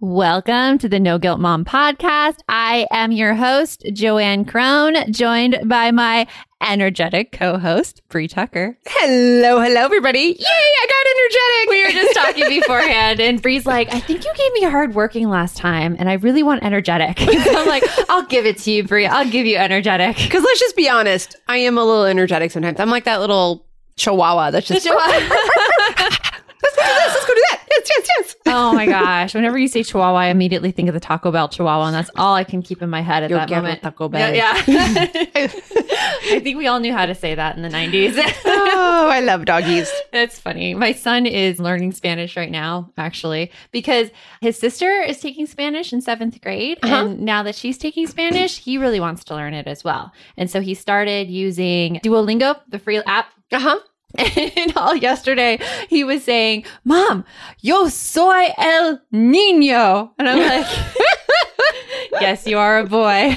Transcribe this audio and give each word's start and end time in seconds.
Welcome 0.00 0.78
to 0.78 0.88
the 0.88 1.00
No 1.00 1.18
Guilt 1.18 1.40
Mom 1.40 1.64
podcast. 1.64 2.38
I 2.48 2.86
am 2.90 3.10
your 3.10 3.34
host, 3.34 3.84
Joanne 3.92 4.44
Crone, 4.44 5.12
joined 5.12 5.58
by 5.64 5.90
my 5.90 6.26
energetic 6.60 7.32
co-host, 7.32 8.02
Bree 8.08 8.28
Tucker. 8.28 8.78
Hello, 8.86 9.60
hello, 9.60 9.80
everybody. 9.80 10.36
Yay, 10.38 10.44
I 10.46 10.86
got 10.88 11.06
energetic. 11.16 11.70
We 11.70 11.84
were 11.84 12.02
just 12.02 12.14
talking 12.14 12.48
beforehand, 12.60 13.20
and 13.20 13.42
Bree's 13.42 13.66
like, 13.66 13.92
I 13.92 14.00
think 14.00 14.24
you 14.24 14.32
gave 14.34 14.52
me 14.52 14.62
hard 14.64 14.94
working 14.94 15.28
last 15.28 15.56
time, 15.56 15.96
and 15.98 16.08
I 16.08 16.14
really 16.14 16.42
want 16.42 16.62
energetic. 16.62 17.18
So 17.48 17.56
I'm 17.56 17.68
like, 17.68 17.84
I'll 18.10 18.26
give 18.26 18.46
it 18.46 18.58
to 18.58 18.70
you, 18.70 18.84
Bree. 18.84 19.06
I'll 19.06 19.28
give 19.28 19.46
you 19.46 19.56
energetic. 19.56 20.16
Because 20.16 20.42
let's 20.42 20.60
just 20.60 20.76
be 20.76 20.88
honest, 20.88 21.36
I 21.46 21.58
am 21.58 21.78
a 21.78 21.84
little 21.84 22.04
energetic 22.04 22.50
sometimes. 22.50 22.80
I'm 22.80 22.90
like 22.90 23.04
that 23.04 23.20
little 23.20 23.64
chihuahua 23.96 24.50
that's 24.50 24.66
just, 24.66 24.84
Chihuahua. 24.86 25.08
let's 25.08 26.76
go 26.76 26.82
do 26.82 26.94
this, 26.94 27.14
let's 27.14 27.26
go 27.26 27.34
do 27.34 27.42
that. 27.47 27.47
Yes, 27.78 27.90
yes, 27.96 28.08
yes. 28.18 28.36
oh 28.46 28.72
my 28.72 28.86
gosh. 28.98 29.34
Whenever 29.34 29.58
you 29.58 29.68
say 29.68 29.82
Chihuahua, 29.82 30.18
I 30.18 30.26
immediately 30.26 30.72
think 30.72 30.88
of 30.88 30.94
the 30.94 31.00
Taco 31.00 31.30
Bell 31.30 31.48
Chihuahua, 31.48 31.86
and 31.86 31.94
that's 31.94 32.10
all 32.16 32.34
I 32.34 32.44
can 32.44 32.62
keep 32.62 32.82
in 32.82 32.90
my 32.90 33.00
head 33.00 33.22
at 33.22 33.30
Yo 33.30 33.36
that 33.36 33.50
moment. 33.50 33.82
Taco 33.82 34.08
Bell. 34.08 34.34
Yeah. 34.34 34.62
yeah. 34.66 35.24
I 36.30 36.40
think 36.42 36.58
we 36.58 36.66
all 36.66 36.80
knew 36.80 36.92
how 36.92 37.06
to 37.06 37.14
say 37.14 37.34
that 37.34 37.56
in 37.56 37.62
the 37.62 37.68
90s. 37.68 38.16
Oh, 38.44 39.08
I 39.10 39.20
love 39.20 39.44
doggies. 39.44 39.90
That's 40.12 40.38
funny. 40.38 40.74
My 40.74 40.92
son 40.92 41.26
is 41.26 41.58
learning 41.58 41.92
Spanish 41.92 42.36
right 42.36 42.50
now, 42.50 42.90
actually, 42.96 43.50
because 43.70 44.10
his 44.40 44.58
sister 44.58 45.00
is 45.00 45.20
taking 45.20 45.46
Spanish 45.46 45.92
in 45.92 46.00
seventh 46.00 46.40
grade. 46.40 46.78
Uh-huh. 46.82 46.94
And 47.06 47.20
now 47.20 47.42
that 47.42 47.54
she's 47.54 47.78
taking 47.78 48.06
Spanish, 48.06 48.58
he 48.58 48.78
really 48.78 49.00
wants 49.00 49.24
to 49.24 49.34
learn 49.34 49.54
it 49.54 49.66
as 49.66 49.84
well. 49.84 50.12
And 50.36 50.50
so 50.50 50.60
he 50.60 50.74
started 50.74 51.28
using 51.28 52.00
Duolingo, 52.04 52.60
the 52.68 52.78
free 52.78 52.98
app. 52.98 53.26
Uh 53.50 53.60
huh. 53.60 53.78
And 54.16 54.72
all 54.76 54.96
yesterday, 54.96 55.60
he 55.88 56.02
was 56.02 56.24
saying, 56.24 56.64
Mom, 56.84 57.24
yo 57.60 57.88
soy 57.88 58.48
el 58.56 59.00
niño. 59.12 60.10
And 60.18 60.28
I'm 60.28 60.38
like, 60.38 60.66
Yes, 62.12 62.46
you 62.46 62.58
are 62.58 62.78
a 62.78 62.86
boy. 62.86 63.36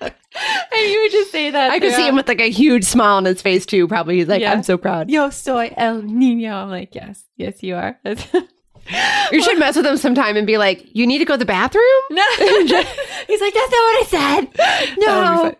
and 0.00 0.90
you 0.90 1.00
would 1.02 1.10
just 1.12 1.32
say 1.32 1.50
that. 1.50 1.70
I 1.70 1.80
could 1.80 1.92
see 1.94 2.06
him 2.06 2.16
with 2.16 2.28
like 2.28 2.40
a 2.40 2.50
huge 2.50 2.84
smile 2.84 3.16
on 3.16 3.24
his 3.24 3.42
face 3.42 3.66
too. 3.66 3.88
Probably 3.88 4.18
he's 4.18 4.28
like, 4.28 4.40
Yeah. 4.40 4.52
I'm 4.52 4.62
so 4.62 4.78
proud. 4.78 5.10
Yo 5.10 5.30
soy 5.30 5.72
el 5.76 6.02
niño. 6.02 6.52
I'm 6.52 6.70
like, 6.70 6.94
yes, 6.94 7.24
yes, 7.36 7.62
you 7.62 7.74
are. 7.76 7.98
You 9.32 9.42
should 9.42 9.58
mess 9.58 9.76
with 9.76 9.86
him 9.86 9.96
sometime 9.96 10.36
and 10.36 10.46
be 10.46 10.58
like, 10.58 10.86
you 10.92 11.06
need 11.06 11.18
to 11.18 11.24
go 11.24 11.34
to 11.34 11.38
the 11.38 11.44
bathroom. 11.44 11.82
no, 12.10 12.22
he's 12.38 13.40
like, 13.40 13.54
that's 13.54 13.70
not 13.70 13.70
what 13.72 14.02
I 14.02 14.04
said. 14.08 14.94
No, 14.98 15.54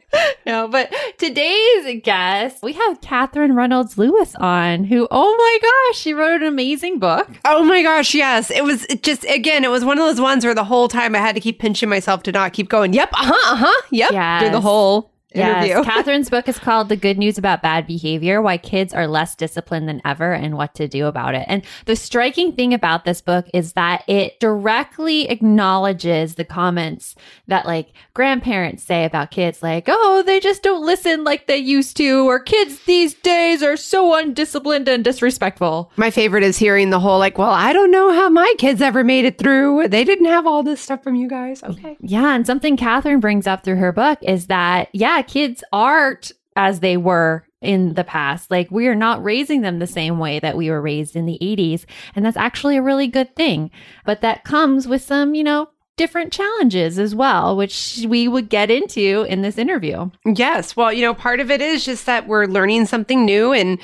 no. 0.47 0.69
But 0.69 0.93
today's 1.19 2.01
guest, 2.03 2.63
we 2.63 2.73
have 2.75 3.01
Katherine 3.01 3.55
Reynolds 3.57 3.97
Lewis 3.99 4.35
on, 4.37 4.85
who, 4.85 5.09
oh 5.11 5.35
my 5.37 5.59
gosh, 5.91 5.99
she 5.99 6.13
wrote 6.15 6.43
an 6.43 6.47
amazing 6.49 6.99
book. 6.99 7.29
Oh 7.45 7.65
my 7.65 7.83
gosh, 7.83 8.15
yes. 8.15 8.51
It 8.51 8.63
was 8.65 8.87
just 9.03 9.25
again, 9.25 9.65
it 9.65 9.71
was 9.71 9.85
one 9.85 9.99
of 9.99 10.05
those 10.05 10.21
ones 10.21 10.45
where 10.45 10.55
the 10.55 10.65
whole 10.65 10.89
time 10.89 11.15
I 11.15 11.19
had 11.19 11.35
to 11.35 11.41
keep 11.41 11.59
pinching 11.59 11.89
myself 11.89 12.23
to 12.25 12.33
not 12.33 12.53
keep 12.53 12.69
going, 12.69 12.93
Yep, 12.93 13.11
uh-huh, 13.13 13.55
uh-huh, 13.55 13.83
yep. 13.91 14.11
Do 14.11 14.15
Yes. 14.17 14.53
the 14.53 14.61
whole 14.61 15.11
interview. 15.35 15.69
Yes, 15.69 15.85
Katherine's 15.87 16.31
book 16.31 16.49
is 16.49 16.59
called 16.59 16.89
The 16.89 16.97
Good 16.97 17.19
News 17.19 17.39
About 17.39 17.63
Bad 17.63 17.87
Behavior 17.87 18.41
Why 18.41 18.59
Kids 18.59 18.95
Are 18.95 19.07
Less 19.07 19.35
Disciplined 19.35 19.89
Than 19.89 20.01
Ever 20.05 20.33
and 20.33 20.57
What 20.57 20.75
to 20.75 20.89
Do 20.89 21.07
About 21.07 21.35
It. 21.35 21.45
And 21.49 21.63
the 21.87 21.97
striking 21.97 22.53
thing 22.53 22.73
about 22.75 23.05
this 23.05 23.21
book 23.21 23.47
is 23.53 23.75
that 23.75 24.05
it 24.09 24.39
directly 24.41 25.29
acknowledges 25.29 26.35
the 26.35 26.45
comments 26.45 27.15
that 27.49 27.67
like 27.67 27.93
grandparents 28.15 28.83
say 28.83 29.05
about 29.05 29.31
kids, 29.31 29.63
like, 29.63 29.85
oh, 29.89 30.23
they 30.25 30.41
just 30.41 30.63
don't 30.63 30.85
listen 30.85 31.25
like 31.25 31.47
they 31.47 31.57
used 31.57 31.97
to, 31.97 32.29
or 32.29 32.39
kids 32.39 32.81
these 32.85 33.15
days 33.15 33.63
are 33.63 33.77
so 33.77 34.15
undisciplined 34.15 34.89
and 34.89 35.05
disrespectful. 35.05 35.91
My 35.97 36.11
favorite 36.11 36.45
is 36.45 36.59
hearing 36.59 36.91
the 36.91 37.01
whole 37.01 37.19
like, 37.19 37.39
well, 37.39 37.51
I 37.51 37.73
don't 37.73 37.91
know 37.91 38.13
how 38.13 38.29
my 38.29 38.55
kids 38.59 38.81
ever 38.81 39.05
made 39.05 39.25
it 39.25 39.39
through. 39.39 39.89
They 39.89 40.05
didn't 40.05 40.27
have 40.27 40.47
all 40.47 40.63
this 40.63 40.81
stuff 40.81 41.03
from 41.03 41.17
you 41.17 41.29
guys. 41.29 41.63
Okay. 41.63 41.97
Yeah. 42.01 42.35
And 42.35 42.47
something 42.47 42.77
Katherine 42.77 43.21
brings 43.21 43.47
up 43.47 43.65
through 43.65 43.77
her 43.77 43.93
book 43.93 44.19
is 44.23 44.47
that, 44.47 44.89
yeah, 44.93 45.23
kids 45.29 45.65
aren't 45.73 46.33
as 46.57 46.81
they 46.81 46.97
were 46.97 47.47
in 47.61 47.95
the 47.95 48.05
past. 48.05 48.51
Like 48.51 48.71
we 48.71 48.87
are 48.87 48.95
not 48.95 49.25
raising 49.25 49.63
them 49.63 49.79
the 49.79 49.87
same 49.87 50.19
way 50.19 50.39
that 50.41 50.57
we 50.57 50.71
were 50.71 50.81
raised 50.81 51.17
in 51.17 51.27
the 51.27 51.39
80s. 51.41 51.85
And 52.15 52.25
that's 52.25 52.37
actually 52.37 52.77
a 52.77 52.83
really 52.83 53.07
good 53.07 53.35
thing. 53.35 53.71
But 54.05 54.21
that 54.21 54.45
comes 54.45 54.87
with 54.87 55.03
some, 55.03 55.35
you 55.35 55.43
know, 55.43 55.69
different 55.97 56.33
challenges 56.33 56.99
as 56.99 57.15
well, 57.15 57.57
which 57.57 58.05
we 58.09 58.29
would 58.29 58.49
get 58.49 58.71
into 58.71 59.25
in 59.29 59.43
this 59.43 59.59
interview. 59.59 60.11
Yes. 60.25 60.77
Well, 60.77 60.93
you 60.93 61.03
know, 61.03 61.15
part 61.15 61.41
of 61.41 61.51
it 61.51 61.61
is 61.61 61.85
just 61.85 62.07
that 62.07 62.27
we're 62.27 62.47
learning 62.47 62.87
something 62.87 63.25
new 63.25 63.53
and 63.53 63.79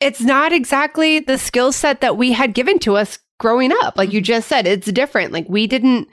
it's 0.00 0.20
not 0.20 0.52
exactly 0.52 1.18
the 1.18 1.38
skill 1.38 1.72
set 1.72 2.00
that 2.00 2.16
we 2.16 2.32
had 2.32 2.54
given 2.54 2.78
to 2.80 2.96
us 2.96 3.18
growing 3.38 3.72
up. 3.82 3.96
Like 3.96 4.12
you 4.12 4.20
mm-hmm. 4.20 4.24
just 4.26 4.48
said, 4.48 4.66
it's 4.66 4.90
different. 4.90 5.32
Like 5.32 5.48
we 5.48 5.66
didn't 5.66 6.08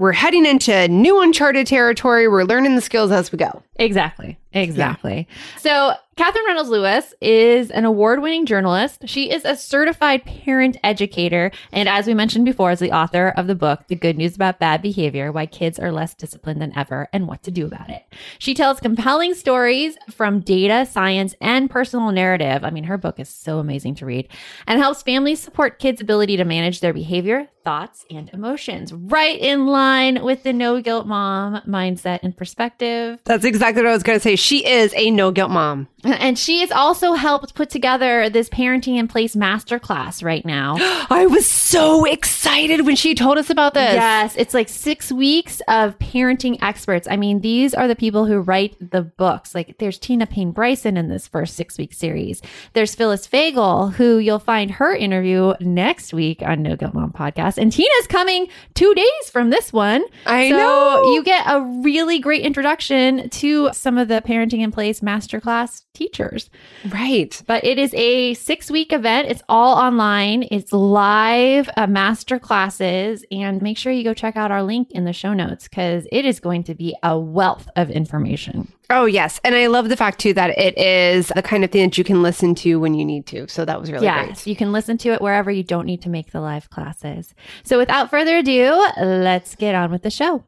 we're 0.00 0.12
heading 0.12 0.46
into 0.46 0.88
new 0.88 1.20
uncharted 1.20 1.66
territory. 1.66 2.26
We're 2.26 2.44
learning 2.44 2.74
the 2.74 2.80
skills 2.80 3.10
as 3.10 3.30
we 3.30 3.36
go. 3.36 3.62
Exactly. 3.80 4.38
Exactly. 4.52 5.28
So, 5.58 5.94
Katherine 6.16 6.44
Reynolds 6.44 6.68
Lewis 6.68 7.14
is 7.22 7.70
an 7.70 7.86
award 7.86 8.20
winning 8.20 8.44
journalist. 8.44 9.08
She 9.08 9.30
is 9.30 9.46
a 9.46 9.56
certified 9.56 10.22
parent 10.26 10.76
educator. 10.84 11.50
And 11.72 11.88
as 11.88 12.06
we 12.06 12.12
mentioned 12.12 12.44
before, 12.44 12.72
is 12.72 12.80
the 12.80 12.92
author 12.92 13.28
of 13.38 13.46
the 13.46 13.54
book, 13.54 13.86
The 13.86 13.94
Good 13.94 14.18
News 14.18 14.34
About 14.34 14.58
Bad 14.58 14.82
Behavior 14.82 15.32
Why 15.32 15.46
Kids 15.46 15.78
Are 15.78 15.90
Less 15.90 16.14
Disciplined 16.14 16.60
Than 16.60 16.76
Ever 16.76 17.08
and 17.12 17.26
What 17.26 17.42
to 17.44 17.50
Do 17.50 17.64
About 17.64 17.88
It. 17.88 18.02
She 18.38 18.52
tells 18.52 18.80
compelling 18.80 19.32
stories 19.34 19.96
from 20.10 20.40
data, 20.40 20.84
science, 20.84 21.34
and 21.40 21.70
personal 21.70 22.10
narrative. 22.10 22.64
I 22.64 22.70
mean, 22.70 22.84
her 22.84 22.98
book 22.98 23.18
is 23.18 23.30
so 23.30 23.58
amazing 23.58 23.94
to 23.96 24.06
read 24.06 24.28
and 24.66 24.78
helps 24.78 25.02
families 25.02 25.40
support 25.40 25.78
kids' 25.78 26.02
ability 26.02 26.36
to 26.36 26.44
manage 26.44 26.80
their 26.80 26.92
behavior, 26.92 27.48
thoughts, 27.64 28.04
and 28.10 28.28
emotions. 28.34 28.92
Right 28.92 29.38
in 29.38 29.66
line 29.68 30.22
with 30.22 30.42
the 30.42 30.52
no 30.52 30.82
guilt 30.82 31.06
mom 31.06 31.62
mindset 31.66 32.18
and 32.22 32.36
perspective. 32.36 33.20
That's 33.24 33.44
exactly 33.44 33.69
what 33.76 33.86
I 33.86 33.92
was 33.92 34.02
going 34.02 34.18
to 34.18 34.22
say. 34.22 34.36
She 34.36 34.66
is 34.66 34.92
a 34.96 35.10
no 35.10 35.30
guilt 35.30 35.50
mom. 35.50 35.88
And 36.02 36.38
she 36.38 36.60
has 36.60 36.70
also 36.70 37.12
helped 37.12 37.54
put 37.54 37.68
together 37.68 38.30
this 38.30 38.48
parenting 38.48 38.96
in 38.96 39.06
place 39.06 39.36
masterclass 39.36 40.24
right 40.24 40.44
now. 40.46 40.76
I 41.10 41.26
was 41.26 41.46
so 41.46 42.04
excited 42.04 42.86
when 42.86 42.96
she 42.96 43.14
told 43.14 43.36
us 43.36 43.50
about 43.50 43.74
this. 43.74 43.94
Yes, 43.94 44.34
it's 44.36 44.54
like 44.54 44.68
six 44.68 45.12
weeks 45.12 45.60
of 45.68 45.98
parenting 45.98 46.62
experts. 46.62 47.06
I 47.10 47.16
mean, 47.16 47.40
these 47.40 47.74
are 47.74 47.86
the 47.86 47.96
people 47.96 48.24
who 48.24 48.40
write 48.40 48.76
the 48.80 49.02
books. 49.02 49.54
Like, 49.54 49.76
there's 49.78 49.98
Tina 49.98 50.26
Payne 50.26 50.52
Bryson 50.52 50.96
in 50.96 51.08
this 51.08 51.28
first 51.28 51.54
six 51.54 51.76
week 51.76 51.92
series. 51.92 52.40
There's 52.72 52.94
Phyllis 52.94 53.26
Fagel, 53.28 53.92
who 53.92 54.18
you'll 54.18 54.38
find 54.38 54.70
her 54.70 54.94
interview 54.94 55.52
next 55.60 56.14
week 56.14 56.40
on 56.42 56.62
No 56.62 56.76
Guilt 56.76 56.94
Mom 56.94 57.12
podcast. 57.12 57.58
And 57.58 57.70
Tina's 57.70 58.06
coming 58.08 58.48
two 58.74 58.94
days 58.94 59.30
from 59.30 59.50
this 59.50 59.70
one. 59.72 60.02
I 60.24 60.48
so 60.48 60.56
know. 60.56 61.12
you 61.12 61.22
get 61.22 61.44
a 61.46 61.60
really 61.60 62.20
great 62.20 62.42
introduction 62.42 63.28
to 63.28 63.49
some 63.72 63.98
of 63.98 64.08
the 64.08 64.22
parenting 64.22 64.60
in 64.60 64.70
place 64.70 65.00
masterclass 65.00 65.84
teachers. 65.94 66.50
Right. 66.88 67.40
But 67.46 67.64
it 67.64 67.78
is 67.78 67.92
a 67.94 68.34
six 68.34 68.70
week 68.70 68.92
event. 68.92 69.28
It's 69.28 69.42
all 69.48 69.76
online. 69.76 70.46
It's 70.50 70.72
live 70.72 71.68
uh, 71.76 71.86
master 71.86 72.38
classes. 72.38 73.24
And 73.30 73.62
make 73.62 73.78
sure 73.78 73.92
you 73.92 74.04
go 74.04 74.14
check 74.14 74.36
out 74.36 74.50
our 74.50 74.62
link 74.62 74.90
in 74.92 75.04
the 75.04 75.12
show 75.12 75.34
notes 75.34 75.68
because 75.68 76.06
it 76.10 76.24
is 76.24 76.40
going 76.40 76.64
to 76.64 76.74
be 76.74 76.96
a 77.02 77.18
wealth 77.18 77.68
of 77.76 77.90
information. 77.90 78.72
Oh, 78.90 79.04
yes. 79.04 79.40
And 79.44 79.54
I 79.54 79.68
love 79.68 79.88
the 79.88 79.96
fact, 79.96 80.18
too, 80.18 80.34
that 80.34 80.58
it 80.58 80.76
is 80.76 81.28
the 81.28 81.42
kind 81.42 81.62
of 81.62 81.70
thing 81.70 81.88
that 81.88 81.96
you 81.96 82.02
can 82.02 82.22
listen 82.22 82.56
to 82.56 82.80
when 82.80 82.94
you 82.94 83.04
need 83.04 83.24
to. 83.26 83.46
So 83.46 83.64
that 83.64 83.80
was 83.80 83.92
really 83.92 84.04
yes, 84.04 84.26
great. 84.26 84.46
you 84.48 84.56
can 84.56 84.72
listen 84.72 84.98
to 84.98 85.10
it 85.10 85.22
wherever 85.22 85.50
you 85.50 85.62
don't 85.62 85.86
need 85.86 86.02
to 86.02 86.08
make 86.08 86.32
the 86.32 86.40
live 86.40 86.70
classes. 86.70 87.32
So 87.62 87.78
without 87.78 88.10
further 88.10 88.38
ado, 88.38 88.84
let's 89.00 89.54
get 89.54 89.76
on 89.76 89.92
with 89.92 90.02
the 90.02 90.10
show. 90.10 90.44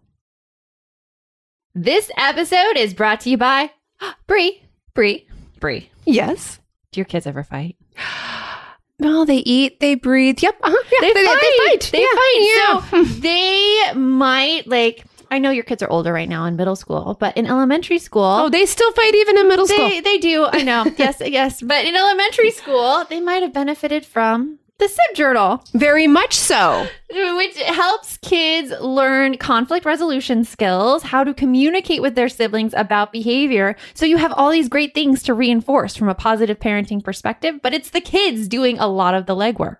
This 1.75 2.10
episode 2.16 2.77
is 2.77 2.93
brought 2.94 3.21
to 3.21 3.31
you 3.31 3.38
by 3.38 3.71
Bree. 4.27 4.62
Bree. 4.94 5.27
Bree. 5.60 5.91
Yes. 6.05 6.59
Do 6.91 7.00
your 7.00 7.05
kids 7.06 7.27
ever 7.27 7.43
fight? 7.44 7.77
Well, 8.99 9.25
they 9.25 9.38
eat, 9.38 9.81
they 9.81 9.97
breathe. 9.97 10.38
Yep. 10.41 10.59
Uh-huh. 10.62 10.82
Yeah, 10.93 11.00
they, 11.00 11.12
fight. 11.12 11.41
They 11.41 11.65
fight. 11.66 11.91
They 11.91 12.55
Yeah. 12.55 12.81
fight. 12.82 13.06
So 13.06 13.14
they 13.20 13.93
might 13.99 14.69
like. 14.69 15.05
I 15.29 15.41
know 15.41 15.50
your 15.50 15.64
kids 15.64 15.82
are 15.82 15.91
older 15.91 16.12
right 16.12 16.29
now 16.29 16.44
in 16.44 16.55
middle 16.55 16.76
school, 16.76 17.17
but 17.19 17.37
in 17.37 17.47
elementary 17.49 17.99
school, 17.99 18.23
Oh, 18.23 18.49
they 18.49 18.64
still 18.64 18.93
fight 18.93 19.12
even 19.17 19.38
in 19.38 19.49
middle 19.49 19.67
school. 19.67 19.88
they 19.88 20.00
they 20.02 20.19
do. 20.19 20.44
I 20.44 20.62
know. 20.62 20.85
yes, 20.99 21.20
yes. 21.25 21.61
But 21.61 21.85
in 21.85 21.97
elementary 21.97 22.52
school, 22.52 23.05
they 23.11 23.20
might 23.20 23.43
have 23.43 23.52
benefited 23.52 24.06
from 24.06 24.61
the 24.82 24.88
SIB 24.88 25.14
journal, 25.14 25.64
Very 25.75 26.08
much 26.08 26.34
so. 26.34 26.87
which 27.08 27.56
helps 27.62 28.17
kids 28.19 28.73
learn 28.81 29.37
conflict 29.37 29.87
resolution 29.87 30.44
skills, 30.44 31.05
how 31.05 31.23
to 31.23 31.32
communicate 31.32 32.02
with 32.02 32.17
their 32.17 32.29
siblings 32.29 32.75
about 32.76 33.12
behavior. 33.12 33.76
So 33.94 34.06
you 34.06 34.17
have 34.17 34.32
all 34.32 34.50
these 34.50 34.69
great 34.69 34.93
things 34.93 35.23
to 35.25 35.34
reinforce 35.34 35.94
from 35.94 36.08
a 36.08 36.14
positive 36.14 36.58
parenting 36.58 37.05
perspective, 37.05 37.61
but 37.62 37.73
it's 37.73 37.90
the 37.90 38.00
kids 38.00 38.49
doing 38.49 38.79
a 38.79 38.88
lot 38.88 39.14
of 39.14 39.26
the 39.26 39.37
legwork. 39.37 39.76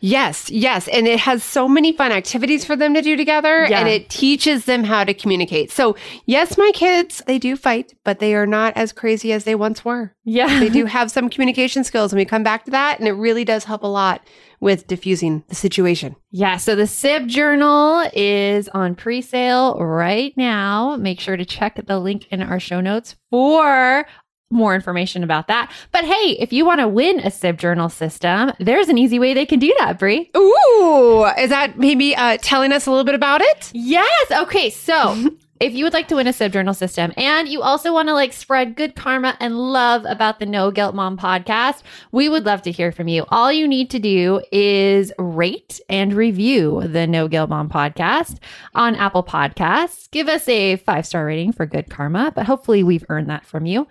Yes, 0.00 0.50
yes. 0.50 0.88
And 0.88 1.06
it 1.06 1.20
has 1.20 1.42
so 1.44 1.68
many 1.68 1.92
fun 1.92 2.12
activities 2.12 2.64
for 2.64 2.76
them 2.76 2.94
to 2.94 3.02
do 3.02 3.16
together 3.16 3.66
Yeah. 3.68 3.80
and 3.80 3.88
it 3.88 4.08
teaches 4.08 4.64
them 4.64 4.84
how 4.84 5.04
to 5.04 5.14
communicate. 5.14 5.70
So, 5.70 5.96
yes, 6.26 6.56
my 6.58 6.70
kids, 6.74 7.22
they 7.26 7.38
do 7.38 7.56
fight, 7.56 7.94
but 8.04 8.18
they 8.18 8.34
are 8.34 8.46
not 8.46 8.76
as 8.76 8.92
crazy 8.92 9.32
as 9.32 9.44
they 9.44 9.54
once 9.54 9.84
were. 9.84 10.14
Yeah. 10.24 10.60
They 10.60 10.68
do 10.68 10.84
have 10.96 11.10
some 11.10 11.28
communication 11.28 11.84
skills 11.84 12.12
and 12.12 12.18
we 12.18 12.24
come 12.24 12.42
back 12.42 12.64
to 12.64 12.70
that 12.72 12.98
and 12.98 13.08
it 13.08 13.12
really 13.12 13.44
does 13.44 13.64
help 13.64 13.82
a 13.82 13.86
lot 13.88 14.22
with 14.60 14.86
diffusing 14.88 15.44
the 15.48 15.54
situation. 15.54 16.16
Yeah, 16.32 16.56
so 16.56 16.74
the 16.74 16.88
Sib 16.88 17.28
Journal 17.28 18.10
is 18.12 18.68
on 18.70 18.96
pre 18.96 19.22
sale 19.22 19.78
right 19.78 20.32
now. 20.36 20.96
Make 20.96 21.20
sure 21.20 21.36
to 21.36 21.44
check 21.44 21.80
the 21.86 21.98
link 22.00 22.26
in 22.30 22.42
our 22.42 22.58
show 22.58 22.80
notes 22.80 23.14
for 23.30 24.04
more 24.50 24.74
information 24.74 25.22
about 25.22 25.46
that. 25.48 25.70
But 25.92 26.04
hey, 26.04 26.36
if 26.38 26.52
you 26.52 26.64
want 26.64 26.80
to 26.80 26.88
win 26.88 27.20
a 27.20 27.30
Sib 27.30 27.58
Journal 27.58 27.88
system, 27.88 28.52
there's 28.58 28.88
an 28.88 28.96
easy 28.96 29.18
way 29.18 29.34
they 29.34 29.46
can 29.46 29.58
do 29.58 29.74
that, 29.78 29.98
Bree. 29.98 30.30
Ooh, 30.36 31.26
is 31.38 31.50
that 31.50 31.78
maybe 31.78 32.16
uh, 32.16 32.38
telling 32.40 32.72
us 32.72 32.86
a 32.86 32.90
little 32.90 33.04
bit 33.04 33.14
about 33.14 33.40
it? 33.42 33.70
Yes. 33.74 34.30
Okay. 34.30 34.70
So 34.70 35.30
if 35.60 35.74
you 35.74 35.84
would 35.84 35.92
like 35.92 36.08
to 36.08 36.16
win 36.16 36.26
a 36.26 36.32
Sib 36.32 36.52
Journal 36.52 36.74
system 36.74 37.12
and 37.16 37.48
you 37.48 37.62
also 37.62 37.92
want 37.92 38.08
to 38.08 38.14
like 38.14 38.32
spread 38.32 38.76
good 38.76 38.94
karma 38.94 39.36
and 39.40 39.58
love 39.58 40.04
about 40.06 40.38
the 40.38 40.46
No 40.46 40.70
Guilt 40.70 40.94
Mom 40.94 41.16
podcast, 41.16 41.82
we 42.12 42.28
would 42.28 42.46
love 42.46 42.62
to 42.62 42.72
hear 42.72 42.92
from 42.92 43.08
you. 43.08 43.24
All 43.28 43.52
you 43.52 43.66
need 43.66 43.90
to 43.90 43.98
do 43.98 44.40
is 44.52 45.12
rate 45.18 45.80
and 45.88 46.14
review 46.14 46.82
the 46.86 47.06
No 47.06 47.28
Guilt 47.28 47.50
Mom 47.50 47.68
podcast 47.68 48.38
on 48.74 48.94
Apple 48.94 49.24
Podcasts. 49.24 50.10
Give 50.10 50.28
us 50.28 50.48
a 50.48 50.76
five 50.76 51.06
star 51.06 51.26
rating 51.26 51.52
for 51.52 51.66
good 51.66 51.90
karma, 51.90 52.32
but 52.34 52.46
hopefully 52.46 52.82
we've 52.82 53.04
earned 53.08 53.30
that 53.30 53.46
from 53.46 53.66
you. 53.66 53.86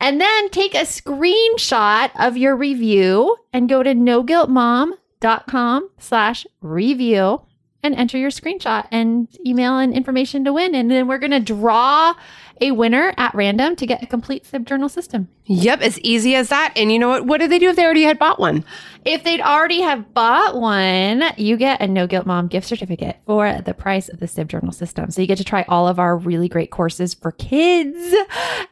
And 0.00 0.20
then 0.20 0.50
take 0.50 0.74
a 0.74 0.82
screenshot 0.82 2.10
of 2.18 2.36
your 2.36 2.54
review 2.54 3.36
and 3.52 3.68
go 3.68 3.82
to 3.82 3.94
noguiltmom.com 3.94 5.90
slash 5.98 6.46
review 6.60 7.40
and 7.86 7.94
enter 7.94 8.18
your 8.18 8.30
screenshot 8.30 8.86
and 8.90 9.28
email 9.46 9.78
and 9.78 9.94
information 9.94 10.44
to 10.44 10.52
win. 10.52 10.74
And 10.74 10.90
then 10.90 11.08
we're 11.08 11.18
going 11.18 11.30
to 11.30 11.40
draw 11.40 12.14
a 12.60 12.70
winner 12.70 13.12
at 13.16 13.34
random 13.34 13.76
to 13.76 13.86
get 13.86 14.02
a 14.02 14.06
complete 14.06 14.46
Sib 14.46 14.66
Journal 14.66 14.88
system. 14.88 15.28
Yep, 15.44 15.80
as 15.82 16.00
easy 16.00 16.34
as 16.34 16.48
that. 16.48 16.72
And 16.74 16.90
you 16.90 16.98
know 16.98 17.08
what? 17.08 17.26
What 17.26 17.38
did 17.38 17.50
they 17.50 17.58
do 17.58 17.68
if 17.68 17.76
they 17.76 17.84
already 17.84 18.02
had 18.02 18.18
bought 18.18 18.40
one? 18.40 18.64
If 19.04 19.24
they'd 19.24 19.40
already 19.40 19.82
have 19.82 20.14
bought 20.14 20.58
one, 20.58 21.22
you 21.36 21.56
get 21.56 21.80
a 21.80 21.86
No 21.86 22.06
Guilt 22.06 22.26
Mom 22.26 22.48
gift 22.48 22.66
certificate 22.66 23.18
for 23.26 23.60
the 23.60 23.74
price 23.74 24.08
of 24.08 24.20
the 24.20 24.26
Sib 24.26 24.48
Journal 24.48 24.72
system. 24.72 25.10
So 25.10 25.20
you 25.20 25.26
get 25.26 25.38
to 25.38 25.44
try 25.44 25.64
all 25.68 25.86
of 25.86 25.98
our 25.98 26.16
really 26.16 26.48
great 26.48 26.70
courses 26.70 27.14
for 27.14 27.32
kids. 27.32 28.14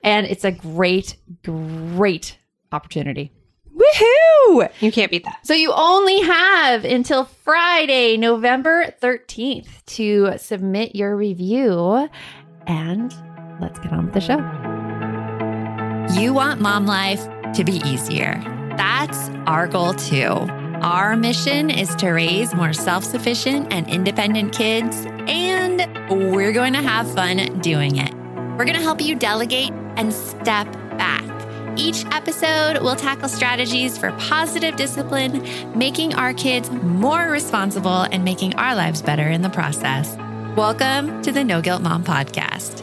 And 0.02 0.26
it's 0.26 0.44
a 0.44 0.50
great, 0.52 1.16
great 1.42 2.38
opportunity. 2.72 3.32
Woohoo! 3.84 4.70
You 4.80 4.92
can't 4.92 5.10
beat 5.10 5.24
that. 5.24 5.46
So 5.46 5.54
you 5.54 5.72
only 5.72 6.20
have 6.20 6.84
until 6.84 7.24
Friday, 7.24 8.16
November 8.16 8.94
13th 9.02 9.84
to 9.86 10.38
submit 10.38 10.94
your 10.94 11.16
review. 11.16 12.08
And 12.66 13.14
let's 13.60 13.78
get 13.78 13.92
on 13.92 14.06
with 14.06 14.14
the 14.14 14.20
show. 14.20 14.38
You 16.20 16.32
want 16.32 16.60
mom 16.60 16.86
life 16.86 17.26
to 17.54 17.64
be 17.64 17.76
easier. 17.84 18.40
That's 18.76 19.30
our 19.46 19.66
goal 19.66 19.94
too. 19.94 20.48
Our 20.82 21.16
mission 21.16 21.70
is 21.70 21.94
to 21.96 22.10
raise 22.10 22.54
more 22.54 22.72
self 22.72 23.04
sufficient 23.04 23.72
and 23.72 23.88
independent 23.88 24.52
kids, 24.52 25.06
and 25.26 25.80
we're 26.32 26.52
going 26.52 26.74
to 26.74 26.82
have 26.82 27.10
fun 27.14 27.58
doing 27.60 27.96
it. 27.96 28.12
We're 28.58 28.66
going 28.66 28.76
to 28.76 28.82
help 28.82 29.00
you 29.00 29.14
delegate 29.14 29.72
and 29.96 30.12
step 30.12 30.70
back. 30.98 31.33
Each 31.76 32.04
episode 32.12 32.80
we'll 32.82 32.94
tackle 32.94 33.28
strategies 33.28 33.98
for 33.98 34.12
positive 34.12 34.76
discipline, 34.76 35.44
making 35.76 36.14
our 36.14 36.32
kids 36.32 36.70
more 36.70 37.28
responsible 37.30 38.02
and 38.02 38.24
making 38.24 38.54
our 38.54 38.76
lives 38.76 39.02
better 39.02 39.28
in 39.28 39.42
the 39.42 39.50
process. 39.50 40.16
Welcome 40.56 41.20
to 41.22 41.32
the 41.32 41.42
No 41.42 41.60
Guilt 41.60 41.82
Mom 41.82 42.04
Podcast. 42.04 42.78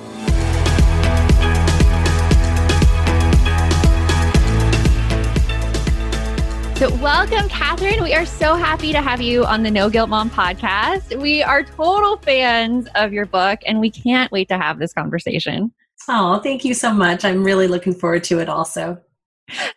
So, 6.78 6.94
welcome, 6.96 7.48
Katherine. 7.48 8.04
We 8.04 8.14
are 8.14 8.26
so 8.26 8.56
happy 8.56 8.92
to 8.92 9.02
have 9.02 9.22
you 9.22 9.46
on 9.46 9.64
the 9.64 9.72
No 9.72 9.90
Guilt 9.90 10.10
Mom 10.10 10.30
podcast. 10.30 11.18
We 11.22 11.44
are 11.44 11.64
total 11.64 12.18
fans 12.18 12.88
of 12.96 13.14
your 13.14 13.26
book, 13.26 13.60
and 13.66 13.80
we 13.80 13.90
can't 13.90 14.32
wait 14.34 14.50
to 14.50 14.58
have 14.58 14.80
this 14.80 14.92
conversation. 14.92 15.72
Oh, 16.08 16.40
thank 16.40 16.66
you 16.66 16.74
so 16.74 16.94
much. 16.94 17.24
I'm 17.24 17.44
really 17.44 17.68
looking 17.68 17.94
forward 17.94 18.24
to 18.26 18.40
it 18.40 18.50
also. 18.50 19.00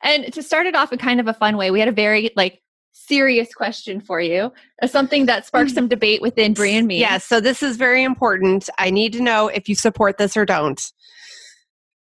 And 0.03 0.32
to 0.32 0.43
start 0.43 0.67
it 0.67 0.75
off 0.75 0.93
in 0.93 0.99
kind 0.99 1.21
of 1.21 1.29
a 1.29 1.35
fun 1.35 1.56
way, 1.56 1.71
we 1.71 1.81
had 1.81 1.88
a 1.88 1.93
very 1.93 2.31
like 2.37 2.62
serious 2.93 3.53
question 3.53 4.00
for 4.00 4.21
you, 4.21 4.53
uh, 4.82 4.87
something 4.87 5.26
that 5.26 5.47
sparked 5.47 5.73
some 5.73 5.88
debate 5.88 6.23
within 6.23 6.55
Bree 6.55 6.76
and 6.76 6.87
me. 6.87 6.99
Yes, 6.99 7.25
so 7.25 7.41
this 7.41 7.62
is 7.62 7.76
very 7.76 8.03
important. 8.03 8.71
I 8.79 8.91
need 8.91 9.12
to 9.15 9.21
know 9.21 9.49
if 9.49 9.69
you 9.69 9.75
support 9.75 10.17
this 10.17 10.37
or 10.37 10.44
don't. 10.44 10.81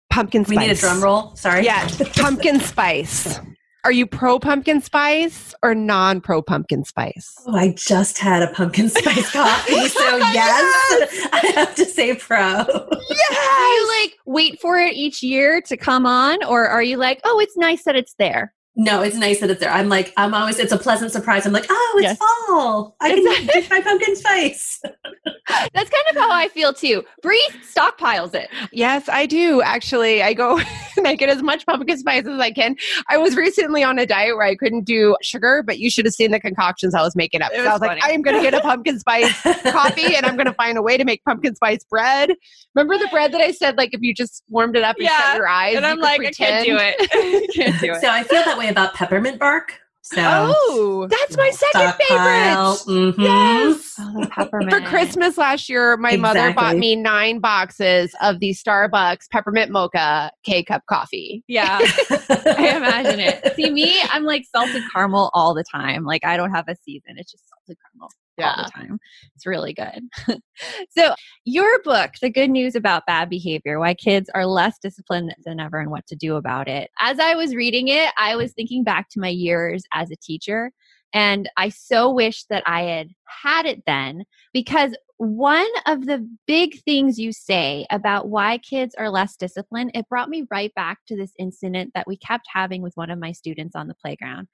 Pumpkin 0.09 0.43
spice. 0.43 0.57
We 0.57 0.67
need 0.67 0.71
a 0.71 0.75
drum 0.75 1.03
roll. 1.03 1.35
Sorry. 1.35 1.63
Yeah, 1.63 1.87
pumpkin 2.15 2.59
spice. 2.59 3.39
Are 3.85 3.93
you 3.93 4.05
pro 4.05 4.39
pumpkin 4.39 4.81
spice 4.81 5.55
or 5.63 5.73
non 5.73 6.19
pro 6.19 6.41
pumpkin 6.41 6.83
spice? 6.83 7.33
Oh, 7.47 7.55
I 7.55 7.73
just 7.77 8.17
had 8.17 8.43
a 8.43 8.47
pumpkin 8.47 8.89
spice 8.89 9.31
coffee, 9.31 9.87
so 9.87 9.99
oh 10.01 10.17
yes, 10.17 11.27
I 11.33 11.53
have 11.55 11.75
to 11.75 11.85
say 11.85 12.15
pro. 12.15 12.65
Do 12.65 13.35
you 13.35 14.01
like 14.01 14.17
wait 14.25 14.59
for 14.59 14.77
it 14.77 14.95
each 14.95 15.23
year 15.23 15.61
to 15.61 15.77
come 15.77 16.05
on, 16.05 16.43
or 16.43 16.67
are 16.67 16.83
you 16.83 16.97
like, 16.97 17.21
oh, 17.23 17.39
it's 17.39 17.55
nice 17.55 17.83
that 17.83 17.95
it's 17.95 18.15
there? 18.19 18.53
No, 18.81 19.01
it's 19.01 19.17
nice 19.17 19.41
that 19.41 19.49
it's 19.49 19.59
there. 19.59 19.71
I'm 19.71 19.89
like, 19.89 20.13
I'm 20.15 20.33
always, 20.33 20.57
it's 20.57 20.71
a 20.71 20.77
pleasant 20.77 21.11
surprise. 21.11 21.45
I'm 21.45 21.51
like, 21.51 21.65
oh, 21.69 21.93
it's 21.97 22.03
Yes. 22.03 22.17
fall. 22.17 22.95
I 23.01 23.09
can 23.13 23.45
drink 23.47 23.69
my 23.69 23.81
pumpkin 23.81 24.15
spice. 24.15 24.81
That's 25.73 25.89
kind 25.89 26.03
of 26.11 26.15
how 26.15 26.31
I 26.31 26.47
feel 26.47 26.73
too. 26.73 27.03
Bree 27.21 27.45
stockpiles 27.75 28.33
it. 28.35 28.49
Yes, 28.71 29.09
I 29.09 29.25
do. 29.25 29.61
Actually, 29.63 30.21
I 30.23 30.33
go 30.33 30.59
and 30.97 31.07
I 31.07 31.15
get 31.15 31.27
as 31.27 31.41
much 31.43 31.65
pumpkin 31.65 31.97
spice 31.97 32.25
as 32.25 32.39
I 32.39 32.51
can. 32.51 32.75
I 33.09 33.17
was 33.17 33.35
recently 33.35 33.83
on 33.83 33.99
a 33.99 34.05
diet 34.05 34.37
where 34.37 34.45
I 34.45 34.55
couldn't 34.55 34.85
do 34.85 35.17
sugar, 35.21 35.61
but 35.65 35.79
you 35.79 35.89
should 35.89 36.05
have 36.05 36.13
seen 36.13 36.31
the 36.31 36.39
concoctions 36.39 36.95
I 36.95 37.01
was 37.01 37.15
making 37.15 37.41
up. 37.41 37.51
It 37.51 37.57
So 37.57 37.63
was 37.63 37.67
I 37.69 37.73
was 37.73 37.79
funny. 37.81 37.99
like, 38.01 38.09
I 38.09 38.13
am 38.13 38.21
going 38.21 38.35
to 38.37 38.41
get 38.41 38.53
a 38.53 38.61
pumpkin 38.61 38.97
spice 38.99 39.41
coffee 39.71 40.15
and 40.15 40.25
I'm 40.25 40.35
going 40.37 40.47
to 40.47 40.53
find 40.53 40.77
a 40.77 40.81
way 40.81 40.95
to 40.97 41.03
make 41.03 41.21
pumpkin 41.25 41.55
spice 41.55 41.83
bread. 41.89 42.31
Remember 42.75 42.97
the 42.97 43.09
bread 43.11 43.33
that 43.33 43.41
I 43.41 43.51
said, 43.51 43.75
like, 43.77 43.93
if 43.93 44.01
you 44.01 44.13
just 44.13 44.43
warmed 44.49 44.77
it 44.77 44.83
up 44.83 44.95
and 44.97 45.05
Yeah, 45.05 45.17
shut 45.17 45.35
your 45.37 45.47
eyes? 45.47 45.75
And 45.75 45.85
I'm 45.85 45.97
could 45.97 46.03
like, 46.03 46.21
I 46.21 46.31
can't 46.31 46.65
do 46.65 46.75
pretend? 46.77 46.95
it. 47.11 47.53
can't 47.53 47.81
do 47.81 47.91
it. 47.93 48.01
so 48.01 48.09
I 48.09 48.23
feel 48.23 48.43
that 48.43 48.57
way 48.57 48.68
about 48.69 48.93
peppermint 48.93 49.39
bark. 49.39 49.79
So 50.01 50.15
Oh, 50.25 51.07
That's 51.09 51.37
my 51.37 51.51
second 51.51 51.93
stockpile. 51.93 52.75
favorite. 52.75 53.15
Mhm. 53.17 53.23
Yes. 53.23 53.93
oh, 53.99 54.27
peppermint. 54.31 54.71
For 54.71 54.81
Christmas 54.81 55.37
last 55.37 55.69
year, 55.69 55.97
my 55.97 56.15
mother 56.15 56.51
bought 56.53 56.77
me 56.77 56.95
nine 56.95 57.39
boxes 57.39 58.15
of 58.21 58.39
the 58.39 58.51
Starbucks 58.51 59.29
peppermint 59.31 59.69
mocha 59.71 60.31
K 60.43 60.63
cup 60.63 60.83
coffee. 60.89 61.43
Yeah, 61.47 61.79
I 62.09 62.73
imagine 62.75 63.19
it. 63.19 63.55
See, 63.55 63.69
me, 63.69 63.99
I'm 64.09 64.23
like 64.23 64.45
salted 64.55 64.83
caramel 64.91 65.29
all 65.33 65.53
the 65.53 65.65
time. 65.69 66.05
Like 66.05 66.25
I 66.25 66.37
don't 66.37 66.51
have 66.51 66.67
a 66.69 66.75
season. 66.77 67.15
It's 67.17 67.31
just 67.31 67.43
salted 67.49 67.77
caramel 67.91 68.09
all 68.43 68.63
the 68.65 68.71
time. 68.71 68.99
It's 69.35 69.45
really 69.45 69.73
good. 69.73 70.01
so, 70.89 71.13
your 71.45 71.81
book, 71.83 72.11
The 72.21 72.29
Good 72.29 72.49
News 72.49 72.75
About 72.75 73.05
Bad 73.05 73.29
Behavior 73.29 73.79
Why 73.79 73.93
Kids 73.93 74.29
Are 74.33 74.45
Less 74.45 74.77
Disciplined 74.81 75.33
Than 75.45 75.59
Ever 75.59 75.79
and 75.79 75.91
What 75.91 76.05
to 76.07 76.15
Do 76.15 76.35
About 76.35 76.67
It. 76.67 76.89
As 76.99 77.19
I 77.19 77.35
was 77.35 77.55
reading 77.55 77.87
it, 77.87 78.11
I 78.17 78.35
was 78.35 78.53
thinking 78.53 78.83
back 78.83 79.09
to 79.11 79.19
my 79.19 79.29
years 79.29 79.83
as 79.93 80.11
a 80.11 80.15
teacher. 80.15 80.71
And 81.13 81.49
I 81.57 81.69
so 81.69 82.11
wish 82.11 82.45
that 82.45 82.63
I 82.65 82.83
had 82.83 83.09
had 83.25 83.65
it 83.65 83.83
then 83.87 84.25
because 84.53 84.95
one 85.19 85.67
of 85.85 86.05
the 86.05 86.25
big 86.47 86.81
things 86.83 87.19
you 87.19 87.33
say 87.33 87.85
about 87.89 88.29
why 88.29 88.57
kids 88.57 88.95
are 88.97 89.09
less 89.09 89.35
disciplined, 89.35 89.91
it 89.93 90.07
brought 90.07 90.29
me 90.29 90.47
right 90.49 90.73
back 90.75 90.99
to 91.07 91.17
this 91.17 91.33
incident 91.37 91.91
that 91.93 92.07
we 92.07 92.15
kept 92.15 92.47
having 92.49 92.81
with 92.81 92.95
one 92.95 93.11
of 93.11 93.19
my 93.19 93.33
students 93.33 93.75
on 93.75 93.89
the 93.89 93.95
playground. 93.95 94.47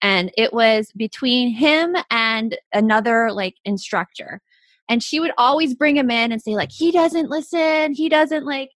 And 0.00 0.30
it 0.38 0.52
was 0.52 0.92
between 0.96 1.52
him 1.52 1.96
and 2.08 2.56
another 2.72 3.32
like 3.32 3.56
instructor. 3.64 4.40
And 4.88 5.02
she 5.02 5.18
would 5.18 5.32
always 5.38 5.74
bring 5.74 5.96
him 5.96 6.08
in 6.08 6.30
and 6.30 6.40
say, 6.40 6.54
like, 6.54 6.70
he 6.70 6.92
doesn't 6.92 7.28
listen, 7.28 7.92
he 7.92 8.08
doesn't 8.08 8.46
like 8.46 8.70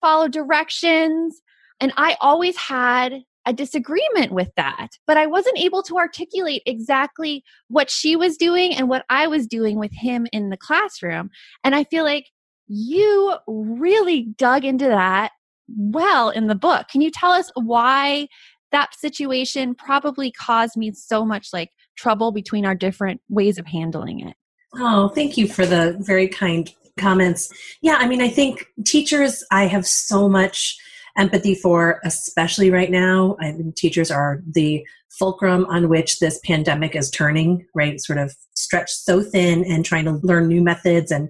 follow 0.00 0.26
directions. 0.26 1.40
And 1.78 1.92
I 1.96 2.16
always 2.20 2.56
had 2.56 3.22
a 3.48 3.52
disagreement 3.52 4.30
with 4.30 4.50
that, 4.56 4.90
but 5.06 5.16
I 5.16 5.24
wasn't 5.24 5.58
able 5.58 5.82
to 5.84 5.96
articulate 5.96 6.60
exactly 6.66 7.42
what 7.68 7.90
she 7.90 8.14
was 8.14 8.36
doing 8.36 8.74
and 8.74 8.90
what 8.90 9.06
I 9.08 9.26
was 9.26 9.46
doing 9.46 9.78
with 9.78 9.90
him 9.92 10.26
in 10.32 10.50
the 10.50 10.58
classroom. 10.58 11.30
And 11.64 11.74
I 11.74 11.84
feel 11.84 12.04
like 12.04 12.26
you 12.66 13.36
really 13.46 14.24
dug 14.36 14.66
into 14.66 14.84
that 14.84 15.32
well 15.66 16.28
in 16.28 16.46
the 16.46 16.54
book. 16.54 16.88
Can 16.88 17.00
you 17.00 17.10
tell 17.10 17.30
us 17.30 17.50
why 17.54 18.28
that 18.70 18.94
situation 18.94 19.74
probably 19.74 20.30
caused 20.30 20.76
me 20.76 20.92
so 20.92 21.24
much 21.24 21.48
like 21.50 21.70
trouble 21.96 22.32
between 22.32 22.66
our 22.66 22.74
different 22.74 23.22
ways 23.30 23.56
of 23.56 23.66
handling 23.66 24.20
it? 24.20 24.36
Oh, 24.74 25.08
thank 25.08 25.38
you 25.38 25.48
for 25.48 25.64
the 25.64 25.96
very 26.00 26.28
kind 26.28 26.70
comments. 26.98 27.50
Yeah, 27.80 27.96
I 27.98 28.06
mean, 28.06 28.20
I 28.20 28.28
think 28.28 28.66
teachers, 28.84 29.42
I 29.50 29.68
have 29.68 29.86
so 29.86 30.28
much 30.28 30.76
empathy 31.18 31.54
for, 31.54 32.00
especially 32.04 32.70
right 32.70 32.90
now. 32.90 33.36
I 33.40 33.52
mean, 33.52 33.72
teachers 33.76 34.10
are 34.10 34.40
the 34.50 34.86
fulcrum 35.18 35.66
on 35.66 35.88
which 35.88 36.20
this 36.20 36.40
pandemic 36.44 36.94
is 36.94 37.10
turning, 37.10 37.66
right? 37.74 38.00
Sort 38.00 38.18
of 38.18 38.34
stretched 38.54 38.96
so 38.96 39.22
thin 39.22 39.64
and 39.64 39.84
trying 39.84 40.04
to 40.04 40.12
learn 40.22 40.48
new 40.48 40.62
methods 40.62 41.10
and 41.10 41.28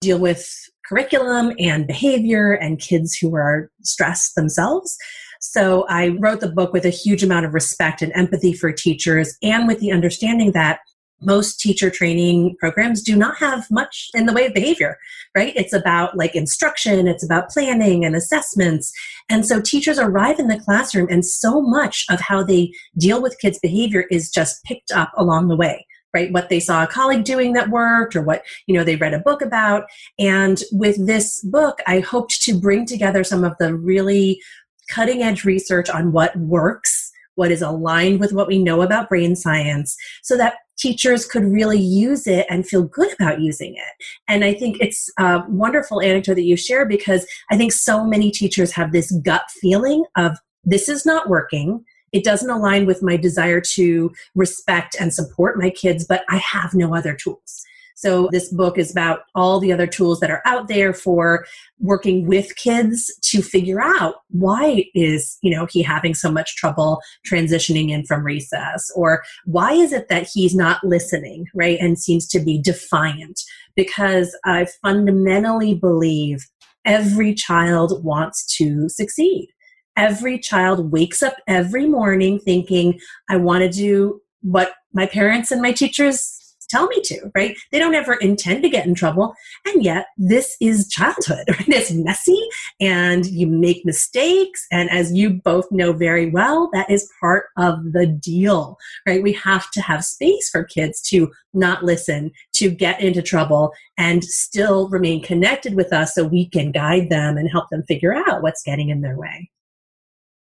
deal 0.00 0.18
with 0.18 0.48
curriculum 0.86 1.52
and 1.58 1.86
behavior 1.86 2.52
and 2.52 2.78
kids 2.78 3.16
who 3.16 3.34
are 3.34 3.70
stressed 3.82 4.34
themselves. 4.34 4.96
So 5.40 5.86
I 5.88 6.08
wrote 6.20 6.40
the 6.40 6.52
book 6.52 6.72
with 6.72 6.84
a 6.84 6.90
huge 6.90 7.22
amount 7.22 7.46
of 7.46 7.54
respect 7.54 8.02
and 8.02 8.12
empathy 8.14 8.52
for 8.52 8.72
teachers 8.72 9.36
and 9.42 9.66
with 9.66 9.80
the 9.80 9.92
understanding 9.92 10.52
that 10.52 10.80
most 11.20 11.60
teacher 11.60 11.90
training 11.90 12.56
programs 12.58 13.02
do 13.02 13.16
not 13.16 13.36
have 13.38 13.66
much 13.70 14.10
in 14.14 14.26
the 14.26 14.32
way 14.32 14.46
of 14.46 14.54
behavior, 14.54 14.98
right? 15.34 15.52
It's 15.56 15.72
about 15.72 16.16
like 16.16 16.34
instruction, 16.34 17.06
it's 17.08 17.24
about 17.24 17.48
planning 17.48 18.04
and 18.04 18.14
assessments. 18.14 18.92
And 19.28 19.46
so 19.46 19.60
teachers 19.60 19.98
arrive 19.98 20.38
in 20.38 20.48
the 20.48 20.60
classroom 20.60 21.08
and 21.10 21.24
so 21.24 21.60
much 21.60 22.04
of 22.10 22.20
how 22.20 22.42
they 22.42 22.72
deal 22.98 23.22
with 23.22 23.38
kids' 23.38 23.58
behavior 23.58 24.04
is 24.10 24.30
just 24.30 24.62
picked 24.64 24.92
up 24.92 25.12
along 25.16 25.48
the 25.48 25.56
way 25.56 25.86
right 26.14 26.32
what 26.32 26.48
they 26.48 26.60
saw 26.60 26.84
a 26.84 26.86
colleague 26.86 27.24
doing 27.24 27.52
that 27.52 27.68
worked 27.68 28.14
or 28.16 28.22
what 28.22 28.42
you 28.66 28.74
know 28.74 28.84
they 28.84 28.96
read 28.96 29.12
a 29.12 29.18
book 29.18 29.42
about 29.42 29.84
and 30.18 30.62
with 30.70 31.06
this 31.06 31.40
book 31.42 31.78
i 31.86 31.98
hoped 31.98 32.40
to 32.40 32.58
bring 32.58 32.86
together 32.86 33.24
some 33.24 33.44
of 33.44 33.54
the 33.58 33.74
really 33.74 34.40
cutting 34.88 35.22
edge 35.22 35.44
research 35.44 35.90
on 35.90 36.12
what 36.12 36.34
works 36.36 37.03
what 37.34 37.50
is 37.50 37.62
aligned 37.62 38.20
with 38.20 38.32
what 38.32 38.48
we 38.48 38.58
know 38.58 38.82
about 38.82 39.08
brain 39.08 39.34
science 39.36 39.96
so 40.22 40.36
that 40.36 40.54
teachers 40.78 41.24
could 41.26 41.44
really 41.44 41.78
use 41.78 42.26
it 42.26 42.46
and 42.50 42.66
feel 42.66 42.84
good 42.84 43.12
about 43.14 43.40
using 43.40 43.74
it. 43.74 44.04
And 44.28 44.44
I 44.44 44.54
think 44.54 44.78
it's 44.80 45.08
a 45.18 45.42
wonderful 45.48 46.00
anecdote 46.00 46.34
that 46.34 46.42
you 46.42 46.56
share 46.56 46.86
because 46.86 47.26
I 47.50 47.56
think 47.56 47.72
so 47.72 48.04
many 48.04 48.30
teachers 48.30 48.72
have 48.72 48.92
this 48.92 49.10
gut 49.24 49.44
feeling 49.60 50.04
of 50.16 50.38
this 50.64 50.88
is 50.88 51.06
not 51.06 51.28
working. 51.28 51.84
It 52.12 52.24
doesn't 52.24 52.50
align 52.50 52.86
with 52.86 53.02
my 53.02 53.16
desire 53.16 53.60
to 53.74 54.12
respect 54.34 54.96
and 54.98 55.12
support 55.12 55.58
my 55.58 55.70
kids, 55.70 56.06
but 56.06 56.24
I 56.28 56.36
have 56.38 56.74
no 56.74 56.94
other 56.94 57.14
tools. 57.14 57.64
So 57.94 58.28
this 58.32 58.52
book 58.52 58.76
is 58.76 58.90
about 58.90 59.20
all 59.34 59.60
the 59.60 59.72
other 59.72 59.86
tools 59.86 60.20
that 60.20 60.30
are 60.30 60.42
out 60.44 60.68
there 60.68 60.92
for 60.92 61.46
working 61.78 62.26
with 62.26 62.56
kids 62.56 63.12
to 63.22 63.40
figure 63.40 63.80
out 63.80 64.16
why 64.30 64.84
is, 64.94 65.38
you 65.42 65.50
know, 65.50 65.66
he 65.70 65.82
having 65.82 66.14
so 66.14 66.30
much 66.30 66.56
trouble 66.56 67.00
transitioning 67.28 67.90
in 67.90 68.04
from 68.04 68.24
recess 68.24 68.90
or 68.96 69.22
why 69.44 69.72
is 69.72 69.92
it 69.92 70.08
that 70.08 70.28
he's 70.32 70.54
not 70.54 70.82
listening, 70.84 71.46
right? 71.54 71.78
And 71.80 71.98
seems 71.98 72.26
to 72.28 72.40
be 72.40 72.60
defiant 72.60 73.40
because 73.76 74.36
I 74.44 74.66
fundamentally 74.82 75.74
believe 75.74 76.48
every 76.84 77.32
child 77.34 78.04
wants 78.04 78.44
to 78.56 78.88
succeed. 78.88 79.48
Every 79.96 80.38
child 80.38 80.90
wakes 80.90 81.22
up 81.22 81.36
every 81.46 81.86
morning 81.86 82.40
thinking, 82.40 82.98
I 83.28 83.36
want 83.36 83.62
to 83.62 83.68
do 83.68 84.20
what 84.42 84.72
my 84.92 85.06
parents 85.06 85.50
and 85.50 85.62
my 85.62 85.72
teachers 85.72 86.43
tell 86.66 86.86
me 86.86 87.00
to, 87.02 87.30
right? 87.34 87.56
They 87.70 87.78
don't 87.78 87.94
ever 87.94 88.14
intend 88.14 88.62
to 88.62 88.68
get 88.68 88.86
in 88.86 88.94
trouble. 88.94 89.34
And 89.66 89.82
yet, 89.82 90.06
this 90.16 90.56
is 90.60 90.88
childhood, 90.88 91.44
right? 91.48 91.68
It's 91.68 91.92
messy 91.92 92.40
and 92.80 93.26
you 93.26 93.46
make 93.46 93.84
mistakes. 93.84 94.66
And 94.70 94.90
as 94.90 95.12
you 95.12 95.30
both 95.30 95.70
know 95.70 95.92
very 95.92 96.30
well, 96.30 96.70
that 96.72 96.90
is 96.90 97.10
part 97.20 97.46
of 97.56 97.92
the 97.92 98.06
deal, 98.06 98.76
right? 99.06 99.22
We 99.22 99.32
have 99.34 99.70
to 99.72 99.80
have 99.80 100.04
space 100.04 100.50
for 100.50 100.64
kids 100.64 101.00
to 101.08 101.30
not 101.52 101.84
listen, 101.84 102.32
to 102.54 102.70
get 102.70 103.00
into 103.00 103.22
trouble, 103.22 103.72
and 103.96 104.24
still 104.24 104.88
remain 104.88 105.22
connected 105.22 105.74
with 105.74 105.92
us 105.92 106.14
so 106.14 106.24
we 106.24 106.48
can 106.48 106.72
guide 106.72 107.10
them 107.10 107.36
and 107.36 107.50
help 107.50 107.68
them 107.70 107.84
figure 107.84 108.14
out 108.14 108.42
what's 108.42 108.62
getting 108.62 108.88
in 108.88 109.00
their 109.00 109.16
way. 109.16 109.50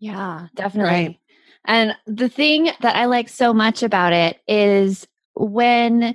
Yeah, 0.01 0.49
definitely. 0.57 0.91
Right. 0.91 1.19
And 1.65 1.95
the 2.07 2.29
thing 2.29 2.71
that 2.81 2.97
I 2.97 3.05
like 3.05 3.29
so 3.29 3.55
much 3.55 3.83
about 3.83 4.13
it 4.13 4.41
is 4.49 5.07
when 5.35 6.15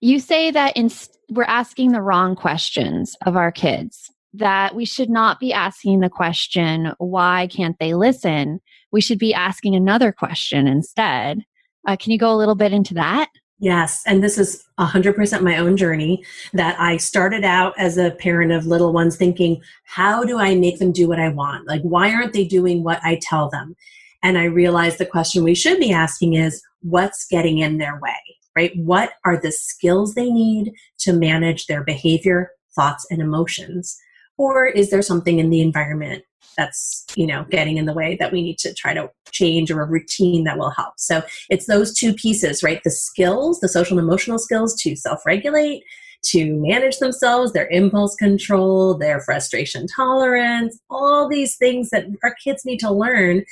you 0.00 0.18
say 0.18 0.50
that 0.50 0.76
in, 0.76 0.90
we're 1.30 1.44
asking 1.44 1.92
the 1.92 2.02
wrong 2.02 2.36
questions 2.36 3.16
of 3.26 3.36
our 3.36 3.52
kids, 3.52 4.10
that 4.34 4.74
we 4.74 4.84
should 4.84 5.10
not 5.10 5.40
be 5.40 5.52
asking 5.52 6.00
the 6.00 6.10
question, 6.10 6.92
why 6.98 7.48
can't 7.50 7.78
they 7.78 7.94
listen? 7.94 8.60
We 8.92 9.00
should 9.00 9.18
be 9.18 9.32
asking 9.32 9.74
another 9.74 10.12
question 10.12 10.66
instead. 10.66 11.44
Uh, 11.86 11.96
can 11.96 12.12
you 12.12 12.18
go 12.18 12.32
a 12.32 12.36
little 12.36 12.54
bit 12.54 12.72
into 12.72 12.94
that? 12.94 13.28
Yes, 13.60 14.02
and 14.06 14.22
this 14.22 14.36
is 14.36 14.64
100% 14.80 15.42
my 15.42 15.56
own 15.56 15.76
journey 15.76 16.24
that 16.52 16.78
I 16.80 16.96
started 16.96 17.44
out 17.44 17.72
as 17.78 17.96
a 17.96 18.10
parent 18.10 18.52
of 18.52 18.66
little 18.66 18.92
ones 18.92 19.16
thinking, 19.16 19.62
how 19.84 20.24
do 20.24 20.38
I 20.38 20.54
make 20.56 20.80
them 20.80 20.90
do 20.90 21.08
what 21.08 21.20
I 21.20 21.28
want? 21.28 21.68
Like, 21.68 21.82
why 21.82 22.12
aren't 22.12 22.32
they 22.32 22.44
doing 22.44 22.82
what 22.82 23.00
I 23.04 23.18
tell 23.22 23.48
them? 23.48 23.76
And 24.22 24.36
I 24.36 24.44
realized 24.44 24.98
the 24.98 25.06
question 25.06 25.44
we 25.44 25.54
should 25.54 25.78
be 25.78 25.92
asking 25.92 26.34
is, 26.34 26.62
what's 26.82 27.26
getting 27.26 27.58
in 27.58 27.78
their 27.78 27.98
way? 28.00 28.18
Right? 28.56 28.72
What 28.76 29.12
are 29.24 29.40
the 29.40 29.52
skills 29.52 30.14
they 30.14 30.30
need 30.30 30.72
to 31.00 31.12
manage 31.12 31.66
their 31.66 31.82
behavior, 31.82 32.50
thoughts, 32.74 33.06
and 33.10 33.20
emotions? 33.20 33.96
Or 34.36 34.66
is 34.66 34.90
there 34.90 35.02
something 35.02 35.38
in 35.38 35.50
the 35.50 35.60
environment 35.60 36.24
that's, 36.56 37.04
you 37.16 37.26
know, 37.26 37.44
getting 37.50 37.78
in 37.78 37.86
the 37.86 37.92
way 37.92 38.16
that 38.20 38.32
we 38.32 38.42
need 38.42 38.58
to 38.58 38.74
try 38.74 38.94
to 38.94 39.10
change 39.30 39.70
or 39.70 39.82
a 39.82 39.86
routine 39.86 40.44
that 40.44 40.58
will 40.58 40.70
help? 40.70 40.94
So 40.98 41.22
it's 41.50 41.66
those 41.66 41.94
two 41.94 42.14
pieces, 42.14 42.62
right? 42.62 42.80
The 42.82 42.90
skills, 42.90 43.60
the 43.60 43.68
social 43.68 43.98
and 43.98 44.06
emotional 44.06 44.38
skills 44.38 44.74
to 44.82 44.96
self 44.96 45.24
regulate, 45.26 45.84
to 46.26 46.54
manage 46.54 46.98
themselves, 46.98 47.52
their 47.52 47.68
impulse 47.68 48.14
control, 48.16 48.96
their 48.96 49.20
frustration 49.20 49.86
tolerance, 49.86 50.80
all 50.90 51.28
these 51.28 51.56
things 51.56 51.90
that 51.90 52.06
our 52.22 52.34
kids 52.42 52.64
need 52.64 52.78
to 52.80 52.90
learn 52.90 53.44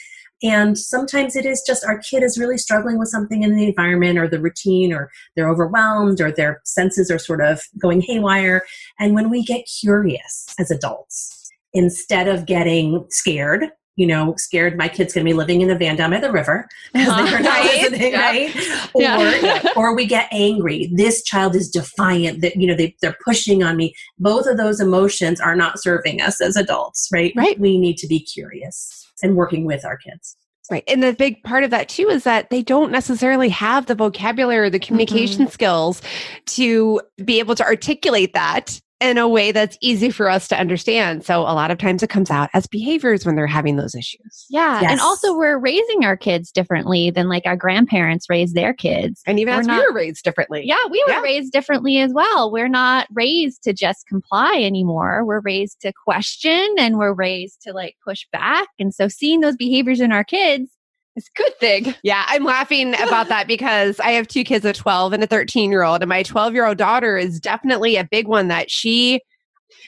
and 0.43 0.77
sometimes 0.77 1.37
it 1.37 1.47
is 1.47 1.63
just 1.67 1.85
our 1.85 1.99
kid 1.99 2.23
is 2.23 2.39
really 2.39 2.59
struggling 2.59 2.99
with 2.99 3.09
something 3.09 3.43
in 3.43 3.57
the 3.57 3.69
environment 3.69 4.19
or 4.19 4.29
the 4.29 4.41
routine, 4.41 4.93
or 4.93 5.11
they're 5.37 5.49
overwhelmed, 5.49 6.21
or 6.21 6.33
their 6.33 6.61
senses 6.65 7.11
are 7.11 7.19
sort 7.19 7.41
of 7.41 7.63
going 7.79 8.01
haywire. 8.01 8.63
And 8.99 9.15
when 9.15 9.31
we 9.31 9.45
get 9.45 9.69
curious 9.81 10.47
as 10.59 10.71
adults, 10.71 11.51
instead 11.73 12.29
of 12.29 12.47
getting 12.47 13.07
scared, 13.11 13.71
you 13.97 14.07
know, 14.07 14.35
scared 14.39 14.77
my 14.77 14.89
kid's 14.89 15.13
going 15.13 15.25
to 15.25 15.31
be 15.31 15.37
living 15.37 15.61
in 15.61 15.71
a 15.71 15.77
van 15.77 15.97
down 15.97 16.11
by 16.11 16.19
the 16.19 16.33
river 16.33 16.67
they're 16.95 17.05
not 17.05 17.65
listening, 17.65 18.13
yeah. 18.13 18.21
right? 18.21 18.57
Or, 18.95 19.03
yeah. 19.03 19.63
or 19.77 19.95
we 19.95 20.07
get 20.07 20.29
angry. 20.33 20.91
This 20.95 21.23
child 21.23 21.55
is 21.55 21.69
defiant. 21.69 22.41
That 22.41 22.57
you 22.57 22.67
know 22.67 22.75
they 22.75 22.97
they're 23.01 23.17
pushing 23.25 23.63
on 23.63 23.77
me. 23.77 23.95
Both 24.19 24.47
of 24.47 24.57
those 24.57 24.81
emotions 24.81 25.41
are 25.41 25.55
not 25.55 25.81
serving 25.81 26.21
us 26.21 26.41
as 26.41 26.57
adults, 26.57 27.09
right? 27.13 27.33
Right. 27.37 27.61
We 27.61 27.79
need 27.79 27.99
to 27.99 28.07
be 28.07 28.19
curious 28.19 29.03
and 29.23 29.37
working 29.37 29.65
with 29.65 29.85
our 29.85 29.97
kids. 29.97 30.37
Right. 30.71 30.85
And 30.87 31.03
the 31.03 31.13
big 31.13 31.43
part 31.43 31.65
of 31.65 31.71
that 31.71 31.89
too 31.89 32.09
is 32.09 32.25
that 32.25 32.51
they 32.51 32.63
don't 32.63 32.93
necessarily 32.93 33.49
have 33.49 33.87
the 33.87 33.95
vocabulary 33.95 34.67
or 34.67 34.71
the 34.71 34.79
communication 34.79 35.43
mm-hmm. 35.43 35.51
skills 35.51 36.01
to 36.47 37.01
be 37.25 37.41
able 37.41 37.57
to 37.57 37.65
articulate 37.65 38.33
that 38.35 38.81
in 39.03 39.19
a 39.19 39.29
way 39.29 39.53
that's 39.53 39.77
easy 39.81 40.11
for 40.11 40.31
us 40.31 40.49
to 40.49 40.59
understand. 40.59 41.25
So 41.25 41.41
a 41.41 41.53
lot 41.53 41.71
of 41.71 41.79
times 41.79 42.03
it 42.03 42.11
comes 42.11 42.31
out 42.31 42.49
as 42.55 42.67
behaviors 42.67 43.27
when 43.27 43.35
they're 43.35 43.47
having 43.47 43.77
those 43.77 43.95
issues. 43.95 44.47
Yeah. 44.49 44.81
Yes. 44.81 44.93
And 44.93 45.01
also 45.01 45.37
we're 45.37 45.59
raising 45.59 46.05
our 46.05 46.17
kids 46.17 46.53
differently 46.53 47.11
than 47.11 47.29
like 47.29 47.45
our 47.45 47.57
grandparents 47.57 48.31
raised 48.31 48.55
their 48.55 48.73
kids. 48.73 49.21
And 49.27 49.41
even 49.41 49.55
we're 49.55 49.61
as 49.61 49.67
not, 49.67 49.79
we 49.79 49.87
were 49.87 49.95
raised 49.95 50.25
differently. 50.25 50.63
Yeah, 50.65 50.77
we 50.91 51.03
were 51.07 51.15
yeah. 51.15 51.21
raised 51.21 51.53
differently 51.53 51.99
as 51.99 52.13
well. 52.15 52.51
We're 52.53 52.69
not 52.69 53.09
raised 53.13 53.65
to 53.65 53.73
just 53.73 54.07
comply 54.07 54.63
anymore. 54.63 55.25
We're 55.25 55.41
raised 55.41 55.81
to 55.83 55.93
question 56.05 56.75
and 56.79 56.99
we're 56.99 57.13
raised 57.13 57.63
to 57.63 57.73
like 57.73 57.97
push 58.05 58.27
back. 58.33 58.69
And 58.79 58.95
so 58.95 59.09
seeing 59.09 59.41
those 59.41 59.57
behaviors 59.57 60.01
in 60.01 60.13
our 60.13 60.25
kids 60.25 60.71
it's 61.17 61.29
a 61.29 61.43
good 61.43 61.59
thing. 61.59 61.95
Yeah, 62.03 62.25
I'm 62.27 62.45
laughing 62.45 62.95
about 62.95 63.29
that 63.29 63.47
because 63.47 64.01
I 64.01 64.13
have 64.13 64.29
two 64.29 64.45
kids, 64.45 64.65
a 64.65 64.73
12 64.73 65.13
and 65.13 65.23
a 65.23 65.27
13 65.27 65.71
year 65.71 65.83
old, 65.83 66.03
and 66.03 66.09
my 66.09 66.23
12 66.23 66.55
year 66.55 66.67
old 66.67 66.79
daughter 66.79 67.17
is 67.17 67.39
definitely 67.39 67.97
a 67.97 68.05
big 68.05 68.27
one 68.27 68.49
that 68.49 68.71
she 68.71 69.21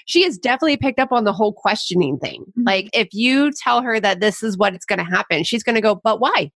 she 0.06 0.22
has 0.24 0.36
definitely 0.38 0.76
picked 0.76 0.98
up 0.98 1.12
on 1.12 1.24
the 1.24 1.32
whole 1.32 1.52
questioning 1.52 2.18
thing. 2.18 2.42
Mm-hmm. 2.42 2.66
Like 2.66 2.90
if 2.92 3.08
you 3.12 3.52
tell 3.52 3.82
her 3.82 4.00
that 4.00 4.20
this 4.20 4.42
is 4.42 4.56
what 4.56 4.74
it's 4.74 4.84
going 4.84 4.98
to 4.98 5.04
happen, 5.04 5.44
she's 5.44 5.62
going 5.62 5.76
to 5.76 5.80
go, 5.80 5.94
"But 6.02 6.20
why?" 6.20 6.50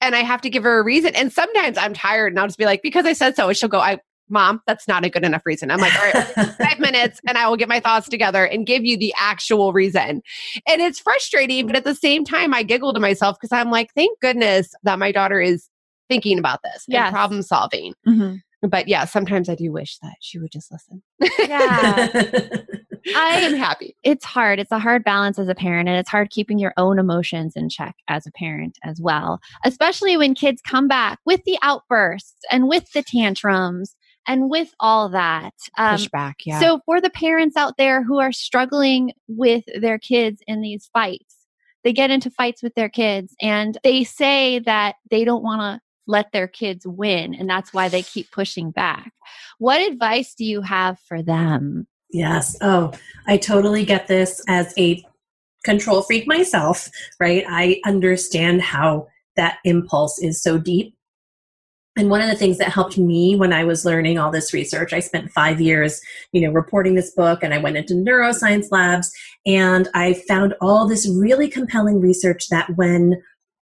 And 0.00 0.14
I 0.14 0.20
have 0.20 0.40
to 0.42 0.50
give 0.50 0.64
her 0.64 0.78
a 0.78 0.84
reason. 0.84 1.14
And 1.14 1.32
sometimes 1.32 1.76
I'm 1.76 1.94
tired 1.94 2.32
and 2.32 2.40
I'll 2.40 2.46
just 2.46 2.58
be 2.58 2.64
like, 2.64 2.82
"Because 2.82 3.06
I 3.06 3.12
said 3.12 3.36
so." 3.36 3.48
And 3.48 3.56
she'll 3.56 3.68
go, 3.68 3.80
"I 3.80 3.98
Mom, 4.30 4.62
that's 4.66 4.86
not 4.88 5.04
a 5.04 5.10
good 5.10 5.24
enough 5.24 5.42
reason. 5.44 5.70
I'm 5.70 5.80
like, 5.80 5.94
all 5.94 6.10
right, 6.12 6.48
five 6.56 6.78
minutes 6.78 7.20
and 7.26 7.36
I 7.36 7.48
will 7.48 7.56
get 7.56 7.68
my 7.68 7.80
thoughts 7.80 8.08
together 8.08 8.44
and 8.44 8.66
give 8.66 8.84
you 8.84 8.96
the 8.96 9.12
actual 9.18 9.72
reason. 9.72 10.22
And 10.66 10.80
it's 10.80 11.00
frustrating, 11.00 11.66
but 11.66 11.76
at 11.76 11.84
the 11.84 11.94
same 11.94 12.24
time, 12.24 12.54
I 12.54 12.62
giggle 12.62 12.92
to 12.94 13.00
myself 13.00 13.36
because 13.40 13.52
I'm 13.52 13.70
like, 13.70 13.90
thank 13.94 14.18
goodness 14.20 14.72
that 14.84 14.98
my 14.98 15.12
daughter 15.12 15.40
is 15.40 15.68
thinking 16.08 16.38
about 16.38 16.60
this 16.62 16.84
yes. 16.88 17.06
and 17.06 17.12
problem 17.12 17.42
solving. 17.42 17.94
Mm-hmm. 18.06 18.68
But 18.68 18.88
yeah, 18.88 19.06
sometimes 19.06 19.48
I 19.48 19.54
do 19.54 19.72
wish 19.72 19.98
that 20.02 20.16
she 20.20 20.38
would 20.38 20.52
just 20.52 20.70
listen. 20.70 21.02
Yeah. 21.38 22.08
I 23.16 23.40
am 23.40 23.54
happy. 23.54 23.96
It's 24.02 24.24
hard. 24.24 24.58
It's 24.58 24.72
a 24.72 24.78
hard 24.78 25.04
balance 25.04 25.38
as 25.38 25.48
a 25.48 25.54
parent, 25.54 25.88
and 25.88 25.98
it's 25.98 26.10
hard 26.10 26.30
keeping 26.30 26.58
your 26.58 26.74
own 26.76 26.98
emotions 26.98 27.54
in 27.56 27.70
check 27.70 27.94
as 28.08 28.26
a 28.26 28.32
parent 28.32 28.78
as 28.84 29.00
well, 29.00 29.40
especially 29.64 30.16
when 30.18 30.34
kids 30.34 30.60
come 30.60 30.86
back 30.86 31.18
with 31.24 31.42
the 31.44 31.58
outbursts 31.62 32.36
and 32.50 32.68
with 32.68 32.92
the 32.92 33.02
tantrums 33.02 33.96
and 34.26 34.50
with 34.50 34.74
all 34.80 35.08
that, 35.10 35.54
um, 35.78 35.96
pushback, 35.96 36.34
yeah. 36.44 36.60
So, 36.60 36.80
for 36.84 37.00
the 37.00 37.10
parents 37.10 37.56
out 37.56 37.76
there 37.78 38.02
who 38.02 38.18
are 38.18 38.32
struggling 38.32 39.12
with 39.28 39.64
their 39.80 39.98
kids 39.98 40.42
in 40.46 40.60
these 40.60 40.88
fights, 40.92 41.36
they 41.84 41.92
get 41.92 42.10
into 42.10 42.30
fights 42.30 42.62
with 42.62 42.74
their 42.74 42.88
kids 42.88 43.34
and 43.40 43.78
they 43.82 44.04
say 44.04 44.58
that 44.60 44.96
they 45.10 45.24
don't 45.24 45.42
want 45.42 45.60
to 45.60 45.80
let 46.06 46.32
their 46.32 46.48
kids 46.48 46.86
win 46.86 47.34
and 47.34 47.48
that's 47.48 47.72
why 47.72 47.88
they 47.88 48.02
keep 48.02 48.30
pushing 48.32 48.70
back. 48.70 49.12
What 49.58 49.80
advice 49.80 50.34
do 50.34 50.44
you 50.44 50.60
have 50.62 50.98
for 51.06 51.22
them? 51.22 51.86
Yes. 52.10 52.56
Oh, 52.60 52.92
I 53.26 53.36
totally 53.36 53.84
get 53.84 54.08
this 54.08 54.42
as 54.48 54.74
a 54.76 55.04
control 55.64 56.02
freak 56.02 56.26
myself, 56.26 56.88
right? 57.20 57.44
I 57.48 57.80
understand 57.84 58.62
how 58.62 59.08
that 59.36 59.58
impulse 59.64 60.20
is 60.20 60.42
so 60.42 60.58
deep. 60.58 60.94
And 61.96 62.08
one 62.08 62.20
of 62.20 62.28
the 62.28 62.36
things 62.36 62.58
that 62.58 62.68
helped 62.68 62.96
me 62.96 63.34
when 63.34 63.52
I 63.52 63.64
was 63.64 63.84
learning 63.84 64.18
all 64.18 64.30
this 64.30 64.52
research, 64.52 64.92
I 64.92 65.00
spent 65.00 65.32
five 65.32 65.60
years, 65.60 66.00
you 66.32 66.40
know, 66.40 66.50
reporting 66.50 66.94
this 66.94 67.12
book 67.14 67.42
and 67.42 67.52
I 67.52 67.58
went 67.58 67.76
into 67.76 67.94
neuroscience 67.94 68.66
labs 68.70 69.10
and 69.44 69.88
I 69.92 70.14
found 70.28 70.54
all 70.60 70.86
this 70.86 71.08
really 71.08 71.48
compelling 71.48 72.00
research 72.00 72.48
that 72.50 72.70
when 72.76 73.20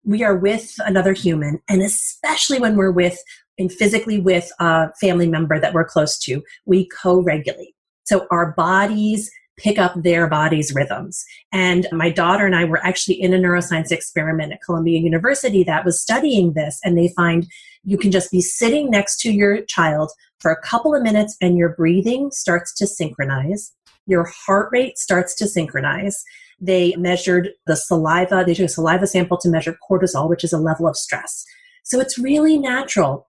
we 0.05 0.23
are 0.23 0.37
with 0.37 0.75
another 0.81 1.12
human, 1.12 1.61
and 1.69 1.83
especially 1.83 2.59
when 2.59 2.77
we're 2.77 2.91
with 2.91 3.19
and 3.59 3.73
physically 3.73 4.19
with 4.19 4.50
a 4.59 4.91
family 5.00 5.29
member 5.29 5.59
that 5.59 5.75
we're 5.75 5.85
close 5.85 6.19
to, 6.21 6.43
we 6.67 6.89
co 6.89 7.21
regulate. 7.21 7.75
So 8.05 8.27
our 8.31 8.53
bodies 8.53 9.31
pick 9.61 9.79
up 9.79 9.93
their 9.95 10.26
body's 10.26 10.75
rhythms. 10.75 11.23
And 11.52 11.87
my 11.93 12.11
daughter 12.11 12.47
and 12.47 12.57
I 12.57 12.64
were 12.64 12.85
actually 12.85 13.21
in 13.21 13.35
a 13.35 13.38
neuroscience 13.38 13.93
experiment 13.93 14.52
at 14.52 14.62
Columbia 14.62 14.99
University 14.99 15.62
that 15.64 15.85
was 15.85 16.00
studying 16.00 16.55
this, 16.55 16.81
and 16.83 16.97
they 16.97 17.12
find 17.14 17.47
you 17.85 17.99
can 17.99 18.11
just 18.11 18.31
be 18.31 18.40
sitting 18.40 18.90
next 18.90 19.21
to 19.21 19.31
your 19.31 19.62
child 19.62 20.11
for 20.38 20.50
a 20.50 20.61
couple 20.61 20.95
of 20.95 21.02
minutes 21.02 21.37
and 21.40 21.57
your 21.57 21.71
breathing 21.71 22.31
starts 22.31 22.75
to 22.75 22.87
synchronize, 22.87 23.73
your 24.07 24.31
heart 24.47 24.71
rate 24.73 24.99
starts 24.99 25.35
to 25.37 25.47
synchronize. 25.47 26.23
They 26.61 26.95
measured 26.97 27.50
the 27.67 27.76
saliva, 27.76 28.45
they 28.47 28.55
took 28.55 28.67
a 28.67 28.69
saliva 28.69 29.07
sample 29.07 29.38
to 29.38 29.49
measure 29.49 29.76
cortisol, 29.88 30.29
which 30.29 30.45
is 30.45 30.52
a 30.52 30.59
level 30.59 30.87
of 30.87 30.97
stress. 30.97 31.45
So 31.85 32.00
it's 32.00 32.19
really 32.19 32.59
natural. 32.59 33.29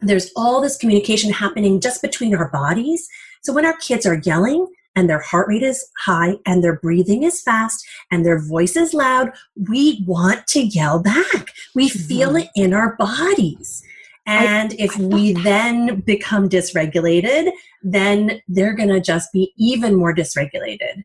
There's 0.00 0.30
all 0.36 0.60
this 0.60 0.76
communication 0.76 1.30
happening 1.30 1.80
just 1.80 2.02
between 2.02 2.34
our 2.34 2.50
bodies. 2.50 3.06
So 3.42 3.52
when 3.52 3.66
our 3.66 3.76
kids 3.76 4.06
are 4.06 4.20
yelling, 4.24 4.66
and 4.96 5.08
their 5.08 5.20
heart 5.20 5.48
rate 5.48 5.62
is 5.62 5.90
high 5.98 6.36
and 6.46 6.62
their 6.62 6.78
breathing 6.78 7.22
is 7.22 7.40
fast 7.40 7.86
and 8.10 8.24
their 8.24 8.40
voice 8.40 8.76
is 8.76 8.94
loud, 8.94 9.32
we 9.68 10.04
want 10.06 10.46
to 10.48 10.60
yell 10.60 11.02
back. 11.02 11.52
We 11.74 11.88
mm-hmm. 11.88 11.98
feel 12.06 12.36
it 12.36 12.48
in 12.54 12.72
our 12.72 12.96
bodies. 12.96 13.82
And 14.26 14.72
I, 14.72 14.76
if 14.78 14.98
I 14.98 15.02
we 15.02 15.32
that. 15.32 15.42
then 15.42 16.00
become 16.00 16.48
dysregulated, 16.48 17.50
then 17.82 18.40
they're 18.48 18.74
going 18.74 18.88
to 18.88 19.00
just 19.00 19.32
be 19.32 19.52
even 19.58 19.94
more 19.94 20.14
dysregulated. 20.14 21.04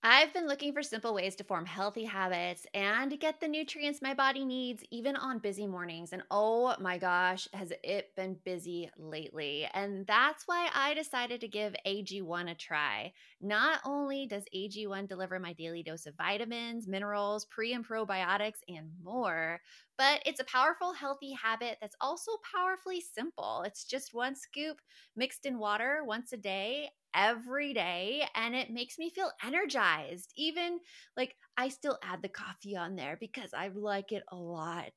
I've 0.00 0.32
been 0.32 0.46
looking 0.46 0.72
for 0.72 0.82
simple 0.82 1.12
ways 1.12 1.34
to 1.36 1.44
form 1.44 1.66
healthy 1.66 2.04
habits 2.04 2.68
and 2.72 3.18
get 3.18 3.40
the 3.40 3.48
nutrients 3.48 4.00
my 4.00 4.14
body 4.14 4.44
needs, 4.44 4.84
even 4.92 5.16
on 5.16 5.40
busy 5.40 5.66
mornings. 5.66 6.12
And 6.12 6.22
oh 6.30 6.76
my 6.78 6.98
gosh, 6.98 7.48
has 7.52 7.72
it 7.82 8.14
been 8.14 8.38
busy 8.44 8.88
lately? 8.96 9.68
And 9.74 10.06
that's 10.06 10.46
why 10.46 10.70
I 10.72 10.94
decided 10.94 11.40
to 11.40 11.48
give 11.48 11.74
AG1 11.84 12.48
a 12.48 12.54
try. 12.54 13.12
Not 13.40 13.80
only 13.84 14.26
does 14.28 14.44
AG1 14.52 15.08
deliver 15.08 15.40
my 15.40 15.52
daily 15.52 15.82
dose 15.82 16.06
of 16.06 16.14
vitamins, 16.14 16.86
minerals, 16.86 17.44
pre 17.44 17.72
and 17.72 17.86
probiotics, 17.86 18.60
and 18.68 18.92
more, 19.02 19.60
but 19.96 20.22
it's 20.24 20.40
a 20.40 20.44
powerful, 20.44 20.92
healthy 20.92 21.32
habit 21.32 21.78
that's 21.80 21.96
also 22.00 22.30
powerfully 22.54 23.00
simple. 23.00 23.62
It's 23.66 23.84
just 23.84 24.14
one 24.14 24.36
scoop 24.36 24.80
mixed 25.16 25.44
in 25.44 25.58
water 25.58 26.02
once 26.04 26.32
a 26.32 26.36
day, 26.36 26.90
every 27.14 27.74
day, 27.74 28.26
and 28.34 28.54
it 28.54 28.70
makes 28.70 28.98
me 28.98 29.10
feel 29.10 29.30
energized. 29.44 30.32
Even 30.36 30.80
like 31.16 31.36
I 31.56 31.68
still 31.68 31.98
add 32.02 32.22
the 32.22 32.28
coffee 32.28 32.76
on 32.76 32.96
there 32.96 33.16
because 33.18 33.52
I 33.54 33.68
like 33.68 34.12
it 34.12 34.22
a 34.30 34.36
lot. 34.36 34.92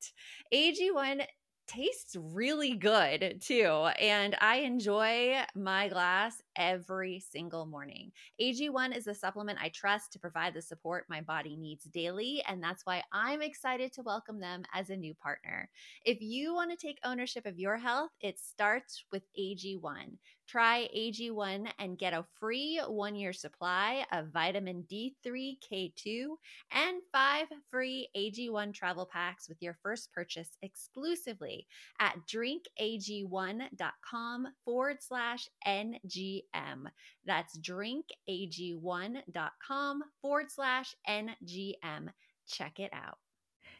AG1 0.52 1.26
tastes 1.68 2.16
really 2.18 2.74
good 2.76 3.40
too. 3.40 3.88
And 3.98 4.36
I 4.40 4.56
enjoy 4.56 5.42
my 5.54 5.88
glass 5.88 6.42
every 6.56 7.20
single 7.20 7.66
morning. 7.66 8.12
AG1 8.38 8.94
is 8.96 9.06
a 9.06 9.14
supplement 9.14 9.60
I 9.60 9.68
trust 9.68 10.12
to 10.12 10.18
provide 10.18 10.54
the 10.54 10.62
support 10.62 11.06
my 11.08 11.20
body 11.20 11.56
needs 11.56 11.84
daily. 11.84 12.42
And 12.46 12.62
that's 12.62 12.84
why 12.84 13.02
I'm 13.12 13.42
excited 13.42 13.92
to 13.94 14.02
welcome 14.02 14.40
them 14.40 14.64
as 14.74 14.90
a 14.90 14.96
new 14.96 15.14
partner. 15.14 15.70
If 16.04 16.20
you 16.20 16.52
want 16.54 16.70
to 16.72 16.76
take 16.76 16.98
ownership 17.04 17.46
of 17.46 17.58
your 17.58 17.76
health, 17.78 18.10
it 18.20 18.38
starts 18.38 19.04
with 19.12 19.22
AG1. 19.38 20.18
Try 20.52 20.88
AG1 20.94 21.72
and 21.78 21.96
get 21.96 22.12
a 22.12 22.26
free 22.38 22.78
one 22.86 23.16
year 23.16 23.32
supply 23.32 24.04
of 24.12 24.34
vitamin 24.34 24.84
D3, 24.86 25.14
K2, 25.24 26.26
and 26.70 27.00
five 27.10 27.46
free 27.70 28.10
AG1 28.14 28.74
travel 28.74 29.08
packs 29.10 29.48
with 29.48 29.62
your 29.62 29.78
first 29.82 30.12
purchase 30.12 30.58
exclusively 30.60 31.66
at 32.00 32.16
drinkag1.com 32.30 34.48
forward 34.62 34.98
slash 35.00 35.48
NGM. 35.66 36.84
That's 37.24 37.58
drinkag1.com 37.58 40.02
forward 40.20 40.50
slash 40.50 40.94
NGM. 41.08 42.08
Check 42.46 42.78
it 42.78 42.90
out. 42.92 43.16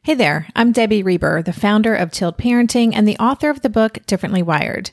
Hey 0.05 0.15
there, 0.15 0.49
I'm 0.57 0.73
Debbie 0.73 1.03
Reber, 1.03 1.43
the 1.43 1.53
founder 1.53 1.95
of 1.95 2.13
Tilt 2.13 2.39
Parenting 2.39 2.93
and 2.95 3.07
the 3.07 3.19
author 3.19 3.51
of 3.51 3.61
the 3.61 3.69
book 3.69 3.99
Differently 4.07 4.43
Wired. 4.43 4.93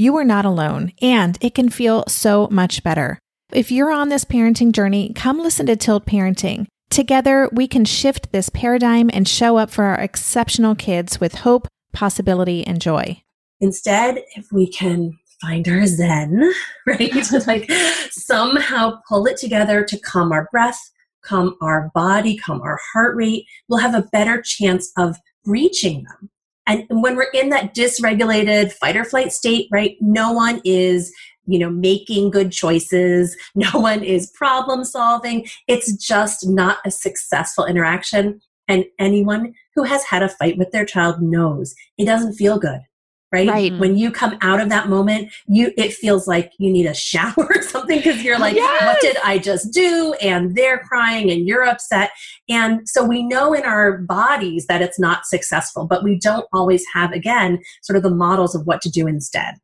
you 0.00 0.16
are 0.16 0.24
not 0.24 0.46
alone, 0.46 0.90
and 1.02 1.36
it 1.42 1.54
can 1.54 1.68
feel 1.68 2.04
so 2.08 2.48
much 2.50 2.82
better. 2.82 3.18
If 3.52 3.70
you're 3.70 3.92
on 3.92 4.08
this 4.08 4.24
parenting 4.24 4.72
journey, 4.72 5.12
come 5.12 5.38
listen 5.38 5.66
to 5.66 5.76
Tilt 5.76 6.06
Parenting. 6.06 6.66
Together, 6.88 7.50
we 7.52 7.68
can 7.68 7.84
shift 7.84 8.32
this 8.32 8.48
paradigm 8.48 9.10
and 9.12 9.28
show 9.28 9.58
up 9.58 9.70
for 9.70 9.84
our 9.84 10.00
exceptional 10.00 10.74
kids 10.74 11.20
with 11.20 11.34
hope, 11.34 11.68
possibility, 11.92 12.66
and 12.66 12.80
joy. 12.80 13.20
Instead, 13.60 14.22
if 14.36 14.50
we 14.50 14.66
can 14.66 15.18
find 15.42 15.68
our 15.68 15.84
zen, 15.84 16.50
right? 16.86 17.12
like 17.46 17.70
somehow 18.10 19.00
pull 19.06 19.26
it 19.26 19.36
together 19.36 19.84
to 19.84 19.98
calm 19.98 20.32
our 20.32 20.48
breath, 20.50 20.80
calm 21.22 21.56
our 21.60 21.90
body, 21.94 22.38
calm 22.38 22.62
our 22.62 22.78
heart 22.94 23.14
rate, 23.16 23.44
we'll 23.68 23.80
have 23.80 23.94
a 23.94 24.08
better 24.12 24.40
chance 24.40 24.92
of 24.96 25.18
reaching 25.44 26.04
them. 26.04 26.30
And 26.70 27.02
when 27.02 27.16
we're 27.16 27.30
in 27.34 27.48
that 27.48 27.74
dysregulated 27.74 28.72
fight 28.72 28.96
or 28.96 29.04
flight 29.04 29.32
state, 29.32 29.66
right, 29.72 29.96
no 30.00 30.30
one 30.30 30.60
is 30.64 31.12
you 31.46 31.58
know 31.58 31.70
making 31.70 32.30
good 32.30 32.52
choices. 32.52 33.36
No 33.56 33.70
one 33.72 34.04
is 34.04 34.30
problem 34.30 34.84
solving. 34.84 35.46
It's 35.66 35.92
just 35.96 36.48
not 36.48 36.78
a 36.86 36.90
successful 36.90 37.66
interaction. 37.66 38.40
And 38.68 38.84
anyone 39.00 39.54
who 39.74 39.82
has 39.82 40.04
had 40.04 40.22
a 40.22 40.28
fight 40.28 40.56
with 40.56 40.70
their 40.70 40.84
child 40.84 41.20
knows 41.20 41.74
it 41.98 42.04
doesn't 42.04 42.34
feel 42.34 42.58
good 42.58 42.80
right? 43.32 43.48
right? 43.48 43.78
When 43.78 43.96
you 43.96 44.10
come 44.10 44.36
out 44.40 44.60
of 44.60 44.68
that 44.68 44.88
moment, 44.88 45.32
you 45.46 45.72
it 45.76 45.92
feels 45.92 46.26
like 46.26 46.52
you 46.58 46.70
need 46.70 46.86
a 46.86 46.94
shower 47.10 47.34
or 47.36 47.62
something 47.62 47.98
because 47.98 48.22
you're 48.22 48.38
like, 48.38 48.56
yes! 48.56 48.84
what 48.84 49.00
did 49.00 49.16
I 49.24 49.38
just 49.38 49.72
do? 49.72 50.14
And 50.20 50.54
they're 50.54 50.78
crying 50.78 51.30
and 51.30 51.46
you're 51.46 51.64
upset. 51.64 52.10
And 52.48 52.88
so 52.88 53.04
we 53.04 53.22
know 53.22 53.52
in 53.52 53.64
our 53.64 53.98
bodies 53.98 54.66
that 54.66 54.82
it's 54.82 54.98
not 54.98 55.26
successful, 55.26 55.86
but 55.86 56.04
we 56.04 56.18
don't 56.18 56.46
always 56.52 56.84
have 56.94 57.12
again 57.12 57.60
sort 57.82 57.96
of 57.96 58.02
the 58.02 58.10
models 58.10 58.54
of 58.54 58.66
what 58.66 58.80
to 58.82 58.90
do 58.90 59.06
instead. 59.06 59.54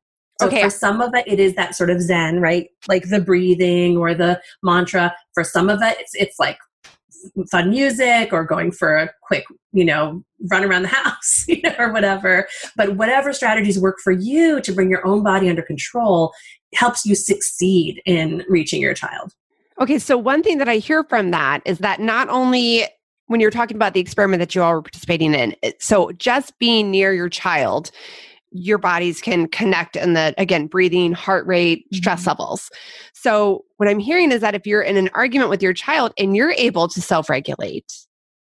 So 0.41 0.49
okay. 0.49 0.63
for 0.63 0.71
some 0.71 1.01
of 1.01 1.15
it, 1.15 1.27
it 1.27 1.41
is 1.41 1.55
that 1.55 1.75
sort 1.75 1.89
of 1.89 2.03
Zen, 2.03 2.41
right? 2.41 2.69
Like 2.89 3.09
the 3.09 3.21
breathing 3.21 3.97
or 3.97 4.15
the 4.15 4.41
mantra. 4.63 5.15
For 5.33 5.43
some 5.43 5.71
of 5.71 5.81
it, 5.81 5.97
it's, 5.99 6.15
it's 6.15 6.39
like 6.39 6.59
fun 7.51 7.71
music 7.71 8.33
or 8.33 8.45
going 8.45 8.73
for 8.73 8.97
a 8.97 9.11
quick, 9.23 9.45
you 9.73 9.85
know, 9.85 10.23
run 10.51 10.65
around 10.65 10.83
the 10.83 10.89
house, 11.03 11.45
you 11.49 11.61
know, 11.63 11.75
or 11.79 11.93
whatever. 11.93 12.49
But 12.77 12.97
whatever 12.97 13.33
strategies 13.33 13.79
work 13.79 13.97
for 14.03 14.13
you 14.13 14.61
to 14.61 14.73
bring 14.73 14.91
your 14.91 15.07
own 15.07 15.23
body 15.23 15.49
under 15.49 15.63
control 15.63 16.33
helps 16.75 17.07
you 17.07 17.15
succeed 17.15 18.03
in 18.07 18.45
reaching 18.49 18.81
your 18.81 18.95
child. 18.95 19.33
Okay, 19.81 19.99
so 19.99 20.17
one 20.17 20.43
thing 20.43 20.59
that 20.59 20.69
I 20.69 20.77
hear 20.77 21.05
from 21.05 21.31
that 21.33 21.61
is 21.67 21.79
that 21.79 22.01
not 22.01 22.29
only 22.29 22.85
when 23.27 23.41
you're 23.41 23.51
talking 23.51 23.77
about 23.77 23.93
the 23.93 24.01
experiment 24.01 24.41
that 24.41 24.55
you 24.55 24.63
all 24.63 24.73
were 24.73 24.83
participating 24.83 25.35
in, 25.35 25.55
so 25.79 26.13
just 26.13 26.59
being 26.59 26.91
near 26.91 27.13
your 27.13 27.29
child, 27.29 27.91
your 28.59 28.79
bodies 28.79 29.21
can 29.21 29.49
connect 29.49 29.97
and 29.97 30.17
that 30.17 30.35
again 30.39 30.67
breathing 30.67 31.13
heart 31.13 31.47
rate 31.47 31.85
stress 31.93 32.21
mm-hmm. 32.21 32.31
levels 32.31 32.71
so 33.15 33.65
what 33.77 33.89
i'm 33.89 33.99
hearing 33.99 34.33
is 34.33 34.41
that 34.41 34.55
if 34.55 34.67
you're 34.67 34.83
in 34.83 34.97
an 34.97 35.11
argument 35.15 35.51
with 35.51 35.63
your 35.63 35.73
child 35.73 36.13
and 36.19 36.37
you're 36.37 36.53
able 36.53 36.89
to 36.89 37.01
self-regulate 37.01 37.93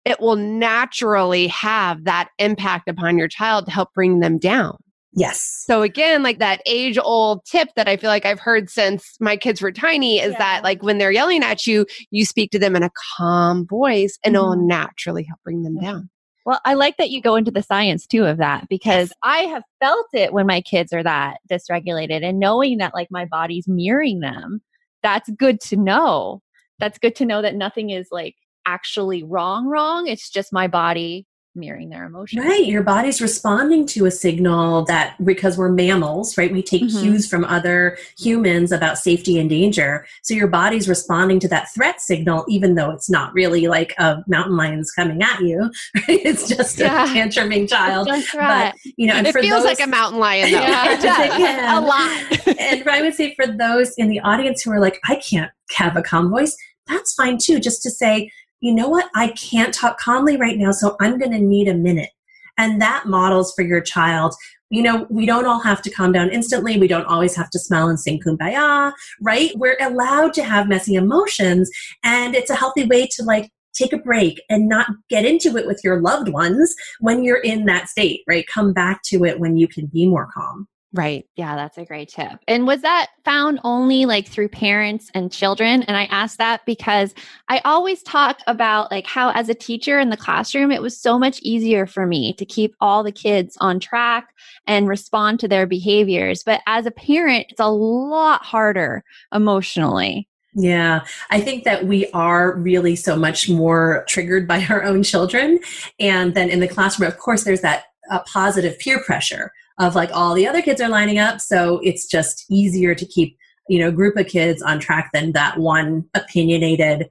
it 0.06 0.19
will 0.19 0.36
naturally 0.36 1.47
have 1.47 2.04
that 2.04 2.30
impact 2.38 2.88
upon 2.88 3.17
your 3.17 3.28
child 3.28 3.65
to 3.65 3.71
help 3.71 3.93
bring 3.93 4.19
them 4.19 4.38
down 4.38 4.78
Yes. 5.17 5.63
So 5.65 5.82
again, 5.82 6.23
like 6.23 6.39
that 6.39 6.62
age 6.65 6.97
old 7.01 7.45
tip 7.45 7.69
that 7.78 7.88
I 7.88 7.95
feel 7.95 8.10
like 8.10 8.25
I've 8.25 8.39
heard 8.39 8.69
since 8.69 9.15
my 9.21 9.38
kids 9.38 9.62
were 9.62 9.71
tiny 9.71 10.19
is 10.19 10.34
yeah. 10.34 10.39
that 10.39 10.63
like 10.63 10.84
when 10.84 10.97
they're 10.97 11.12
yelling 11.12 11.41
at 11.41 11.65
you, 11.65 11.86
you 12.12 12.25
speak 12.25 12.51
to 12.51 12.60
them 12.60 12.75
in 12.75 12.84
a 12.84 12.91
calm 13.17 13.65
voice 13.65 14.19
and 14.25 14.36
mm-hmm. 14.36 14.43
it'll 14.43 14.67
naturally 14.67 15.23
help 15.23 15.39
bring 15.43 15.63
them 15.63 15.80
down. 15.80 16.10
Well, 16.45 16.62
I 16.63 16.75
like 16.75 16.97
that 16.97 17.10
you 17.10 17.21
go 17.21 17.36
into 17.36 17.51
the 17.51 17.63
science 17.63 18.05
too 18.05 18.25
of 18.25 18.38
that 18.38 18.69
because 18.69 19.12
I 19.23 19.39
have 19.39 19.63
felt 19.79 20.08
it 20.13 20.31
when 20.31 20.45
my 20.45 20.62
kids 20.62 20.93
are 20.93 21.03
that 21.03 21.38
dysregulated 21.49 22.23
and 22.23 22.39
knowing 22.39 22.77
that 22.77 22.93
like 22.93 23.08
my 23.10 23.25
body's 23.25 23.67
mirroring 23.67 24.19
them, 24.19 24.62
that's 25.01 25.29
good 25.31 25.60
to 25.62 25.75
know. 25.75 26.41
That's 26.79 26.99
good 26.99 27.15
to 27.15 27.25
know 27.25 27.41
that 27.41 27.55
nothing 27.55 27.89
is 27.89 28.10
like 28.12 28.36
actually 28.67 29.23
wrong, 29.23 29.65
wrong. 29.65 30.08
It's 30.08 30.29
just 30.29 30.53
my 30.53 30.67
body 30.67 31.25
mirroring 31.56 31.89
their 31.89 32.06
emotions. 32.06 32.46
Right. 32.46 32.65
Your 32.65 32.84
body's 32.84 33.22
responding 33.22 33.86
to 33.88 34.06
a 34.06 34.12
signal 34.12 34.86
that 34.86 35.15
because 35.24 35.58
we're 35.58 35.70
mammals, 35.70 36.38
right? 36.38 36.52
We 36.52 36.62
take 36.62 36.84
mm-hmm. 36.84 37.02
cues 37.02 37.28
from 37.28 37.46
other 37.46 37.98
humans 38.18 38.72
about 38.72 38.98
safety 38.98 39.39
and 39.39 39.50
danger. 39.50 40.06
So 40.24 40.34
your 40.34 40.48
body's 40.48 40.89
responding 40.89 41.39
to 41.41 41.48
that 41.50 41.74
threat 41.74 42.02
signal, 42.02 42.46
even 42.48 42.76
though 42.76 42.91
it's 42.91 43.10
not 43.10 43.34
really 43.34 43.68
like 43.68 43.94
a 43.98 44.24
mountain 44.28 44.58
lion's 44.58 44.91
coming 44.91 45.22
at 45.22 45.39
you. 45.41 45.72
Right? 45.96 46.20
It's 46.26 46.50
just 46.50 46.78
yeah. 46.78 47.06
a 47.06 47.08
tantruming 47.08 47.70
child. 47.70 48.08
That's 48.08 48.34
right. 48.34 48.74
But, 48.74 48.94
you 48.98 49.08
know, 49.08 49.13
and 49.13 49.26
it 49.26 49.34
feels 49.34 49.63
those, 49.63 49.63
like 49.63 49.80
a 49.80 49.88
mountain 49.88 50.20
lion 50.20 50.52
though. 50.52 50.60
yeah, 50.60 51.80
a 51.80 51.82
lot. 51.82 52.58
and 52.60 52.88
I 52.89 53.02
would 53.02 53.13
say 53.13 53.34
for 53.36 53.48
those 53.48 53.94
in 53.98 54.10
the 54.10 54.20
audience 54.20 54.62
who 54.62 54.72
are 54.72 54.80
like, 54.80 55.00
I 55.08 55.15
can't 55.15 55.52
have 55.78 55.96
a 55.96 56.02
calm 56.02 56.30
voice, 56.30 56.56
that's 56.88 57.13
fine 57.13 57.38
too. 57.38 57.60
Just 57.60 57.82
to 57.84 57.89
say, 57.89 58.32
you 58.62 58.74
know 58.74 58.89
what? 58.89 59.10
I 59.15 59.30
can't 59.30 59.74
talk 59.74 60.00
calmly 60.00 60.38
right 60.38 60.58
now, 60.58 60.72
so 60.72 60.96
I'm 61.00 61.18
going 61.18 61.32
to 61.32 61.39
need 61.39 61.68
a 61.68 61.74
minute. 61.74 62.10
And 62.58 62.82
that 62.82 63.06
models 63.06 63.54
for 63.56 63.63
your 63.63 63.82
child. 63.82 64.34
You 64.70 64.82
know, 64.82 65.08
we 65.10 65.26
don't 65.26 65.46
all 65.46 65.60
have 65.60 65.82
to 65.84 65.91
calm 65.91 66.12
down 66.13 66.30
instantly. 66.30 66.78
We 66.78 66.88
don't 66.88 67.06
always 67.06 67.36
have 67.36 67.50
to 67.52 67.60
smile 67.60 67.88
and 67.88 68.00
sing 68.00 68.20
kumbaya, 68.26 68.94
right? 69.22 69.52
We're 69.56 69.78
allowed 69.80 70.34
to 70.36 70.44
have 70.44 70.68
messy 70.68 70.96
emotions. 70.96 71.70
And 72.04 72.34
it's 72.34 72.50
a 72.50 72.56
healthy 72.56 72.86
way 72.86 73.08
to 73.08 73.24
like 73.24 73.52
take 73.76 73.94
a 73.94 73.98
break 73.98 74.41
and 74.50 74.68
not 74.68 74.88
get 75.10 75.26
into 75.26 75.58
it 75.58 75.68
with 75.68 75.82
your 75.84 76.02
loved 76.02 76.30
ones 76.30 76.74
when 77.00 77.24
you're 77.24 77.41
in 77.41 77.65
that 77.65 77.89
state, 77.89 78.22
right? 78.28 78.48
Come 78.48 78.74
back 78.74 79.02
to 79.08 79.26
it 79.26 79.39
when 79.39 79.58
you 79.58 79.68
can 79.68 79.86
be 79.88 80.08
more 80.08 80.30
calm. 80.34 80.68
Right. 80.93 81.26
Yeah, 81.36 81.58
that's 81.58 81.78
a 81.78 81.84
great 81.84 82.08
tip. 82.08 82.39
And 82.48 82.65
was 82.65 82.82
that 82.82 83.08
found 83.26 83.60
only 83.65 84.06
like 84.06 84.30
through 84.30 84.48
parents 84.48 85.12
and 85.13 85.30
children? 85.30 85.84
And 85.84 85.98
I 85.98 86.06
ask 86.06 86.38
that 86.38 86.65
because 86.65 87.13
I 87.50 87.60
always 87.65 88.02
talk 88.02 88.39
about 88.48 88.91
like 88.91 89.06
how 89.06 89.32
as 89.32 89.50
a 89.50 89.54
teacher 89.54 90.00
in 90.00 90.10
the 90.10 90.15
classroom, 90.15 90.71
it 90.71 90.82
was 90.82 90.98
so 90.98 91.19
much 91.19 91.41
easier 91.41 91.86
for 91.86 92.06
me 92.06 92.34
to 92.36 92.45
keep 92.45 92.76
all 92.80 93.04
the 93.04 93.12
kids 93.12 93.58
on 93.60 93.82
track 93.82 94.30
and 94.67 94.88
respond 94.88 95.41
to 95.41 95.50
their 95.50 95.65
behaviors. 95.65 96.43
But 96.43 96.62
as 96.65 96.86
a 96.86 96.91
parent, 96.91 97.48
it's 97.50 97.60
a 97.60 97.67
lot 97.67 98.43
harder 98.43 99.04
emotionally. 99.34 100.30
Yeah, 100.54 101.06
I 101.30 101.41
think 101.41 101.65
that 101.65 101.86
we 101.86 102.10
are 102.12 102.56
really 102.56 102.95
so 102.95 103.17
much 103.17 103.50
more 103.50 104.06
triggered 104.08 104.48
by 104.48 104.65
our 104.69 104.84
own 104.84 105.04
children. 105.04 105.60
And 106.00 106.34
then 106.36 106.50
in 106.50 106.62
the 106.62 106.69
classroom, 106.69 107.10
of 107.10 107.17
course, 107.17 107.43
there's 107.43 107.62
that 107.62 107.88
uh, 108.10 108.19
positive 108.19 108.80
peer 108.80 109.04
pressure 109.04 109.52
of 109.77 109.95
like 109.95 110.09
all 110.13 110.33
the 110.33 110.47
other 110.47 110.61
kids 110.61 110.81
are 110.81 110.89
lining 110.89 111.19
up. 111.19 111.41
So 111.41 111.79
it's 111.83 112.07
just 112.07 112.45
easier 112.49 112.95
to 112.95 113.05
keep, 113.05 113.38
you 113.67 113.79
know, 113.79 113.91
group 113.91 114.15
of 114.17 114.27
kids 114.27 114.61
on 114.61 114.79
track 114.79 115.09
than 115.13 115.33
that 115.33 115.57
one 115.57 116.05
opinionated 116.13 117.09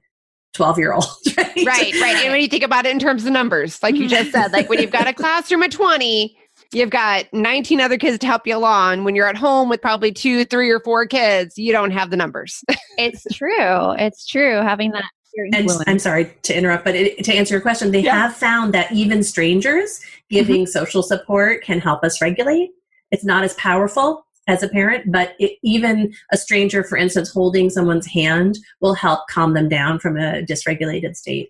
12 0.53 0.79
year 0.79 0.93
old. 0.93 1.05
Right? 1.37 1.67
right, 1.67 2.01
right. 2.01 2.15
And 2.23 2.31
when 2.33 2.41
you 2.41 2.47
think 2.47 2.63
about 2.63 2.85
it 2.85 2.91
in 2.91 2.99
terms 2.99 3.25
of 3.25 3.31
numbers, 3.31 3.81
like 3.81 3.95
you 3.95 4.09
just 4.09 4.31
said, 4.31 4.51
like 4.51 4.69
when 4.69 4.79
you've 4.79 4.91
got 4.91 5.07
a 5.07 5.13
classroom 5.13 5.63
of 5.63 5.69
20, 5.69 6.37
you've 6.73 6.89
got 6.89 7.25
19 7.33 7.79
other 7.79 7.97
kids 7.97 8.19
to 8.19 8.27
help 8.27 8.45
you 8.45 8.55
along. 8.55 9.03
When 9.03 9.15
you're 9.15 9.27
at 9.27 9.37
home 9.37 9.69
with 9.69 9.81
probably 9.81 10.11
two, 10.11 10.43
three, 10.45 10.69
or 10.69 10.79
four 10.81 11.05
kids, 11.05 11.57
you 11.57 11.71
don't 11.71 11.91
have 11.91 12.09
the 12.09 12.17
numbers. 12.17 12.63
it's 12.97 13.23
true. 13.33 13.91
It's 13.91 14.25
true. 14.25 14.61
Having 14.61 14.91
that 14.91 15.05
and 15.37 15.69
I'm 15.87 15.99
sorry 15.99 16.33
to 16.43 16.57
interrupt, 16.57 16.85
but 16.85 16.95
it, 16.95 17.23
to 17.23 17.33
answer 17.33 17.55
your 17.55 17.61
question, 17.61 17.91
they 17.91 18.01
yeah. 18.01 18.15
have 18.15 18.35
found 18.35 18.73
that 18.73 18.91
even 18.91 19.23
strangers 19.23 19.99
giving 20.29 20.63
mm-hmm. 20.63 20.71
social 20.71 21.03
support 21.03 21.63
can 21.63 21.79
help 21.79 22.03
us 22.03 22.21
regulate. 22.21 22.71
It's 23.11 23.25
not 23.25 23.43
as 23.43 23.53
powerful 23.55 24.25
as 24.47 24.63
a 24.63 24.69
parent, 24.69 25.11
but 25.11 25.35
it, 25.39 25.57
even 25.63 26.13
a 26.31 26.37
stranger, 26.37 26.83
for 26.83 26.97
instance, 26.97 27.31
holding 27.31 27.69
someone's 27.69 28.07
hand 28.07 28.57
will 28.79 28.93
help 28.93 29.27
calm 29.29 29.53
them 29.53 29.69
down 29.69 29.99
from 29.99 30.17
a 30.17 30.43
dysregulated 30.43 31.15
state. 31.15 31.47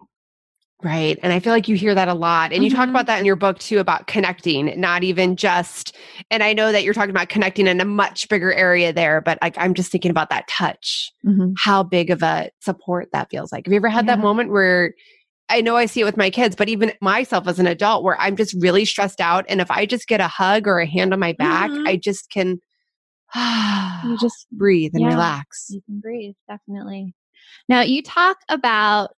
Right. 0.85 1.17
And 1.23 1.33
I 1.33 1.39
feel 1.39 1.51
like 1.51 1.67
you 1.67 1.75
hear 1.75 1.95
that 1.95 2.09
a 2.09 2.13
lot. 2.13 2.51
And 2.51 2.57
mm-hmm. 2.57 2.63
you 2.65 2.69
talk 2.69 2.81
mm-hmm. 2.81 2.91
about 2.91 3.07
that 3.07 3.17
in 3.17 3.25
your 3.25 3.35
book 3.35 3.57
too 3.57 3.79
about 3.79 4.05
connecting, 4.05 4.79
not 4.79 5.03
even 5.03 5.35
just, 5.35 5.97
and 6.29 6.43
I 6.43 6.53
know 6.53 6.71
that 6.71 6.83
you're 6.83 6.93
talking 6.93 7.09
about 7.09 7.27
connecting 7.27 7.65
in 7.65 7.81
a 7.81 7.85
much 7.85 8.29
bigger 8.29 8.53
area 8.53 8.93
there, 8.93 9.19
but 9.19 9.39
like 9.41 9.57
I'm 9.57 9.73
just 9.73 9.91
thinking 9.91 10.11
about 10.11 10.29
that 10.29 10.47
touch, 10.47 11.11
mm-hmm. 11.25 11.53
how 11.57 11.81
big 11.81 12.11
of 12.11 12.21
a 12.21 12.51
support 12.61 13.07
that 13.13 13.31
feels 13.31 13.51
like. 13.51 13.65
Have 13.65 13.73
you 13.73 13.77
ever 13.77 13.89
had 13.89 14.05
yeah. 14.05 14.15
that 14.15 14.21
moment 14.21 14.51
where 14.51 14.93
I 15.49 15.61
know 15.61 15.75
I 15.75 15.87
see 15.87 16.01
it 16.01 16.05
with 16.05 16.17
my 16.17 16.29
kids, 16.29 16.55
but 16.55 16.69
even 16.69 16.93
myself 17.01 17.47
as 17.47 17.57
an 17.57 17.65
adult 17.65 18.03
where 18.03 18.19
I'm 18.21 18.35
just 18.35 18.55
really 18.59 18.85
stressed 18.85 19.19
out. 19.19 19.43
And 19.49 19.61
if 19.61 19.71
I 19.71 19.87
just 19.87 20.07
get 20.07 20.21
a 20.21 20.27
hug 20.27 20.67
or 20.67 20.77
a 20.77 20.85
hand 20.85 21.13
on 21.13 21.19
my 21.19 21.33
back, 21.33 21.71
mm-hmm. 21.71 21.87
I 21.87 21.95
just 21.95 22.29
can 22.29 22.59
you 23.35 24.19
just 24.19 24.45
breathe 24.51 24.91
and 24.93 25.01
yeah, 25.01 25.07
relax. 25.09 25.65
You 25.71 25.81
can 25.81 25.99
breathe, 25.99 26.35
definitely. 26.47 27.15
Now, 27.67 27.81
you 27.81 28.03
talk 28.03 28.37
about 28.49 29.09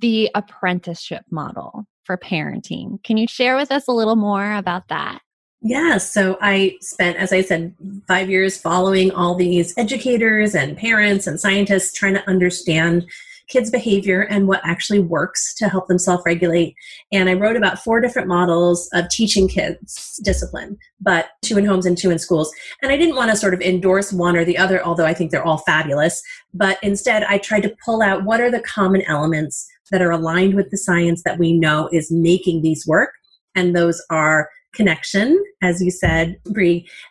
the 0.00 0.30
apprenticeship 0.34 1.24
model 1.30 1.86
for 2.04 2.16
parenting. 2.16 3.02
Can 3.04 3.16
you 3.16 3.26
share 3.26 3.56
with 3.56 3.70
us 3.70 3.88
a 3.88 3.92
little 3.92 4.16
more 4.16 4.54
about 4.54 4.88
that? 4.88 5.20
Yeah, 5.64 5.98
so 5.98 6.36
I 6.40 6.76
spent, 6.80 7.18
as 7.18 7.32
I 7.32 7.40
said, 7.40 7.74
five 8.08 8.28
years 8.28 8.60
following 8.60 9.12
all 9.12 9.36
these 9.36 9.76
educators 9.78 10.56
and 10.56 10.76
parents 10.76 11.28
and 11.28 11.38
scientists 11.38 11.92
trying 11.92 12.14
to 12.14 12.28
understand 12.28 13.06
kids' 13.48 13.70
behavior 13.70 14.22
and 14.22 14.48
what 14.48 14.60
actually 14.64 14.98
works 14.98 15.54
to 15.54 15.68
help 15.68 15.86
them 15.86 15.98
self 15.98 16.24
regulate. 16.26 16.74
And 17.12 17.28
I 17.28 17.34
wrote 17.34 17.56
about 17.56 17.78
four 17.78 18.00
different 18.00 18.26
models 18.26 18.88
of 18.92 19.08
teaching 19.08 19.46
kids 19.46 20.18
discipline, 20.24 20.78
but 21.00 21.28
two 21.42 21.58
in 21.58 21.64
homes 21.64 21.86
and 21.86 21.96
two 21.96 22.10
in 22.10 22.18
schools. 22.18 22.52
And 22.82 22.90
I 22.90 22.96
didn't 22.96 23.16
want 23.16 23.30
to 23.30 23.36
sort 23.36 23.54
of 23.54 23.60
endorse 23.60 24.12
one 24.12 24.36
or 24.36 24.44
the 24.44 24.58
other, 24.58 24.82
although 24.82 25.06
I 25.06 25.14
think 25.14 25.30
they're 25.30 25.46
all 25.46 25.58
fabulous. 25.58 26.22
But 26.54 26.78
instead, 26.82 27.22
I 27.24 27.38
tried 27.38 27.62
to 27.62 27.76
pull 27.84 28.02
out 28.02 28.24
what 28.24 28.40
are 28.40 28.50
the 28.50 28.60
common 28.60 29.02
elements 29.02 29.68
that 29.90 30.02
are 30.02 30.10
aligned 30.10 30.54
with 30.54 30.70
the 30.70 30.78
science 30.78 31.22
that 31.24 31.38
we 31.38 31.52
know 31.52 31.88
is 31.92 32.10
making 32.10 32.62
these 32.62 32.86
work. 32.86 33.10
And 33.54 33.76
those 33.76 34.02
are 34.10 34.48
connection, 34.74 35.42
as 35.62 35.82
you 35.82 35.90
said, 35.90 36.38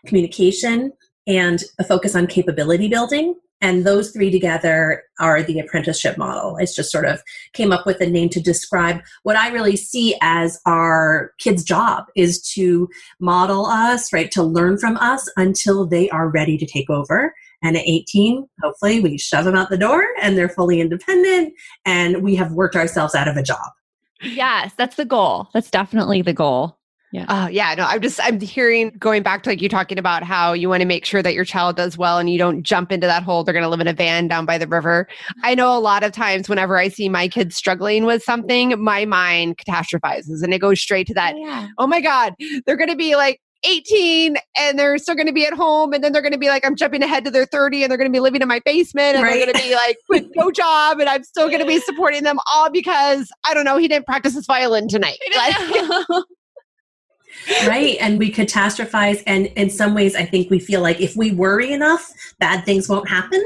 communication, 0.05 0.91
and 1.27 1.63
a 1.79 1.83
focus 1.83 2.15
on 2.15 2.27
capability 2.27 2.87
building. 2.87 3.35
And 3.63 3.85
those 3.85 4.09
three 4.09 4.31
together 4.31 5.03
are 5.19 5.43
the 5.43 5.59
apprenticeship 5.59 6.17
model. 6.17 6.57
It's 6.57 6.73
just 6.73 6.91
sort 6.91 7.05
of 7.05 7.21
came 7.53 7.71
up 7.71 7.85
with 7.85 8.01
a 8.01 8.07
name 8.07 8.29
to 8.29 8.41
describe 8.41 9.01
what 9.21 9.35
I 9.35 9.49
really 9.49 9.75
see 9.75 10.15
as 10.21 10.59
our 10.65 11.31
kids' 11.37 11.63
job 11.63 12.05
is 12.15 12.41
to 12.53 12.89
model 13.19 13.67
us, 13.67 14.11
right, 14.11 14.31
to 14.31 14.41
learn 14.41 14.79
from 14.79 14.97
us 14.97 15.29
until 15.37 15.85
they 15.85 16.09
are 16.09 16.27
ready 16.27 16.57
to 16.57 16.65
take 16.65 16.89
over. 16.89 17.35
And 17.63 17.77
at 17.77 17.83
18, 17.85 18.47
hopefully 18.61 18.99
we 18.99 19.17
shove 19.17 19.45
them 19.45 19.55
out 19.55 19.69
the 19.69 19.77
door 19.77 20.03
and 20.21 20.37
they're 20.37 20.49
fully 20.49 20.81
independent 20.81 21.53
and 21.85 22.23
we 22.23 22.35
have 22.35 22.51
worked 22.53 22.75
ourselves 22.75 23.15
out 23.15 23.27
of 23.27 23.37
a 23.37 23.43
job. 23.43 23.69
Yes, 24.23 24.73
that's 24.77 24.95
the 24.95 25.05
goal. 25.05 25.49
That's 25.53 25.71
definitely 25.71 26.21
the 26.21 26.33
goal. 26.33 26.77
Yeah. 27.11 27.25
Uh, 27.27 27.49
yeah. 27.49 27.75
No, 27.75 27.83
I'm 27.83 28.01
just, 28.01 28.21
I'm 28.23 28.39
hearing 28.39 28.91
going 28.97 29.21
back 29.21 29.43
to 29.43 29.49
like 29.49 29.61
you 29.61 29.67
talking 29.67 29.97
about 29.97 30.23
how 30.23 30.53
you 30.53 30.69
want 30.69 30.79
to 30.79 30.87
make 30.87 31.03
sure 31.03 31.21
that 31.21 31.33
your 31.33 31.43
child 31.43 31.75
does 31.75 31.97
well 31.97 32.17
and 32.19 32.29
you 32.29 32.37
don't 32.37 32.63
jump 32.63 32.89
into 32.91 33.05
that 33.05 33.23
hole. 33.23 33.43
They're 33.43 33.53
going 33.53 33.63
to 33.63 33.69
live 33.69 33.81
in 33.81 33.87
a 33.87 33.93
van 33.93 34.29
down 34.29 34.45
by 34.45 34.57
the 34.57 34.67
river. 34.67 35.09
I 35.43 35.53
know 35.53 35.77
a 35.77 35.79
lot 35.79 36.03
of 36.03 36.13
times 36.13 36.47
whenever 36.47 36.77
I 36.77 36.87
see 36.87 37.09
my 37.09 37.27
kids 37.27 37.57
struggling 37.57 38.05
with 38.05 38.23
something, 38.23 38.81
my 38.81 39.03
mind 39.03 39.57
catastrophizes 39.57 40.41
and 40.41 40.53
it 40.53 40.59
goes 40.59 40.81
straight 40.81 41.07
to 41.07 41.13
that. 41.15 41.33
Oh, 41.35 41.39
yeah. 41.39 41.67
oh 41.79 41.87
my 41.87 41.99
God, 41.99 42.33
they're 42.65 42.77
going 42.77 42.89
to 42.89 42.95
be 42.95 43.17
like 43.17 43.41
18 43.63 44.37
and 44.59 44.77
they're 44.79 44.97
still 44.97 45.15
going 45.15 45.27
to 45.27 45.33
be 45.33 45.45
at 45.45 45.53
home 45.53 45.93
and 45.93 46.03
then 46.03 46.11
they're 46.11 46.21
going 46.21 46.31
to 46.31 46.37
be 46.37 46.49
like 46.49 46.65
i'm 46.65 46.75
jumping 46.75 47.03
ahead 47.03 47.23
to 47.25 47.31
their 47.31 47.45
30 47.45 47.83
and 47.83 47.91
they're 47.91 47.97
going 47.97 48.09
to 48.09 48.15
be 48.15 48.19
living 48.19 48.41
in 48.41 48.47
my 48.47 48.59
basement 48.65 49.15
and 49.15 49.23
Right. 49.23 49.35
they're 49.35 49.45
going 49.45 49.55
to 49.57 49.63
be 49.63 49.75
like 49.75 49.97
with 50.09 50.25
no 50.35 50.51
job 50.51 50.99
and 50.99 51.07
i'm 51.09 51.23
still 51.23 51.47
going 51.47 51.59
to 51.61 51.65
be 51.67 51.79
supporting 51.85 52.23
them 52.23 52.37
all 52.53 52.69
because 52.69 53.29
i 53.47 53.53
don't 53.53 53.65
know 53.65 53.77
he 53.77 53.87
didn't 53.87 54.05
practice 54.05 54.33
his 54.33 54.45
violin 54.45 54.87
tonight 54.87 55.17
Like, 55.35 55.55
right 57.67 57.97
and 57.99 58.19
we 58.19 58.31
catastrophize 58.31 59.21
and 59.25 59.47
in 59.47 59.69
some 59.69 59.93
ways 59.93 60.15
i 60.15 60.23
think 60.25 60.49
we 60.49 60.59
feel 60.59 60.81
like 60.81 60.99
if 61.01 61.15
we 61.15 61.31
worry 61.31 61.71
enough 61.71 62.11
bad 62.39 62.63
things 62.65 62.87
won't 62.87 63.07
happen 63.09 63.43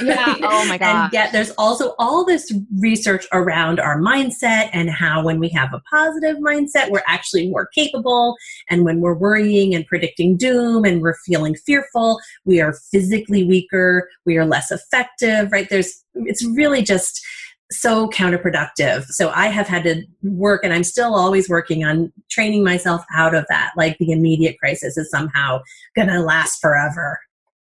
Yeah. 0.00 0.24
right? 0.26 0.40
Oh 0.42 0.66
my 0.68 0.78
god. 0.78 1.04
and 1.04 1.12
yet 1.12 1.32
there's 1.32 1.50
also 1.52 1.94
all 1.98 2.24
this 2.24 2.52
research 2.78 3.26
around 3.32 3.80
our 3.80 3.98
mindset 4.00 4.70
and 4.72 4.90
how 4.90 5.24
when 5.24 5.38
we 5.38 5.48
have 5.50 5.72
a 5.72 5.80
positive 5.90 6.36
mindset 6.38 6.90
we're 6.90 7.02
actually 7.06 7.48
more 7.48 7.66
capable 7.74 8.36
and 8.68 8.84
when 8.84 9.00
we're 9.00 9.14
worrying 9.14 9.74
and 9.74 9.86
predicting 9.86 10.36
doom 10.36 10.84
and 10.84 11.00
we're 11.02 11.16
feeling 11.26 11.54
fearful 11.54 12.20
we 12.44 12.60
are 12.60 12.74
physically 12.90 13.44
weaker 13.44 14.08
we 14.26 14.36
are 14.36 14.44
less 14.46 14.70
effective 14.70 15.50
right 15.52 15.68
there's 15.70 16.04
it's 16.14 16.44
really 16.44 16.82
just 16.82 17.20
so 17.70 18.08
counterproductive. 18.08 19.04
So 19.06 19.30
I 19.30 19.46
have 19.46 19.68
had 19.68 19.84
to 19.84 20.02
work 20.22 20.64
and 20.64 20.72
I'm 20.72 20.84
still 20.84 21.14
always 21.14 21.48
working 21.48 21.84
on 21.84 22.12
training 22.30 22.64
myself 22.64 23.04
out 23.14 23.34
of 23.34 23.46
that. 23.48 23.70
Like 23.76 23.96
the 23.98 24.10
immediate 24.10 24.58
crisis 24.58 24.96
is 24.96 25.10
somehow 25.10 25.60
going 25.94 26.08
to 26.08 26.20
last 26.20 26.60
forever. 26.60 27.18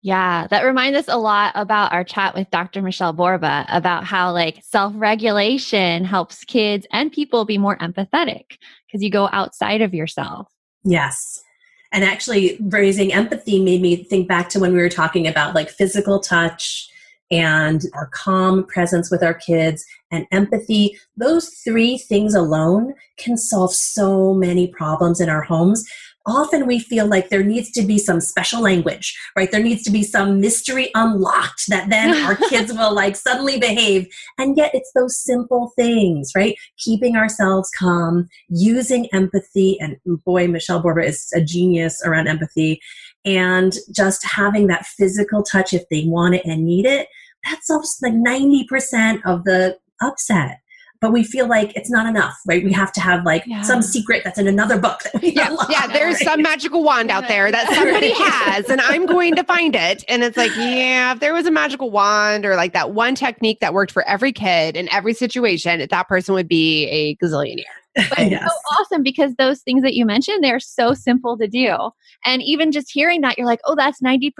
Yeah, 0.03 0.47
that 0.49 0.65
reminds 0.65 0.99
us 0.99 1.07
a 1.09 1.17
lot 1.17 1.53
about 1.55 1.93
our 1.93 2.05
chat 2.05 2.35
with 2.35 2.51
Dr. 2.51 2.83
Michelle 2.83 3.15
Borba 3.15 3.65
about 3.71 4.05
how 4.05 4.33
like 4.33 4.63
self-regulation 4.63 6.05
helps 6.05 6.45
kids 6.45 6.87
and 6.93 7.11
people 7.11 7.47
be 7.47 7.57
more 7.57 7.79
empathetic 7.79 8.59
because 8.87 9.03
you 9.03 9.09
go 9.09 9.31
outside 9.33 9.81
of 9.81 9.95
yourself. 9.95 10.49
Yes. 10.85 11.43
And 11.91 12.05
actually, 12.05 12.59
raising 12.61 13.15
empathy 13.15 13.63
made 13.63 13.81
me 13.81 13.97
think 13.97 14.29
back 14.29 14.51
to 14.51 14.59
when 14.59 14.75
we 14.75 14.81
were 14.81 14.91
talking 14.91 15.27
about 15.27 15.55
like 15.55 15.71
physical 15.71 16.21
touch 16.21 16.91
and 17.31 17.83
our 17.95 18.09
calm 18.13 18.65
presence 18.67 19.11
with 19.11 19.23
our 19.23 19.35
kids 19.35 19.85
and 20.11 20.27
empathy. 20.31 20.97
Those 21.17 21.49
three 21.65 21.99
things 21.99 22.35
alone 22.35 22.95
can 23.19 23.37
solve 23.37 23.75
so 23.75 24.35
many 24.35 24.69
problems 24.69 25.21
in 25.21 25.29
our 25.29 25.43
homes. 25.43 25.85
Often 26.27 26.67
we 26.67 26.79
feel 26.79 27.07
like 27.07 27.29
there 27.29 27.43
needs 27.43 27.71
to 27.73 27.83
be 27.83 27.99
some 27.99 28.19
special 28.19 28.63
language, 28.63 29.15
right? 29.37 29.51
There 29.51 29.63
needs 29.63 29.83
to 29.83 29.91
be 29.91 30.03
some 30.03 30.41
mystery 30.41 30.91
unlocked 30.95 31.65
that 31.69 31.91
then 31.91 32.15
our 32.25 32.37
kids 32.49 32.73
will 32.73 32.95
like 32.95 33.15
suddenly 33.17 33.59
behave. 33.59 34.07
And 34.39 34.57
yet 34.57 34.71
it's 34.73 34.91
those 34.95 35.19
simple 35.23 35.73
things, 35.77 36.33
right? 36.35 36.57
Keeping 36.79 37.17
ourselves 37.17 37.71
calm, 37.79 38.29
using 38.49 39.07
empathy. 39.13 39.79
And 39.81 39.97
boy, 40.25 40.49
Michelle 40.49 40.81
Borba 40.81 41.05
is 41.05 41.31
a 41.35 41.43
genius 41.43 42.01
around 42.05 42.27
empathy. 42.27 42.81
And 43.25 43.73
just 43.95 44.25
having 44.25 44.67
that 44.67 44.85
physical 44.87 45.43
touch 45.43 45.73
if 45.73 45.89
they 45.91 46.05
want 46.07 46.35
it 46.35 46.45
and 46.45 46.65
need 46.65 46.87
it. 46.87 47.09
That 47.45 47.61
solves 47.65 47.99
like 48.03 48.13
90% 48.15 49.21
of 49.25 49.45
the 49.45 49.79
upset. 50.03 50.61
But 51.01 51.13
we 51.13 51.23
feel 51.23 51.47
like 51.47 51.77
it's 51.77 51.91
not 51.91 52.07
enough, 52.07 52.35
right? 52.47 52.65
We 52.65 52.73
have 52.73 52.91
to 52.93 53.01
have 53.01 53.27
like 53.27 53.45
Yeah. 53.47 53.61
some 53.61 53.83
secret 53.83 54.23
that's 54.25 54.39
in 54.39 54.47
another 54.47 54.79
book 54.79 55.03
that 55.03 55.21
we 55.21 55.33
yeah, 55.33 55.49
unlock, 55.51 55.69
yeah, 55.71 55.87
there's 55.87 56.15
right? 56.15 56.25
some 56.25 56.41
magical 56.41 56.83
wand 56.83 57.11
out 57.11 57.29
there 57.29 57.53
that 57.53 57.69
somebody 57.75 58.13
has, 58.17 58.71
and 58.71 58.81
I'm 58.81 59.05
going 59.05 59.35
to 59.35 59.45
find 59.45 59.77
it. 59.77 60.03
And 60.09 60.23
it's 60.25 60.39
like, 60.39 60.57
yeah, 60.57 61.13
if 61.13 61.21
there 61.21 61.35
was 61.35 61.45
a 61.45 61.51
magical 61.51 61.91
wand 61.91 62.47
or 62.47 62.57
like 62.57 62.73
that 62.73 62.93
one 62.93 63.15
technique 63.15 63.61
that 63.61 63.75
worked 63.75 63.93
for 63.93 64.03
every 64.05 64.33
kid 64.33 64.79
in 64.79 64.91
every 64.91 65.13
situation, 65.13 65.87
that 65.87 66.09
person 66.09 66.35
would 66.35 66.49
be 66.49 66.87
a 66.87 67.17
gazillionaire. 67.17 67.65
But 68.11 68.31
Yes. 68.31 68.43
it's 68.45 68.53
so 68.53 68.75
awesome 68.81 69.03
because 69.03 69.35
those 69.37 69.61
things 69.63 69.83
that 69.83 69.95
you 69.95 70.05
mentioned, 70.05 70.43
they're 70.43 70.61
so 70.61 70.95
simple 70.95 71.37
to 71.39 71.47
do. 71.47 71.77
And 72.25 72.43
even 72.43 72.73
just 72.73 72.91
hearing 72.93 73.21
that, 73.23 73.39
you're 73.39 73.47
like, 73.47 73.61
oh, 73.65 73.75
that's 73.77 74.01
90%. 74.03 74.33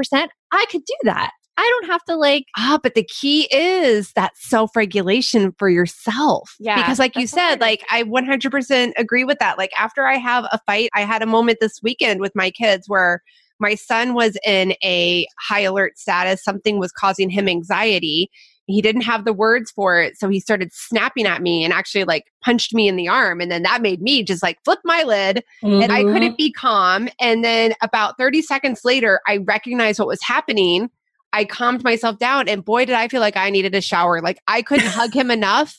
I 0.53 0.65
could 0.71 0.85
do 0.85 0.95
that. 1.05 1.31
I 1.57 1.63
don't 1.63 1.87
have 1.87 2.03
to 2.07 2.17
like, 2.17 2.47
Ah, 2.57 2.81
but 2.83 2.95
the 2.95 3.05
key 3.05 3.43
is 3.53 4.11
that 4.17 4.33
self 4.37 4.75
regulation 4.75 5.53
for 5.57 5.69
yourself. 5.69 6.57
Yeah, 6.59 6.77
Because, 6.77 6.99
like 6.99 7.15
you 7.15 7.29
said, 7.29 7.61
like 7.61 7.85
I 7.91 8.03
100% 8.03 8.93
agree 8.97 9.23
with 9.25 9.39
that. 9.39 9.57
Like, 9.57 9.71
after 9.79 10.05
I 10.05 10.17
have 10.17 10.45
a 10.51 10.59
fight, 10.67 10.91
I 10.95 11.03
had 11.03 11.23
a 11.23 11.27
moment 11.27 11.59
this 11.61 11.79
weekend 11.81 12.21
with 12.21 12.33
my 12.35 12.51
kids 12.51 12.89
where 12.89 13.23
my 13.61 13.77
son 13.77 14.15
was 14.15 14.37
in 14.45 14.73
a 14.83 15.27
high 15.41 15.61
alert 15.61 15.97
status. 15.97 16.43
Something 16.43 16.81
was 16.81 16.91
causing 16.91 17.31
him 17.31 17.49
anxiety. 17.49 18.31
He 18.67 18.81
didn't 18.81 19.03
have 19.03 19.25
the 19.25 19.33
words 19.33 19.71
for 19.71 20.01
it. 20.01 20.19
So 20.19 20.29
he 20.29 20.41
started 20.41 20.71
snapping 20.73 21.27
at 21.27 21.43
me 21.43 21.65
and 21.65 21.73
actually 21.73 22.05
like 22.05 22.25
punched 22.43 22.73
me 22.73 22.89
in 22.89 22.97
the 22.97 23.09
arm. 23.09 23.41
And 23.41 23.51
then 23.51 23.63
that 23.63 23.83
made 23.83 24.01
me 24.01 24.23
just 24.23 24.43
like 24.43 24.59
flip 24.65 24.79
my 24.85 25.03
lid 25.03 25.45
and 25.63 25.93
I 25.93 26.03
Mhm. 26.05 26.13
couldn't 26.13 26.39
be 26.39 26.51
calm. 26.53 27.09
And 27.21 27.45
then 27.45 27.75
about 27.83 28.17
30 28.17 28.41
seconds 28.43 28.81
later, 28.85 29.21
I 29.29 29.39
recognized 29.39 29.99
what 29.99 30.09
was 30.09 30.23
happening. 30.23 30.91
I 31.33 31.45
calmed 31.45 31.83
myself 31.83 32.21
down, 32.21 32.49
and 32.49 32.65
boy, 32.65 32.85
did 32.85 32.95
I 32.95 33.09
feel 33.09 33.21
like 33.21 33.37
I 33.37 33.51
needed 33.51 33.75
a 33.75 33.81
shower. 33.81 34.21
Like 34.21 34.39
I 34.47 34.63
couldn't 34.63 34.87
hug 34.87 35.13
him 35.13 35.33
enough 35.33 35.75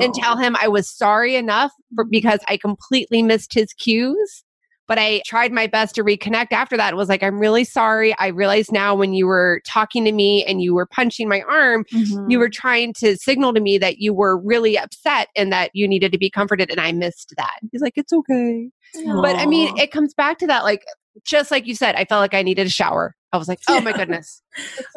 and 0.00 0.14
tell 0.14 0.36
him 0.36 0.54
I 0.60 0.68
was 0.68 0.88
sorry 0.88 1.34
enough 1.34 1.72
for, 1.96 2.04
because 2.04 2.38
I 2.46 2.56
completely 2.56 3.20
missed 3.20 3.52
his 3.52 3.72
cues. 3.72 4.44
But 4.90 4.98
I 4.98 5.22
tried 5.24 5.52
my 5.52 5.68
best 5.68 5.94
to 5.94 6.02
reconnect 6.02 6.50
after 6.50 6.76
that. 6.76 6.88
and 6.88 6.96
was 6.96 7.08
like, 7.08 7.22
I'm 7.22 7.38
really 7.38 7.62
sorry. 7.62 8.12
I 8.18 8.26
realize 8.26 8.72
now 8.72 8.96
when 8.96 9.14
you 9.14 9.24
were 9.28 9.62
talking 9.64 10.04
to 10.04 10.10
me 10.10 10.44
and 10.44 10.60
you 10.60 10.74
were 10.74 10.84
punching 10.84 11.28
my 11.28 11.42
arm, 11.42 11.84
Mm-hmm. 11.94 12.28
you 12.28 12.40
were 12.40 12.48
trying 12.48 12.92
to 12.94 13.16
signal 13.16 13.54
to 13.54 13.60
me 13.60 13.78
that 13.78 13.98
you 13.98 14.12
were 14.12 14.36
really 14.36 14.76
upset 14.76 15.28
and 15.36 15.52
that 15.52 15.70
you 15.74 15.86
needed 15.86 16.10
to 16.10 16.18
be 16.18 16.28
comforted. 16.28 16.70
And 16.72 16.80
I 16.80 16.90
missed 16.90 17.32
that. 17.36 17.58
He's 17.70 17.80
like, 17.80 17.92
It's 17.94 18.12
okay. 18.12 18.68
But 19.06 19.36
I 19.36 19.46
mean, 19.46 19.78
it 19.78 19.92
comes 19.92 20.12
back 20.12 20.38
to 20.38 20.48
that, 20.48 20.64
like, 20.64 20.84
just 21.24 21.52
like 21.52 21.68
you 21.68 21.76
said, 21.76 21.94
I 21.94 22.04
felt 22.04 22.20
like 22.20 22.34
I 22.34 22.42
needed 22.42 22.66
a 22.66 22.70
shower. 22.70 23.14
I 23.32 23.36
was 23.36 23.46
like, 23.46 23.60
oh 23.68 23.80
my 23.80 23.92
goodness. 23.96 24.42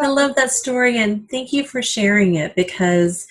I 0.02 0.08
love 0.08 0.34
that 0.38 0.52
story 0.52 0.98
and 0.98 1.30
thank 1.30 1.54
you 1.54 1.64
for 1.64 1.84
sharing 1.84 2.34
it 2.34 2.56
because 2.56 3.28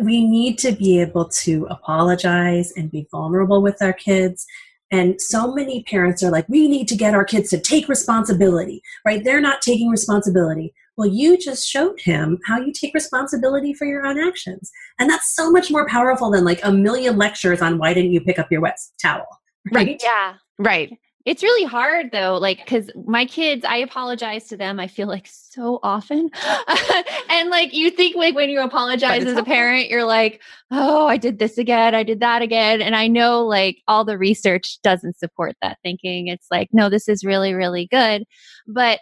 we 0.00 0.26
need 0.26 0.58
to 0.58 0.72
be 0.72 1.00
able 1.00 1.28
to 1.28 1.68
apologize 1.70 2.72
and 2.76 2.90
be 2.90 3.06
vulnerable 3.12 3.62
with 3.62 3.80
our 3.80 3.92
kids. 3.92 4.44
And 4.90 5.20
so 5.20 5.52
many 5.54 5.84
parents 5.84 6.22
are 6.22 6.30
like, 6.30 6.48
we 6.48 6.68
need 6.68 6.88
to 6.88 6.96
get 6.96 7.14
our 7.14 7.24
kids 7.24 7.50
to 7.50 7.60
take 7.60 7.88
responsibility, 7.88 8.82
right? 9.04 9.22
They're 9.22 9.40
not 9.40 9.62
taking 9.62 9.88
responsibility. 9.88 10.74
Well, 10.96 11.08
you 11.08 11.38
just 11.38 11.68
showed 11.68 12.00
him 12.00 12.38
how 12.46 12.58
you 12.58 12.72
take 12.72 12.92
responsibility 12.92 13.72
for 13.72 13.86
your 13.86 14.04
own 14.04 14.18
actions. 14.18 14.70
And 14.98 15.08
that's 15.08 15.34
so 15.34 15.50
much 15.50 15.70
more 15.70 15.86
powerful 15.88 16.30
than 16.30 16.44
like 16.44 16.60
a 16.64 16.72
million 16.72 17.16
lectures 17.16 17.62
on 17.62 17.78
why 17.78 17.94
didn't 17.94 18.12
you 18.12 18.20
pick 18.20 18.38
up 18.38 18.50
your 18.50 18.60
wet 18.60 18.78
towel, 19.00 19.26
right? 19.72 20.00
yeah. 20.02 20.34
Right. 20.58 20.92
It's 21.26 21.42
really 21.42 21.64
hard 21.64 22.12
though, 22.12 22.38
like, 22.38 22.58
because 22.58 22.90
my 23.06 23.26
kids, 23.26 23.64
I 23.64 23.76
apologize 23.76 24.46
to 24.48 24.56
them, 24.56 24.80
I 24.80 24.86
feel 24.86 25.06
like 25.06 25.28
so 25.30 25.78
often. 25.82 26.30
and 27.30 27.50
like, 27.50 27.74
you 27.74 27.90
think, 27.90 28.16
like, 28.16 28.34
when 28.34 28.48
you 28.48 28.60
apologize 28.60 29.24
as 29.26 29.36
a 29.36 29.44
parent, 29.44 29.90
you're 29.90 30.04
like, 30.04 30.40
oh, 30.70 31.06
I 31.06 31.18
did 31.18 31.38
this 31.38 31.58
again, 31.58 31.94
I 31.94 32.04
did 32.04 32.20
that 32.20 32.40
again. 32.40 32.80
And 32.80 32.96
I 32.96 33.06
know, 33.06 33.44
like, 33.44 33.82
all 33.86 34.04
the 34.04 34.16
research 34.16 34.80
doesn't 34.82 35.18
support 35.18 35.56
that 35.60 35.78
thinking. 35.82 36.28
It's 36.28 36.46
like, 36.50 36.70
no, 36.72 36.88
this 36.88 37.06
is 37.06 37.22
really, 37.22 37.52
really 37.52 37.86
good. 37.86 38.24
But 38.66 39.00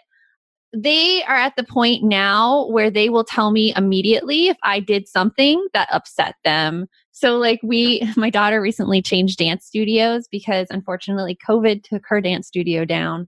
they 0.73 1.23
are 1.23 1.35
at 1.35 1.55
the 1.55 1.63
point 1.63 2.03
now 2.03 2.67
where 2.67 2.91
they 2.91 3.09
will 3.09 3.23
tell 3.23 3.51
me 3.51 3.73
immediately 3.75 4.49
if 4.49 4.57
I 4.61 4.79
did 4.79 5.07
something 5.07 5.65
that 5.73 5.89
upset 5.91 6.35
them. 6.43 6.87
So, 7.19 7.37
like, 7.37 7.59
we, 7.61 8.01
my 8.17 8.29
daughter 8.29 8.61
recently 8.61 9.01
changed 9.01 9.39
dance 9.39 9.65
studios 9.65 10.27
because 10.31 10.67
unfortunately 10.69 11.37
COVID 11.47 11.83
took 11.83 12.03
her 12.07 12.21
dance 12.21 12.47
studio 12.47 12.85
down. 12.85 13.27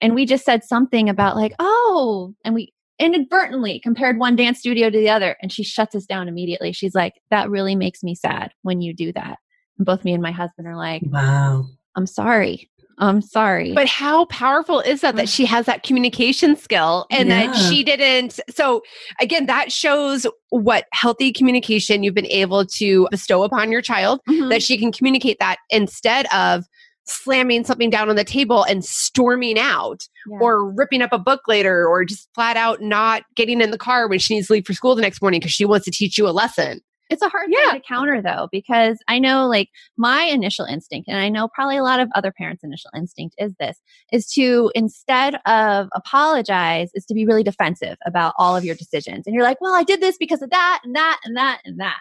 And 0.00 0.14
we 0.14 0.26
just 0.26 0.44
said 0.44 0.62
something 0.62 1.08
about, 1.08 1.36
like, 1.36 1.52
oh, 1.58 2.34
and 2.44 2.54
we 2.54 2.72
inadvertently 3.00 3.80
compared 3.80 4.18
one 4.18 4.36
dance 4.36 4.60
studio 4.60 4.90
to 4.90 4.98
the 4.98 5.10
other. 5.10 5.36
And 5.42 5.50
she 5.50 5.64
shuts 5.64 5.96
us 5.96 6.06
down 6.06 6.28
immediately. 6.28 6.72
She's 6.72 6.94
like, 6.94 7.14
that 7.30 7.50
really 7.50 7.74
makes 7.74 8.04
me 8.04 8.14
sad 8.14 8.52
when 8.62 8.80
you 8.80 8.94
do 8.94 9.12
that. 9.12 9.38
And 9.76 9.86
both 9.86 10.04
me 10.04 10.12
and 10.12 10.22
my 10.22 10.30
husband 10.30 10.68
are 10.68 10.76
like, 10.76 11.02
Wow. 11.04 11.66
I'm 11.96 12.06
sorry. 12.06 12.70
I'm 12.98 13.20
sorry. 13.20 13.72
But 13.74 13.86
how 13.88 14.26
powerful 14.26 14.80
is 14.80 15.00
that 15.00 15.16
that 15.16 15.28
she 15.28 15.44
has 15.46 15.66
that 15.66 15.82
communication 15.82 16.56
skill 16.56 17.06
and 17.10 17.30
that 17.30 17.54
she 17.54 17.82
didn't? 17.82 18.38
So, 18.50 18.82
again, 19.20 19.46
that 19.46 19.72
shows 19.72 20.26
what 20.50 20.86
healthy 20.92 21.32
communication 21.32 22.02
you've 22.02 22.14
been 22.14 22.26
able 22.26 22.66
to 22.66 23.08
bestow 23.10 23.42
upon 23.42 23.72
your 23.72 23.82
child, 23.82 24.20
Mhm. 24.28 24.50
that 24.50 24.62
she 24.62 24.78
can 24.78 24.92
communicate 24.92 25.38
that 25.40 25.56
instead 25.70 26.26
of 26.34 26.64
slamming 27.04 27.64
something 27.64 27.90
down 27.90 28.08
on 28.08 28.14
the 28.14 28.22
table 28.24 28.62
and 28.64 28.84
storming 28.84 29.58
out 29.58 30.00
Yeah. 30.30 30.38
or 30.40 30.72
ripping 30.72 31.02
up 31.02 31.12
a 31.12 31.18
book 31.18 31.40
later 31.48 31.84
or 31.88 32.04
just 32.04 32.28
flat 32.34 32.56
out 32.56 32.80
not 32.80 33.24
getting 33.34 33.60
in 33.60 33.72
the 33.72 33.78
car 33.78 34.06
when 34.08 34.20
she 34.20 34.34
needs 34.34 34.46
to 34.46 34.52
leave 34.52 34.66
for 34.66 34.72
school 34.72 34.94
the 34.94 35.02
next 35.02 35.20
morning 35.20 35.40
because 35.40 35.52
she 35.52 35.64
wants 35.64 35.84
to 35.86 35.90
teach 35.90 36.16
you 36.16 36.28
a 36.28 36.30
lesson. 36.30 36.80
It's 37.12 37.22
a 37.22 37.28
hard 37.28 37.48
Yeah. 37.50 37.72
thing 37.72 37.80
to 37.80 37.86
counter 37.86 38.22
though, 38.22 38.48
because 38.50 38.98
I 39.08 39.18
know 39.18 39.46
like 39.46 39.68
my 39.96 40.24
initial 40.24 40.64
instinct, 40.64 41.08
and 41.08 41.18
I 41.18 41.28
know 41.28 41.48
probably 41.48 41.76
a 41.76 41.82
lot 41.82 42.00
of 42.00 42.08
other 42.14 42.32
parents' 42.32 42.64
initial 42.64 42.90
instinct 42.96 43.34
is 43.38 43.54
this, 43.60 43.78
is 44.12 44.26
to 44.32 44.70
instead 44.74 45.36
of 45.46 45.88
apologize, 45.94 46.90
is 46.94 47.04
to 47.06 47.14
be 47.14 47.26
really 47.26 47.42
defensive 47.42 47.96
about 48.06 48.34
all 48.38 48.56
of 48.56 48.64
your 48.64 48.74
decisions. 48.74 49.26
And 49.26 49.34
you're 49.34 49.44
like, 49.44 49.60
well, 49.60 49.74
I 49.74 49.84
did 49.84 50.00
this 50.00 50.16
because 50.18 50.42
of 50.42 50.50
that 50.50 50.80
and 50.84 50.94
that 50.96 51.20
and 51.24 51.36
that 51.36 51.60
and 51.64 51.78
that. 51.80 51.98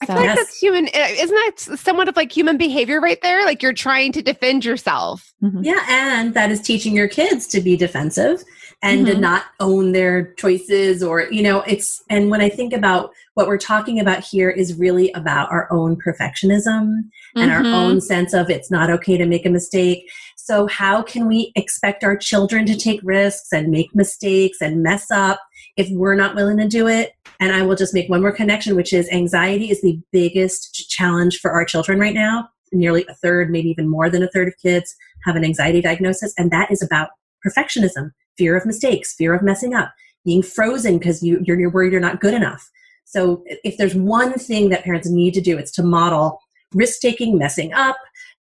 I 0.00 0.06
feel 0.06 0.16
like 0.16 0.24
Yes. 0.26 0.38
that's 0.38 0.58
human. 0.58 0.86
uh, 0.88 1.06
Isn't 1.10 1.36
that 1.36 1.78
somewhat 1.78 2.08
of 2.08 2.16
like 2.16 2.30
human 2.30 2.58
behavior 2.58 3.00
right 3.00 3.20
there? 3.22 3.44
Like 3.44 3.62
you're 3.62 3.72
trying 3.72 4.12
to 4.12 4.22
defend 4.22 4.64
yourself. 4.64 5.32
Yeah, 5.62 5.86
and 5.88 6.34
that 6.34 6.50
is 6.50 6.60
teaching 6.60 6.94
your 6.94 7.08
kids 7.08 7.46
to 7.48 7.60
be 7.60 7.76
defensive 7.76 8.42
and 8.82 9.06
to 9.06 9.14
Mhm. 9.14 9.20
not 9.20 9.44
own 9.60 9.92
their 9.92 10.32
choices 10.34 11.02
or, 11.02 11.28
you 11.30 11.42
know, 11.42 11.62
it's 11.62 12.02
and 12.10 12.30
when 12.30 12.40
I 12.40 12.48
think 12.48 12.72
about 12.72 13.10
what 13.34 13.46
we're 13.46 13.58
talking 13.58 13.98
about 13.98 14.22
here 14.22 14.50
is 14.50 14.74
really 14.74 15.10
about 15.12 15.50
our 15.50 15.66
own 15.72 15.96
perfectionism 15.96 17.04
and 17.36 17.50
our 17.50 17.62
Mhm. 17.62 17.74
own 17.74 18.00
sense 18.00 18.32
of 18.32 18.50
it's 18.50 18.70
not 18.70 18.90
okay 18.90 19.16
to 19.16 19.26
make 19.26 19.46
a 19.46 19.50
mistake. 19.50 20.08
So 20.36 20.66
how 20.66 21.02
can 21.02 21.26
we 21.26 21.52
expect 21.56 22.04
our 22.04 22.16
children 22.16 22.66
to 22.66 22.76
take 22.76 23.00
risks 23.02 23.48
and 23.52 23.68
make 23.70 23.94
mistakes 23.94 24.58
and 24.60 24.82
mess 24.82 25.10
up 25.10 25.40
if 25.76 25.88
we're 25.90 26.14
not 26.14 26.34
willing 26.34 26.58
to 26.58 26.68
do 26.68 26.86
it? 26.86 27.12
And 27.40 27.52
I 27.52 27.62
will 27.62 27.76
just 27.76 27.94
make 27.94 28.08
one 28.08 28.20
more 28.20 28.30
connection, 28.32 28.76
which 28.76 28.92
is 28.92 29.08
anxiety 29.10 29.70
is 29.70 29.80
the 29.80 29.98
biggest 30.12 30.88
challenge 30.90 31.40
for 31.40 31.50
our 31.50 31.64
children 31.64 31.98
right 31.98 32.14
now. 32.14 32.48
Nearly 32.72 33.04
a 33.08 33.14
third, 33.14 33.50
maybe 33.50 33.70
even 33.70 33.88
more 33.88 34.10
than 34.10 34.22
a 34.22 34.28
third 34.28 34.48
of 34.48 34.54
kids 34.62 34.94
have 35.24 35.36
an 35.36 35.44
anxiety 35.44 35.80
diagnosis, 35.80 36.34
and 36.36 36.50
that 36.50 36.70
is 36.70 36.82
about 36.82 37.08
perfectionism, 37.44 38.10
fear 38.36 38.56
of 38.56 38.66
mistakes, 38.66 39.14
fear 39.14 39.34
of 39.34 39.42
messing 39.42 39.74
up, 39.74 39.92
being 40.24 40.42
frozen 40.42 40.98
because 40.98 41.22
you, 41.22 41.40
you're, 41.44 41.58
you're 41.58 41.70
worried 41.70 41.92
you're 41.92 42.00
not 42.00 42.20
good 42.20 42.34
enough. 42.34 42.70
So 43.04 43.44
if 43.46 43.76
there's 43.76 43.94
one 43.94 44.34
thing 44.34 44.70
that 44.70 44.84
parents 44.84 45.08
need 45.08 45.34
to 45.34 45.40
do, 45.40 45.58
it's 45.58 45.72
to 45.72 45.82
model 45.82 46.40
risk 46.72 47.00
taking, 47.00 47.38
messing 47.38 47.72
up, 47.72 47.96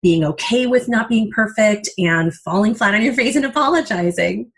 being 0.01 0.23
okay 0.23 0.67
with 0.67 0.87
not 0.87 1.09
being 1.09 1.31
perfect, 1.31 1.89
and 1.97 2.33
falling 2.33 2.75
flat 2.75 2.93
on 2.93 3.01
your 3.01 3.13
face 3.13 3.35
and 3.35 3.45
apologizing. 3.45 4.51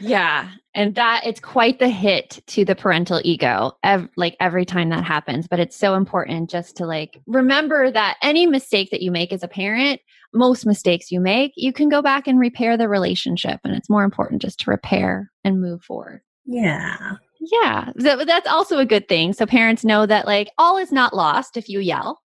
Yeah. 0.00 0.50
And 0.74 0.94
that 0.94 1.22
it's 1.26 1.40
quite 1.40 1.78
the 1.78 1.88
hit 1.88 2.40
to 2.48 2.64
the 2.64 2.74
parental 2.76 3.20
ego, 3.24 3.72
ev- 3.82 4.08
like 4.16 4.36
every 4.40 4.64
time 4.64 4.90
that 4.90 5.04
happens. 5.04 5.48
But 5.48 5.58
it's 5.60 5.76
so 5.76 5.94
important 5.94 6.50
just 6.50 6.76
to 6.76 6.86
like 6.86 7.20
remember 7.26 7.90
that 7.90 8.16
any 8.22 8.46
mistake 8.46 8.90
that 8.92 9.02
you 9.02 9.10
make 9.10 9.32
as 9.32 9.42
a 9.42 9.48
parent, 9.48 10.00
most 10.32 10.66
mistakes 10.66 11.10
you 11.10 11.20
make, 11.20 11.52
you 11.56 11.72
can 11.72 11.88
go 11.88 12.00
back 12.02 12.26
and 12.28 12.38
repair 12.38 12.76
the 12.76 12.88
relationship. 12.88 13.58
And 13.64 13.74
it's 13.74 13.90
more 13.90 14.04
important 14.04 14.42
just 14.42 14.60
to 14.60 14.70
repair 14.70 15.30
and 15.42 15.60
move 15.60 15.82
forward. 15.82 16.20
Yeah. 16.46 17.14
Yeah. 17.40 17.90
So 17.98 18.24
that's 18.24 18.48
also 18.48 18.78
a 18.78 18.86
good 18.86 19.08
thing. 19.08 19.32
So 19.32 19.46
parents 19.46 19.84
know 19.84 20.06
that 20.06 20.26
like 20.26 20.50
all 20.58 20.76
is 20.76 20.92
not 20.92 21.14
lost 21.14 21.56
if 21.56 21.68
you 21.68 21.80
yell. 21.80 22.20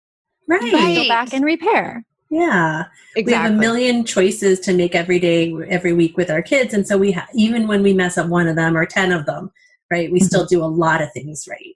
Right. 0.47 0.62
You 0.63 0.73
Right. 0.73 0.95
go 0.95 1.07
back 1.07 1.34
and 1.34 1.45
repair. 1.45 2.03
Yeah. 2.32 2.86
We 3.17 3.34
have 3.34 3.52
a 3.52 3.54
million 3.54 4.06
choices 4.06 4.62
to 4.62 4.74
make 4.74 4.96
every 4.96 5.20
day, 5.20 5.54
every 5.67 5.91
week 5.91 6.15
with 6.15 6.32
our 6.32 6.41
kids. 6.41 6.74
And 6.74 6.88
so 6.88 6.98
we 6.98 7.12
ha- 7.12 7.28
even 7.34 7.67
when 7.67 7.84
we 7.84 7.94
mess 7.94 8.17
up 8.17 8.28
one 8.28 8.48
of 8.48 8.56
them 8.56 8.76
or 8.78 8.86
10 8.86 9.12
of 9.12 9.26
them, 9.26 9.52
right, 9.91 10.10
we 10.10 10.22
still 10.22 10.46
mm-hmm. 10.46 10.56
do 10.56 10.63
a 10.63 10.65
lot 10.65 11.02
of 11.02 11.12
things 11.12 11.46
right. 11.50 11.76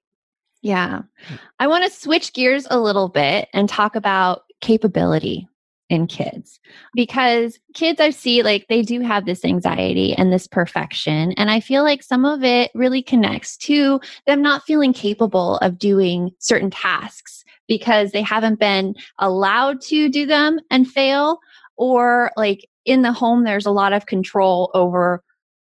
Yeah. 0.61 1.01
Mm. 1.29 1.39
I 1.59 1.67
want 1.67 1.83
to 1.83 1.99
switch 1.99 2.33
gears 2.33 2.65
a 2.71 2.79
little 2.79 3.09
bit 3.09 3.49
and 3.53 3.67
talk 3.67 3.97
about 3.97 4.43
capability 4.61 5.47
in 5.89 6.07
kids 6.07 6.59
because 6.95 7.59
kids 7.75 8.01
I 8.01 8.09
see 8.09 8.41
like 8.41 8.65
they 8.69 8.81
do 8.81 9.01
have 9.01 9.25
this 9.25 9.45
anxiety 9.45 10.13
and 10.13 10.31
this 10.31 10.47
perfection. 10.47 11.33
And 11.33 11.51
I 11.51 11.59
feel 11.59 11.83
like 11.83 12.01
some 12.01 12.25
of 12.25 12.43
it 12.43 12.71
really 12.73 13.03
connects 13.03 13.57
to 13.57 13.99
them 14.25 14.41
not 14.41 14.63
feeling 14.63 14.93
capable 14.93 15.57
of 15.57 15.77
doing 15.77 16.31
certain 16.39 16.71
tasks 16.71 17.44
because 17.67 18.11
they 18.11 18.21
haven't 18.21 18.59
been 18.59 18.95
allowed 19.19 19.81
to 19.81 20.09
do 20.09 20.25
them 20.25 20.59
and 20.69 20.89
fail 20.89 21.39
or 21.77 22.31
like 22.37 22.67
in 22.85 23.01
the 23.01 23.11
home 23.11 23.43
there's 23.43 23.65
a 23.65 23.71
lot 23.71 23.93
of 23.93 24.05
control 24.05 24.71
over 24.73 25.23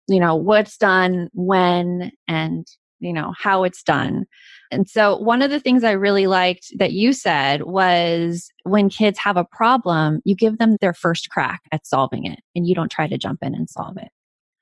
you 0.08 0.20
know 0.20 0.34
what's 0.36 0.76
done 0.76 1.28
when 1.32 2.12
and 2.28 2.66
you 3.00 3.12
know 3.12 3.32
how 3.38 3.64
it's 3.64 3.82
done. 3.82 4.24
And 4.70 4.88
so 4.88 5.16
one 5.18 5.42
of 5.42 5.50
the 5.50 5.60
things 5.60 5.84
i 5.84 5.92
really 5.92 6.26
liked 6.26 6.72
that 6.78 6.92
you 6.92 7.12
said 7.12 7.62
was 7.62 8.50
when 8.64 8.88
kids 8.88 9.18
have 9.18 9.36
a 9.36 9.44
problem 9.44 10.20
you 10.24 10.34
give 10.34 10.58
them 10.58 10.76
their 10.80 10.94
first 10.94 11.30
crack 11.30 11.60
at 11.70 11.86
solving 11.86 12.24
it 12.26 12.40
and 12.56 12.66
you 12.66 12.74
don't 12.74 12.90
try 12.90 13.06
to 13.06 13.18
jump 13.18 13.40
in 13.42 13.54
and 13.54 13.68
solve 13.68 13.96
it 13.98 14.08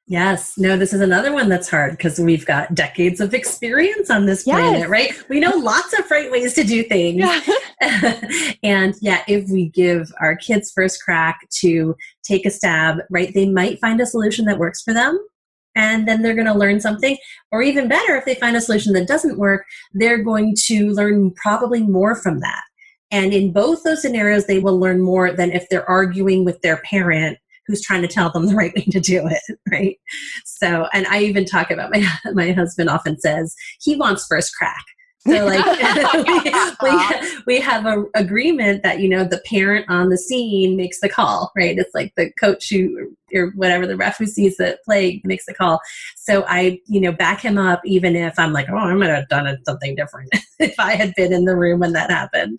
Yes. 0.07 0.55
No, 0.59 0.77
this 0.77 0.93
is 0.93 1.01
another 1.01 1.33
one 1.33 1.49
that's 1.49 1.71
hard 1.71 1.93
because 1.93 2.19
we've 2.19 2.45
got 2.45 2.75
decades 2.75 3.21
of 3.21 3.35
experience 3.35 4.11
on 4.11 4.27
this 4.27 4.47
Yes. 4.47 4.59
planet, 4.59 4.88
right? 4.88 5.12
We 5.29 5.38
know 5.38 5.57
lots 5.57 5.97
of 5.99 6.11
right 6.11 6.31
ways 6.31 6.55
to 6.55 6.65
do 6.65 6.83
things. 6.83 7.25
and 8.62 8.95
yeah, 9.01 9.23
if 9.29 9.49
we 9.49 9.69
give 9.69 10.12
our 10.21 10.37
kids 10.37 10.73
first 10.75 11.03
crack 11.03 11.49
to 11.61 11.95
take 12.25 12.45
a 12.45 12.51
stab, 12.51 12.99
right, 13.11 13.33
they 13.33 13.49
might 13.49 13.81
find 13.81 14.01
a 14.01 14.07
solution 14.07 14.45
that 14.47 14.59
works 14.59 14.83
for 14.83 14.93
them. 14.93 15.19
And 15.75 16.07
then 16.07 16.21
they're 16.21 16.35
going 16.35 16.47
to 16.47 16.53
learn 16.53 16.81
something. 16.81 17.17
Or 17.51 17.62
even 17.62 17.88
better, 17.88 18.17
if 18.17 18.25
they 18.25 18.35
find 18.35 18.57
a 18.57 18.61
solution 18.61 18.93
that 18.95 19.09
doesn't 19.09 19.38
work, 19.38 19.65
they're 19.95 20.23
going 20.23 20.55
to 20.67 20.91
learn 20.91 21.31
probably 21.35 21.83
more 21.83 22.15
from 22.17 22.41
that. 22.41 22.62
And 23.11 23.33
in 23.33 23.53
both 23.53 23.83
those 23.83 24.03
scenarios, 24.03 24.47
they 24.47 24.59
will 24.59 24.79
learn 24.79 25.01
more 25.01 25.33
than 25.33 25.53
if 25.53 25.69
they're 25.69 25.88
arguing 25.88 26.45
with 26.45 26.61
their 26.61 26.79
parent 26.79 27.38
who's 27.66 27.83
trying 27.83 28.03
to 28.03 28.09
tell 28.09 28.31
them 28.31 28.46
the 28.46 28.55
right 28.55 28.75
way 28.75 28.85
to 28.85 29.01
do 29.01 29.27
it, 29.27 29.59
right? 29.70 29.96
So, 30.44 30.87
and 30.92 31.07
I 31.07 31.22
even 31.22 31.44
talk 31.44 31.70
about 31.70 31.90
my 31.90 32.07
my 32.33 32.53
husband 32.53 32.88
often 32.88 33.18
says 33.20 33.55
he 33.81 33.96
wants 33.96 34.27
first 34.27 34.55
crack. 34.57 34.85
So 35.25 35.44
like 35.46 35.64
we, 36.83 36.90
we, 36.90 37.42
we 37.46 37.61
have 37.61 37.87
an 37.87 38.09
agreement 38.16 38.83
that 38.83 38.98
you 38.98 39.09
know 39.09 39.22
the 39.22 39.40
parent 39.46 39.87
on 39.88 40.09
the 40.09 40.18
scene 40.18 40.77
makes 40.77 40.98
the 40.98 41.09
call, 41.09 41.53
right? 41.57 41.79
It's 41.79 41.94
like 41.94 42.12
the 42.16 42.33
coach 42.33 42.70
who 42.70 43.14
or 43.33 43.53
whatever 43.55 43.87
the 43.87 43.96
ref 43.96 44.18
who 44.18 44.27
sees 44.27 44.57
the 44.57 44.79
play 44.85 45.22
makes 45.25 45.46
the 45.46 45.55
call. 45.55 45.81
So 46.16 46.44
I 46.48 46.81
you 46.87 47.01
know 47.01 47.12
back 47.12 47.40
him 47.40 47.57
up 47.57 47.81
even 47.85 48.16
if 48.16 48.37
I'm 48.37 48.53
like 48.53 48.68
oh 48.68 48.77
I 48.77 48.94
might 48.94 49.11
have 49.11 49.29
done 49.29 49.46
it 49.46 49.61
something 49.64 49.94
different 49.94 50.29
if 50.59 50.75
I 50.81 50.96
had 50.96 51.14
been 51.16 51.33
in 51.33 51.44
the 51.44 51.57
room 51.57 51.81
when 51.81 51.92
that 51.92 52.11
happened. 52.11 52.59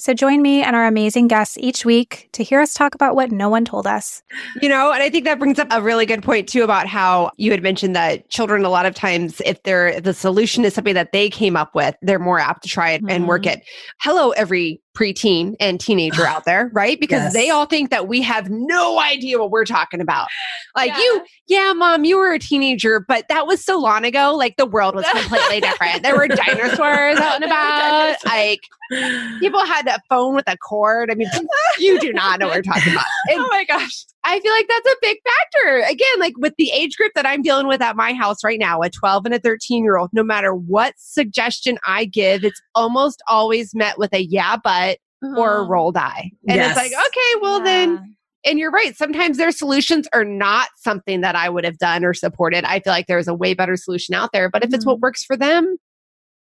So 0.00 0.14
join 0.14 0.40
me 0.40 0.62
and 0.62 0.74
our 0.74 0.86
amazing 0.86 1.28
guests 1.28 1.58
each 1.58 1.84
week 1.84 2.30
to 2.32 2.42
hear 2.42 2.58
us 2.60 2.72
talk 2.72 2.94
about 2.94 3.14
what 3.14 3.30
no 3.30 3.50
one 3.50 3.66
told 3.66 3.86
us. 3.86 4.22
You 4.62 4.68
know, 4.70 4.90
and 4.90 5.02
I 5.02 5.10
think 5.10 5.26
that 5.26 5.38
brings 5.38 5.58
up 5.58 5.68
a 5.70 5.82
really 5.82 6.06
good 6.06 6.22
point 6.22 6.48
too 6.48 6.62
about 6.62 6.86
how 6.86 7.32
you 7.36 7.50
had 7.50 7.62
mentioned 7.62 7.94
that 7.94 8.26
children 8.30 8.64
a 8.64 8.70
lot 8.70 8.86
of 8.86 8.94
times 8.94 9.42
if 9.44 9.62
they're 9.62 10.00
the 10.00 10.14
solution 10.14 10.64
is 10.64 10.72
something 10.72 10.94
that 10.94 11.12
they 11.12 11.28
came 11.28 11.54
up 11.54 11.74
with, 11.74 11.94
they're 12.00 12.18
more 12.18 12.38
apt 12.38 12.62
to 12.62 12.68
try 12.70 12.92
it 12.92 13.02
mm-hmm. 13.02 13.10
and 13.10 13.28
work 13.28 13.44
it. 13.44 13.62
Hello 14.00 14.30
every 14.30 14.80
preteen 15.00 15.56
and 15.60 15.80
teenager 15.80 16.26
out 16.26 16.44
there, 16.44 16.70
right? 16.74 17.00
Because 17.00 17.22
yes. 17.22 17.32
they 17.32 17.50
all 17.50 17.66
think 17.66 17.90
that 17.90 18.06
we 18.06 18.22
have 18.22 18.50
no 18.50 19.00
idea 19.00 19.38
what 19.38 19.50
we're 19.50 19.64
talking 19.64 20.00
about. 20.00 20.28
Like 20.76 20.88
yeah. 20.88 20.98
you, 20.98 21.24
yeah, 21.48 21.72
mom, 21.72 22.04
you 22.04 22.18
were 22.18 22.32
a 22.32 22.38
teenager, 22.38 23.00
but 23.00 23.26
that 23.28 23.46
was 23.46 23.64
so 23.64 23.78
long 23.78 24.04
ago. 24.04 24.34
Like 24.34 24.56
the 24.56 24.66
world 24.66 24.94
was 24.94 25.06
completely 25.08 25.60
different. 25.60 26.02
There 26.02 26.16
were 26.16 26.28
dinosaurs 26.28 27.18
out 27.18 27.36
and 27.36 27.44
about. 27.44 28.16
Like 28.30 28.60
people 29.38 29.64
had 29.64 29.86
a 29.86 30.00
phone 30.08 30.34
with 30.34 30.44
a 30.48 30.56
cord. 30.56 31.10
I 31.10 31.14
mean, 31.14 31.28
you 31.78 31.98
do 32.00 32.12
not 32.12 32.40
know 32.40 32.46
what 32.46 32.56
we're 32.56 32.62
talking 32.62 32.92
about. 32.92 33.04
And 33.28 33.40
oh 33.40 33.48
my 33.48 33.64
gosh. 33.64 34.04
I 34.24 34.38
feel 34.40 34.52
like 34.52 34.68
that's 34.68 34.86
a 34.86 34.96
big 35.00 35.18
factor. 35.24 35.78
Again, 35.90 36.18
like 36.18 36.34
with 36.36 36.54
the 36.58 36.70
age 36.72 36.96
group 36.96 37.12
that 37.14 37.26
I'm 37.26 37.42
dealing 37.42 37.66
with 37.66 37.80
at 37.80 37.96
my 37.96 38.12
house 38.12 38.44
right 38.44 38.58
now, 38.58 38.82
a 38.82 38.90
12 38.90 39.26
and 39.26 39.34
a 39.34 39.38
13 39.38 39.82
year 39.82 39.96
old, 39.96 40.10
no 40.12 40.22
matter 40.22 40.54
what 40.54 40.94
suggestion 40.98 41.78
I 41.86 42.04
give, 42.04 42.44
it's 42.44 42.60
almost 42.74 43.22
always 43.28 43.74
met 43.74 43.98
with 43.98 44.12
a 44.12 44.22
yeah, 44.22 44.56
but 44.62 44.98
or 45.22 45.58
a 45.58 45.62
uh-huh. 45.62 45.70
rolled 45.70 45.96
eye. 45.96 46.30
And 46.48 46.56
yes. 46.56 46.70
it's 46.70 46.76
like, 46.76 47.06
okay, 47.06 47.40
well 47.40 47.58
yeah. 47.58 47.64
then 47.64 48.16
and 48.44 48.58
you're 48.58 48.70
right. 48.70 48.96
Sometimes 48.96 49.36
their 49.36 49.52
solutions 49.52 50.08
are 50.12 50.24
not 50.24 50.68
something 50.76 51.20
that 51.20 51.36
I 51.36 51.48
would 51.48 51.64
have 51.64 51.78
done 51.78 52.04
or 52.04 52.14
supported. 52.14 52.64
I 52.64 52.80
feel 52.80 52.92
like 52.92 53.06
there's 53.06 53.28
a 53.28 53.34
way 53.34 53.54
better 53.54 53.76
solution 53.76 54.14
out 54.14 54.30
there. 54.32 54.48
But 54.48 54.62
if 54.62 54.68
mm-hmm. 54.68 54.76
it's 54.76 54.86
what 54.86 54.96
mm-hmm. 54.96 55.02
works 55.02 55.24
for 55.24 55.36
them, 55.36 55.76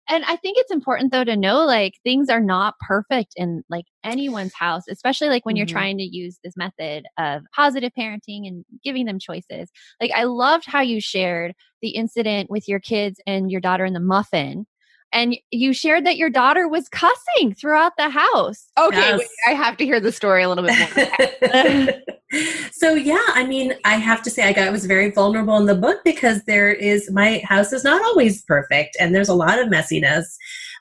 and 0.09 0.25
I 0.25 0.37
think 0.37 0.59
it's 0.59 0.73
important 0.73 1.13
though 1.13 1.25
to 1.25 1.37
know 1.37 1.65
like 1.65 1.95
things 2.03 2.29
are 2.29 2.41
not 2.41 2.75
perfect 2.81 3.35
in 3.37 3.63
like 3.71 3.85
anyone's 4.05 4.55
house, 4.55 4.83
especially 4.89 5.29
like 5.29 5.47
when 5.47 5.55
mm-hmm. 5.55 5.59
you're 5.59 5.67
trying 5.67 5.99
to 5.99 6.05
use 6.05 6.39
this 6.43 6.57
method 6.57 7.05
of 7.19 7.43
positive 7.55 7.93
parenting 7.97 8.47
and 8.47 8.65
giving 8.83 9.07
them 9.07 9.19
choices. 9.19 9.71
Like 10.01 10.11
I 10.15 10.25
loved 10.25 10.67
how 10.67 10.81
you 10.81 11.01
shared 11.01 11.55
the 11.81 11.91
incident 11.91 12.51
with 12.51 12.69
your 12.69 12.81
kids 12.81 13.21
and 13.27 13.51
your 13.51 13.61
daughter 13.61 13.85
in 13.85 13.93
the 13.93 14.01
muffin 14.01 14.67
and 15.13 15.37
you 15.51 15.73
shared 15.73 16.07
that 16.07 16.17
your 16.17 16.31
daughter 16.31 16.69
was 16.69 16.89
cussing 16.89 17.55
throughout 17.55 17.93
the 17.97 18.09
house. 18.09 18.69
Okay, 18.79 18.97
yes. 18.97 19.19
wait, 19.19 19.29
I 19.47 19.51
have 19.53 19.77
to 19.77 19.85
hear 19.85 20.01
the 20.01 20.13
story 20.13 20.43
a 20.43 20.49
little 20.49 20.65
bit 20.65 22.03
more. 22.33 22.41
so 22.73 22.95
yeah, 22.95 23.23
I 23.29 23.45
mean, 23.47 23.75
I 23.85 23.97
have 23.97 24.23
to 24.23 24.31
say 24.31 24.45
I 24.45 24.53
got 24.53 24.67
I 24.67 24.71
was 24.71 24.87
very 24.87 25.11
vulnerable 25.11 25.57
in 25.59 25.67
the 25.67 25.75
book 25.75 25.99
because 26.05 26.43
there 26.45 26.73
is 26.73 27.11
my 27.11 27.43
house 27.45 27.73
is 27.73 27.85
not 27.85 28.03
always 28.03 28.43
perfect 28.43 28.97
and 28.99 29.15
there's 29.15 29.29
a 29.29 29.35
lot 29.35 29.59
of 29.59 29.69
messiness. 29.69 30.25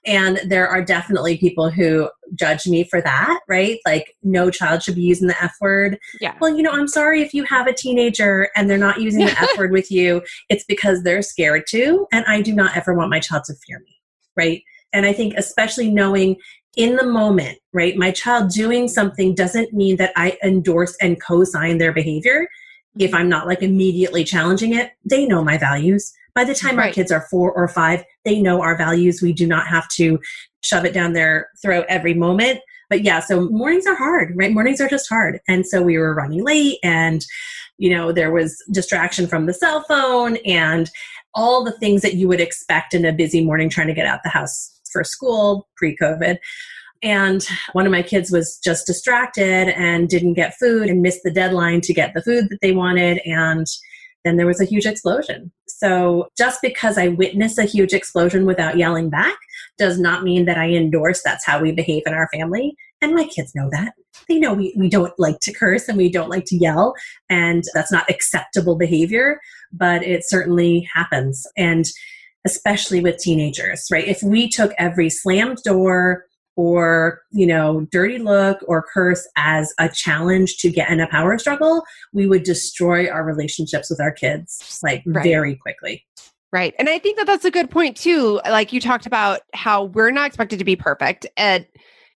And 0.04 0.40
there 0.48 0.68
are 0.68 0.84
definitely 0.84 1.38
people 1.38 1.70
who 1.70 2.10
judge 2.34 2.66
me 2.66 2.84
for 2.84 3.02
that, 3.02 3.40
right? 3.48 3.80
Like, 3.86 4.16
no 4.24 4.50
child 4.50 4.82
should 4.82 4.96
be 4.96 5.02
using 5.02 5.28
the 5.28 5.44
F 5.44 5.54
word. 5.62 6.00
Yeah. 6.20 6.36
Well, 6.42 6.56
you 6.56 6.64
know, 6.64 6.72
I'm 6.72 6.88
sorry 6.88 7.22
if 7.22 7.36
you 7.36 7.44
have 7.44 7.68
a 7.68 7.74
teenager 7.74 8.50
and 8.56 8.68
they're 8.68 8.80
not 8.80 9.00
using 9.00 9.26
the 9.26 9.32
F 9.32 9.50
word 9.60 9.72
with 9.72 9.92
you. 9.92 10.24
It's 10.50 10.64
because 10.64 11.04
they're 11.04 11.22
scared 11.22 11.68
to. 11.70 12.08
And 12.12 12.26
I 12.26 12.42
do 12.42 12.52
not 12.52 12.76
ever 12.76 12.96
want 12.96 13.12
my 13.12 13.20
child 13.20 13.44
to 13.46 13.54
fear 13.68 13.80
me 13.80 14.01
right? 14.36 14.64
And 14.94 15.06
I 15.06 15.14
think, 15.14 15.36
especially 15.38 15.90
knowing 15.90 16.36
in 16.78 16.96
the 16.96 17.06
moment, 17.06 17.60
right, 17.74 17.98
my 17.98 18.12
child 18.12 18.50
doing 18.52 18.88
something 18.88 19.36
doesn't 19.36 19.74
mean 19.74 19.98
that 19.98 20.14
I 20.16 20.38
endorse 20.44 20.96
and 21.02 21.22
co 21.22 21.44
sign 21.44 21.78
their 21.78 21.94
behavior. 21.94 22.48
If 22.98 23.12
mm-hmm. 23.12 23.18
I'm 23.18 23.30
not 23.30 23.48
like 23.48 23.62
immediately 23.62 24.24
challenging 24.24 24.74
it, 24.74 24.92
they 25.04 25.26
know 25.26 25.44
my 25.44 25.58
values. 25.58 26.14
By 26.34 26.46
the 26.46 26.56
time 26.56 26.78
right. 26.78 26.88
our 26.88 26.94
kids 26.94 27.12
are 27.12 27.28
four 27.30 27.52
or 27.52 27.68
five, 27.68 28.04
they 28.24 28.42
know 28.42 28.62
our 28.62 28.78
values. 28.78 29.22
We 29.22 29.34
do 29.34 29.46
not 29.46 29.68
have 29.68 29.88
to 29.90 30.20
shove 30.62 30.86
it 30.86 30.94
down 30.94 31.14
their 31.14 31.50
throat 31.62 31.86
every 31.90 32.14
moment. 32.14 32.60
But 32.90 33.04
yeah, 33.04 33.20
so 33.20 33.50
mornings 33.50 33.88
are 33.88 33.96
hard, 33.96 34.34
right? 34.36 34.54
Mornings 34.54 34.82
are 34.82 34.88
just 34.88 35.10
hard. 35.10 35.40
And 35.48 35.66
so 35.66 35.82
we 35.82 35.98
were 35.98 36.14
running 36.14 36.44
late 36.44 36.78
and, 36.84 37.26
you 37.78 37.90
know, 37.90 38.12
there 38.12 38.32
was 38.32 38.62
distraction 38.72 39.28
from 39.28 39.46
the 39.46 39.54
cell 39.54 39.84
phone 39.88 40.38
and 40.46 40.90
all 41.34 41.64
the 41.64 41.72
things 41.72 42.02
that 42.02 42.16
you 42.16 42.28
would 42.28 42.42
expect 42.42 42.94
in 42.94 43.06
a 43.06 43.14
busy 43.14 43.44
morning 43.44 43.70
trying 43.70 43.88
to 43.88 43.94
get 43.94 44.06
out 44.06 44.22
the 44.24 44.30
house 44.30 44.80
for 44.92 45.04
school 45.04 45.68
pre 45.78 45.96
COVID. 45.96 46.38
And 47.04 47.46
one 47.74 47.86
of 47.86 47.92
my 47.92 48.04
kids 48.04 48.32
was 48.32 48.60
just 48.64 48.86
distracted 48.86 49.70
and 49.70 50.08
didn't 50.08 50.36
get 50.36 50.58
food 50.60 50.88
and 50.88 51.02
missed 51.02 51.22
the 51.24 51.32
deadline 51.32 51.82
to 51.82 51.94
get 51.94 52.14
the 52.14 52.22
food 52.22 52.50
that 52.50 52.60
they 52.62 52.74
wanted. 52.74 53.20
And 53.26 53.66
then 54.24 54.38
there 54.38 54.46
was 54.46 54.62
a 54.62 54.66
huge 54.66 54.86
explosion. 54.86 55.52
So 55.68 56.28
just 56.38 56.62
because 56.62 56.98
I 57.00 57.08
witness 57.08 57.58
a 57.58 57.64
huge 57.64 57.94
explosion 57.94 58.46
without 58.46 58.78
yelling 58.78 59.10
back 59.10 59.36
does 59.80 60.00
not 60.00 60.24
mean 60.24 60.46
that 60.46 60.60
I 60.60 60.70
endorse 60.70 61.24
that's 61.24 61.46
how 61.46 61.60
we 61.60 61.72
behave 61.72 62.04
in 62.06 62.14
our 62.14 62.30
family. 62.32 62.76
And 63.02 63.16
my 63.16 63.26
kids 63.26 63.56
know 63.56 63.70
that. 63.72 63.94
They 64.28 64.40
know 64.40 64.54
we, 64.54 64.74
we 64.78 64.90
don't 64.90 65.14
like 65.18 65.40
to 65.42 65.54
curse 65.54 65.88
and 65.88 65.98
we 65.98 66.10
don't 66.10 66.30
like 66.30 66.46
to 66.46 66.56
yell, 66.56 66.94
and 67.30 67.64
that's 67.74 67.92
not 67.92 68.10
acceptable 68.10 68.76
behavior, 68.76 69.40
but 69.72 70.04
it 70.04 70.24
certainly 70.28 70.88
happens. 70.94 71.46
And 71.58 71.86
especially 72.46 73.02
with 73.02 73.18
teenagers, 73.18 73.88
right? 73.92 74.08
If 74.08 74.22
we 74.24 74.50
took 74.50 74.72
every 74.78 75.10
slammed 75.10 75.60
door, 75.64 76.26
or 76.58 77.22
you 77.32 77.48
know 77.48 77.88
dirty 77.92 78.18
look 78.18 78.60
or 78.68 78.86
curse 78.94 79.28
as 79.38 79.74
a 79.80 79.88
challenge 79.88 80.58
to 80.58 80.70
get 80.70 80.90
in 80.90 81.00
a 81.00 81.08
power 81.08 81.40
struggle 81.40 81.82
we 82.14 82.28
would 82.28 82.44
destroy 82.44 83.10
our 83.10 83.24
relationships 83.24 83.90
with 83.90 84.02
our 84.02 84.12
kids 84.12 84.80
like 84.84 85.02
right. 85.06 85.24
very 85.24 85.56
quickly 85.56 86.06
right 86.52 86.74
and 86.78 86.90
i 86.90 87.00
think 87.00 87.18
that 87.18 87.26
that's 87.26 87.46
a 87.46 87.52
good 87.52 87.72
point 87.72 87.96
too 87.96 88.42
like 88.44 88.74
you 88.74 88.82
talked 88.82 89.06
about 89.06 89.40
how 89.54 89.86
we're 89.86 90.12
not 90.12 90.28
expected 90.28 90.60
to 90.60 90.66
be 90.66 90.76
perfect 90.76 91.26
and 91.38 91.66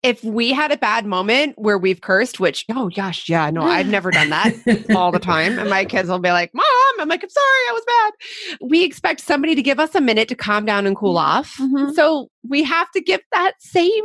if 0.05 0.23
we 0.23 0.51
had 0.51 0.71
a 0.71 0.77
bad 0.77 1.05
moment 1.05 1.57
where 1.57 1.79
we've 1.79 1.99
cursed, 1.99 2.39
which, 2.39 2.63
oh 2.69 2.89
gosh, 2.89 3.27
yeah, 3.27 3.49
no, 3.49 3.63
I've 3.63 3.87
never 3.87 4.11
done 4.11 4.29
that 4.29 4.53
all 4.95 5.11
the 5.11 5.19
time. 5.19 5.57
And 5.57 5.67
my 5.67 5.83
kids 5.83 6.09
will 6.09 6.19
be 6.19 6.29
like, 6.29 6.51
Mom, 6.53 6.65
I'm 6.99 7.09
like, 7.09 7.23
I'm 7.23 7.29
sorry, 7.29 7.43
I 7.45 7.71
was 7.73 7.83
bad. 7.87 8.67
We 8.69 8.83
expect 8.83 9.21
somebody 9.21 9.55
to 9.55 9.63
give 9.63 9.79
us 9.79 9.95
a 9.95 10.01
minute 10.01 10.27
to 10.29 10.35
calm 10.35 10.63
down 10.63 10.85
and 10.85 10.95
cool 10.95 11.15
mm-hmm. 11.15 11.39
off. 11.39 11.57
Mm-hmm. 11.57 11.93
So 11.93 12.29
we 12.47 12.61
have 12.63 12.91
to 12.91 13.01
give 13.01 13.21
that 13.31 13.53
same 13.59 14.03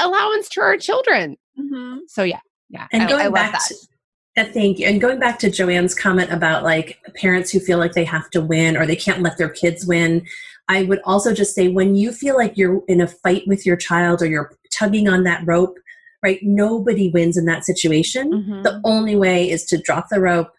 allowance 0.00 0.48
to 0.50 0.62
our 0.62 0.78
children. 0.78 1.36
Mm-hmm. 1.60 1.98
So 2.08 2.22
yeah, 2.22 2.40
yeah. 2.70 2.88
And 2.90 3.02
I, 3.02 3.08
going 3.08 3.26
I 3.26 3.30
back 3.30 3.52
that. 3.52 3.72
To, 4.36 4.52
thank 4.52 4.78
you. 4.78 4.86
And 4.86 5.02
going 5.02 5.20
back 5.20 5.38
to 5.40 5.50
Joanne's 5.50 5.94
comment 5.94 6.32
about 6.32 6.62
like 6.62 6.98
parents 7.14 7.50
who 7.50 7.60
feel 7.60 7.76
like 7.76 7.92
they 7.92 8.04
have 8.04 8.30
to 8.30 8.40
win 8.40 8.76
or 8.76 8.86
they 8.86 8.96
can't 8.96 9.20
let 9.20 9.36
their 9.36 9.50
kids 9.50 9.86
win. 9.86 10.26
I 10.72 10.84
would 10.84 11.00
also 11.04 11.34
just 11.34 11.54
say 11.54 11.68
when 11.68 11.94
you 11.94 12.12
feel 12.12 12.36
like 12.36 12.56
you're 12.56 12.82
in 12.88 13.00
a 13.00 13.06
fight 13.06 13.42
with 13.46 13.66
your 13.66 13.76
child 13.76 14.22
or 14.22 14.26
you're 14.26 14.56
tugging 14.72 15.06
on 15.06 15.24
that 15.24 15.46
rope, 15.46 15.76
right? 16.22 16.38
Nobody 16.42 17.10
wins 17.10 17.36
in 17.36 17.44
that 17.44 17.64
situation. 17.64 18.32
Mm-hmm. 18.32 18.62
The 18.62 18.80
only 18.84 19.14
way 19.14 19.50
is 19.50 19.64
to 19.66 19.76
drop 19.76 20.08
the 20.08 20.20
rope 20.20 20.50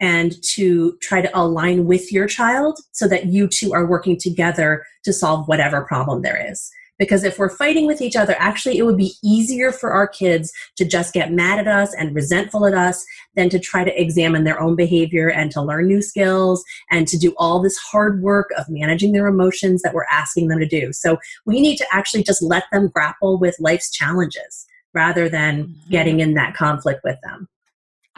and 0.00 0.42
to 0.54 0.96
try 1.02 1.20
to 1.20 1.38
align 1.38 1.84
with 1.84 2.10
your 2.10 2.26
child 2.26 2.78
so 2.92 3.06
that 3.08 3.26
you 3.26 3.46
two 3.46 3.74
are 3.74 3.84
working 3.84 4.16
together 4.18 4.86
to 5.04 5.12
solve 5.12 5.46
whatever 5.48 5.82
problem 5.82 6.22
there 6.22 6.50
is. 6.50 6.70
Because 6.98 7.24
if 7.24 7.38
we're 7.38 7.48
fighting 7.48 7.86
with 7.86 8.00
each 8.00 8.16
other, 8.16 8.34
actually, 8.38 8.78
it 8.78 8.82
would 8.82 8.96
be 8.96 9.14
easier 9.22 9.70
for 9.70 9.92
our 9.92 10.08
kids 10.08 10.52
to 10.76 10.84
just 10.84 11.14
get 11.14 11.32
mad 11.32 11.58
at 11.58 11.68
us 11.68 11.94
and 11.94 12.14
resentful 12.14 12.66
at 12.66 12.74
us 12.74 13.04
than 13.36 13.48
to 13.50 13.58
try 13.58 13.84
to 13.84 14.00
examine 14.00 14.44
their 14.44 14.60
own 14.60 14.74
behavior 14.74 15.30
and 15.30 15.50
to 15.52 15.62
learn 15.62 15.86
new 15.86 16.02
skills 16.02 16.64
and 16.90 17.06
to 17.08 17.16
do 17.16 17.34
all 17.36 17.60
this 17.60 17.76
hard 17.76 18.20
work 18.20 18.50
of 18.58 18.66
managing 18.68 19.12
their 19.12 19.26
emotions 19.26 19.82
that 19.82 19.94
we're 19.94 20.06
asking 20.10 20.48
them 20.48 20.58
to 20.58 20.66
do. 20.66 20.92
So 20.92 21.18
we 21.46 21.60
need 21.60 21.76
to 21.76 21.86
actually 21.92 22.24
just 22.24 22.42
let 22.42 22.64
them 22.72 22.88
grapple 22.88 23.38
with 23.38 23.56
life's 23.60 23.90
challenges 23.90 24.66
rather 24.94 25.28
than 25.28 25.64
mm-hmm. 25.64 25.90
getting 25.90 26.20
in 26.20 26.34
that 26.34 26.54
conflict 26.54 27.00
with 27.04 27.18
them. 27.22 27.48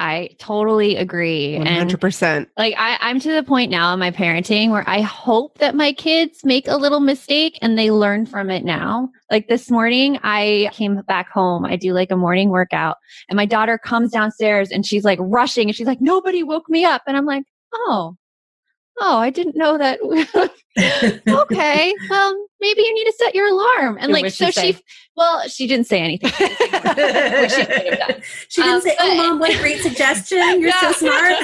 I 0.00 0.30
totally 0.38 0.96
agree. 0.96 1.58
100%. 1.58 2.22
And 2.22 2.46
like 2.56 2.74
I, 2.78 2.96
I'm 3.02 3.20
to 3.20 3.32
the 3.32 3.42
point 3.42 3.70
now 3.70 3.92
in 3.92 4.00
my 4.00 4.10
parenting 4.10 4.70
where 4.70 4.88
I 4.88 5.02
hope 5.02 5.58
that 5.58 5.74
my 5.74 5.92
kids 5.92 6.42
make 6.42 6.66
a 6.66 6.76
little 6.76 7.00
mistake 7.00 7.58
and 7.60 7.78
they 7.78 7.90
learn 7.90 8.24
from 8.24 8.48
it 8.48 8.64
now. 8.64 9.10
Like 9.30 9.48
this 9.48 9.70
morning, 9.70 10.18
I 10.22 10.70
came 10.72 10.96
back 11.02 11.28
home. 11.28 11.66
I 11.66 11.76
do 11.76 11.92
like 11.92 12.10
a 12.10 12.16
morning 12.16 12.48
workout 12.48 12.96
and 13.28 13.36
my 13.36 13.44
daughter 13.44 13.76
comes 13.76 14.10
downstairs 14.10 14.70
and 14.70 14.86
she's 14.86 15.04
like 15.04 15.18
rushing 15.20 15.68
and 15.68 15.76
she's 15.76 15.86
like, 15.86 16.00
nobody 16.00 16.42
woke 16.42 16.70
me 16.70 16.86
up. 16.86 17.02
And 17.06 17.14
I'm 17.14 17.26
like, 17.26 17.44
oh, 17.74 18.16
oh, 19.00 19.18
I 19.18 19.30
didn't 19.30 19.56
know 19.56 19.78
that. 19.78 19.98
okay, 21.28 21.94
well, 22.08 22.46
maybe 22.60 22.82
you 22.82 22.94
need 22.94 23.04
to 23.04 23.14
set 23.18 23.34
your 23.34 23.48
alarm. 23.48 23.96
And 23.98 24.12
like, 24.12 24.30
so 24.30 24.50
she, 24.50 24.76
well, 25.16 25.48
she 25.48 25.66
didn't 25.66 25.86
say 25.86 26.00
anything. 26.00 26.30
she, 26.30 26.46
she, 28.48 28.62
didn't 28.62 28.74
um, 28.74 28.80
say, 28.82 28.94
oh, 29.00 29.16
mom, 29.16 29.38
what 29.38 29.54
a 29.54 29.58
great 29.58 29.80
suggestion. 29.80 30.60
You're 30.60 30.72
so 30.72 30.92
smart. 30.92 31.34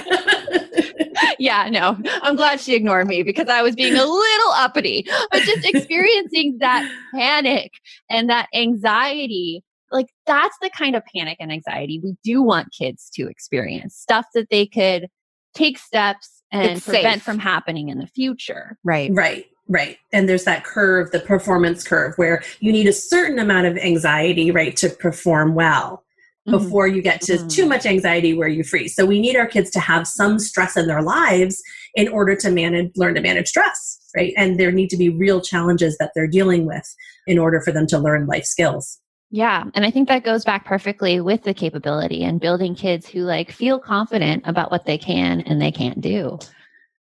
yeah, 1.39 1.69
no, 1.71 1.99
I'm 2.23 2.37
glad 2.37 2.61
she 2.61 2.75
ignored 2.75 3.09
me 3.09 3.23
because 3.23 3.49
I 3.49 3.63
was 3.63 3.75
being 3.75 3.95
a 3.95 4.05
little 4.05 4.53
uppity, 4.53 5.07
but 5.33 5.43
just 5.43 5.67
experiencing 5.67 6.59
that 6.61 6.91
panic 7.15 7.73
and 8.11 8.29
that 8.31 8.49
anxiety 8.55 9.63
like 9.93 10.09
that's 10.27 10.57
the 10.61 10.69
kind 10.77 10.97
of 10.97 11.03
panic 11.15 11.37
and 11.39 11.53
anxiety 11.53 12.01
we 12.03 12.17
do 12.25 12.43
want 12.43 12.67
kids 12.77 13.09
to 13.15 13.29
experience 13.29 13.95
stuff 13.95 14.27
that 14.35 14.51
they 14.51 14.67
could 14.67 15.07
take 15.55 15.79
steps 15.79 16.36
and 16.53 16.73
it's 16.73 16.85
prevent 16.85 17.17
safe. 17.17 17.23
from 17.23 17.39
happening 17.39 17.89
in 17.89 17.99
the 17.99 18.07
future. 18.07 18.79
Right. 18.85 19.11
Right. 19.13 19.47
Right. 19.69 19.99
And 20.13 20.29
there's 20.29 20.45
that 20.45 20.65
curve, 20.65 21.11
the 21.11 21.19
performance 21.19 21.83
curve, 21.83 22.15
where 22.17 22.43
you 22.61 22.71
need 22.71 22.87
a 22.87 22.93
certain 22.93 23.39
amount 23.39 23.67
of 23.67 23.77
anxiety, 23.77 24.51
right, 24.53 24.77
to 24.77 24.89
perform 24.89 25.55
well 25.55 26.05
Mm-hmm. 26.47 26.59
before 26.63 26.87
you 26.87 27.03
get 27.03 27.21
to 27.23 27.45
too 27.49 27.67
much 27.67 27.87
anxiety 27.87 28.33
where 28.33 28.47
you 28.47 28.63
freeze. 28.63 28.95
So 28.95 29.05
we 29.05 29.21
need 29.21 29.35
our 29.35 29.49
kids 29.49 29.69
to 29.73 29.81
have 29.81 30.07
some 30.07 30.39
stress 30.39 30.77
in 30.77 30.87
their 30.87 31.03
lives 31.03 31.61
in 31.97 32.07
order 32.07 32.37
to 32.37 32.53
manage, 32.53 32.93
learn 32.95 33.17
to 33.17 33.21
manage 33.21 33.49
stress, 33.49 33.99
right? 34.17 34.33
And 34.37 34.61
there 34.61 34.71
need 34.71 34.89
to 34.91 34.97
be 34.97 35.09
real 35.09 35.41
challenges 35.41 35.99
that 35.99 36.13
they're 36.15 36.29
dealing 36.29 36.65
with 36.65 36.85
in 37.27 37.37
order 37.37 37.61
for 37.61 37.73
them 37.73 37.89
to 37.89 37.99
learn 37.99 38.27
life 38.29 38.45
skills. 38.45 39.01
Yeah. 39.31 39.65
And 39.75 39.85
I 39.85 39.91
think 39.91 40.09
that 40.09 40.25
goes 40.25 40.45
back 40.45 40.65
perfectly 40.65 41.21
with 41.21 41.43
the 41.43 41.55
capability 41.55 42.23
and 42.25 42.41
building 42.41 42.75
kids 42.75 43.09
who 43.09 43.21
like 43.23 43.51
feel 43.51 43.79
confident 43.79 44.45
about 44.47 44.71
what 44.71 44.87
they 44.87 44.99
can 44.99 45.41
and 45.43 45.61
they 45.61 45.73
can't 45.73 46.01
do. 46.01 46.39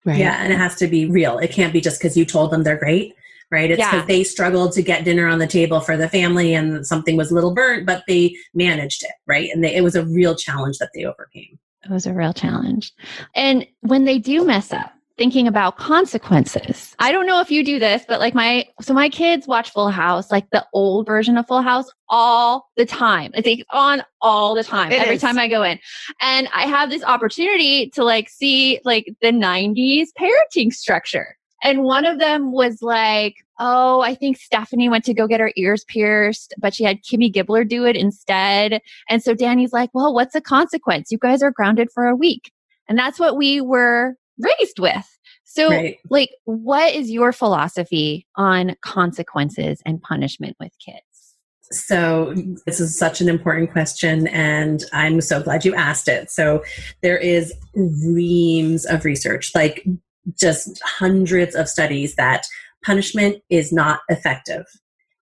Right. 0.05 0.19
Yeah. 0.19 0.43
And 0.43 0.53
it 0.53 0.57
has 0.57 0.77
to 0.77 0.87
be 0.87 1.07
real. 1.07 1.39
It 1.39 1.51
can't 1.53 1.73
be 1.73 1.81
just 1.81 2.01
because 2.01 2.17
you 2.17 2.25
told 2.25 2.51
them 2.51 2.63
they're 2.63 2.77
great 2.79 3.15
right? 3.53 3.71
It's 3.71 3.79
because 3.85 4.01
Yeah. 4.01 4.07
they 4.07 4.25
struggled 4.25 4.73
to 4.73 4.83
get 4.83 5.05
dinner 5.05 5.29
on 5.29 5.39
the 5.39 5.47
table 5.47 5.79
for 5.81 5.97
the 5.97 6.09
family 6.09 6.55
and 6.55 6.85
something 6.87 7.17
was 7.19 7.31
a 7.31 7.35
little 7.35 7.55
burnt, 7.55 7.85
but 7.85 8.03
they 8.09 8.35
managed 8.55 9.05
it, 9.05 9.13
right? 9.27 9.51
And 9.53 9.63
they, 9.63 9.75
it 9.75 9.83
was 9.83 9.95
a 9.95 10.07
real 10.07 10.35
challenge 10.35 10.79
that 10.79 10.89
they 10.95 11.05
overcame. 11.05 11.59
It 11.85 11.91
was 11.91 12.07
a 12.07 12.15
real 12.15 12.33
challenge. 12.33 12.93
And 13.35 13.67
when 13.81 14.07
they 14.07 14.19
do 14.19 14.45
mess 14.45 14.73
up, 14.73 14.93
thinking 15.17 15.47
about 15.47 15.77
consequences. 15.77 16.95
I 16.99 17.13
don't 17.13 17.27
know 17.27 17.41
if 17.41 17.51
you 17.51 17.65
do 17.65 17.79
this, 17.79 18.05
but 18.07 18.21
like 18.21 18.35
my 18.35 18.67
so 18.81 18.95
my 18.95 19.09
kids 19.09 19.47
watch 19.47 19.71
Full 19.71 19.91
House, 19.91 20.31
like 20.31 20.49
the 20.51 20.67
old 20.73 21.07
version 21.07 21.37
of 21.37 21.47
Full 21.47 21.63
House 21.63 21.87
all 22.09 22.71
the 22.77 22.87
time. 22.87 23.31
It's 23.35 23.47
like 23.47 23.65
on 23.71 24.03
all 24.21 24.55
the 24.55 24.65
time. 24.65 24.93
It 24.93 25.01
every 25.01 25.17
is. 25.17 25.21
time 25.21 25.39
I 25.39 25.49
go 25.49 25.63
in. 25.63 25.79
And 26.21 26.49
I 26.55 26.67
have 26.67 26.91
this 26.91 27.05
opportunity 27.05 27.91
to 27.91 28.05
like 28.05 28.29
see 28.29 28.81
like 28.85 29.15
the 29.21 29.33
90s 29.33 30.09
parenting 30.19 30.73
structure. 30.73 31.37
And 31.65 31.85
one 31.85 32.05
of 32.05 32.19
them 32.19 32.53
was 32.53 32.83
like, 32.83 33.37
Oh, 33.59 34.01
I 34.01 34.15
think 34.15 34.37
Stephanie 34.39 34.89
went 34.89 35.05
to 35.05 35.15
go 35.15 35.29
get 35.29 35.39
her 35.39 35.53
ears 35.57 35.85
pierced, 35.85 36.55
but 36.59 36.75
she 36.75 36.83
had 36.83 37.03
Kimmy 37.05 37.33
Gibbler 37.33 37.69
do 37.69 37.85
it 37.85 37.97
instead. 37.97 38.81
And 39.09 39.23
so 39.23 39.35
Danny's 39.35 39.73
like, 39.73 39.91
Well, 39.95 40.15
what's 40.15 40.33
the 40.33 40.41
consequence? 40.41 41.13
You 41.13 41.19
guys 41.19 41.43
are 41.43 41.53
grounded 41.53 41.89
for 41.93 42.07
a 42.07 42.17
week. 42.17 42.51
And 42.89 42.99
that's 42.99 43.21
what 43.21 43.37
we 43.37 43.61
were 43.61 44.17
raised 44.43 44.79
with. 44.79 45.19
So, 45.45 45.69
Right. 45.69 45.99
like, 46.09 46.31
what 46.45 46.95
is 46.95 47.11
your 47.11 47.33
philosophy 47.33 48.27
on 48.37 48.77
consequences 48.83 49.81
and 49.85 50.01
punishment 50.01 50.57
with 50.59 50.73
kids? 50.85 51.01
So, 51.71 52.35
this 52.67 52.81
is 52.81 52.99
such 52.99 53.21
an 53.21 53.29
important 53.29 53.73
question, 53.73 54.27
and 54.29 54.85
I'm 54.93 55.21
so 55.21 55.43
glad 55.43 55.65
you 55.65 55.75
asked 55.75 56.09
it. 56.09 56.31
So, 56.31 56.63
there 57.03 57.19
is 57.19 57.53
reams 57.75 58.85
of 58.87 59.05
research, 59.05 59.53
like 59.55 59.87
just 60.39 60.81
hundreds 60.85 61.55
of 61.55 61.69
studies, 61.69 62.15
that 62.17 62.47
punishment 62.85 63.43
is 63.51 63.73
not 63.73 64.01
effective. 64.09 64.65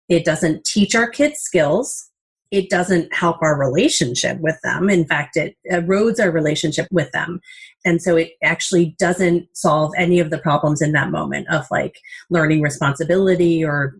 It 0.09 0.25
doesn't 0.25 0.65
teach 0.65 0.95
our 0.95 1.09
kids 1.09 1.39
skills. 1.39 2.09
It 2.51 2.69
doesn't 2.69 3.13
help 3.13 3.37
our 3.41 3.57
relationship 3.57 4.39
with 4.39 4.59
them. 4.63 4.89
In 4.89 5.05
fact, 5.05 5.37
it 5.37 5.55
erodes 5.71 6.19
our 6.19 6.29
relationship 6.29 6.87
with 6.91 7.11
them. 7.11 7.41
And 7.85 8.01
so 8.01 8.15
it 8.15 8.31
actually 8.43 8.95
doesn't 8.97 9.47
solve 9.55 9.93
any 9.97 10.19
of 10.19 10.29
the 10.29 10.37
problems 10.37 10.81
in 10.81 10.93
that 10.93 11.11
moment 11.11 11.47
of 11.49 11.65
like 11.69 11.99
learning 12.29 12.61
responsibility 12.61 13.63
or 13.63 13.95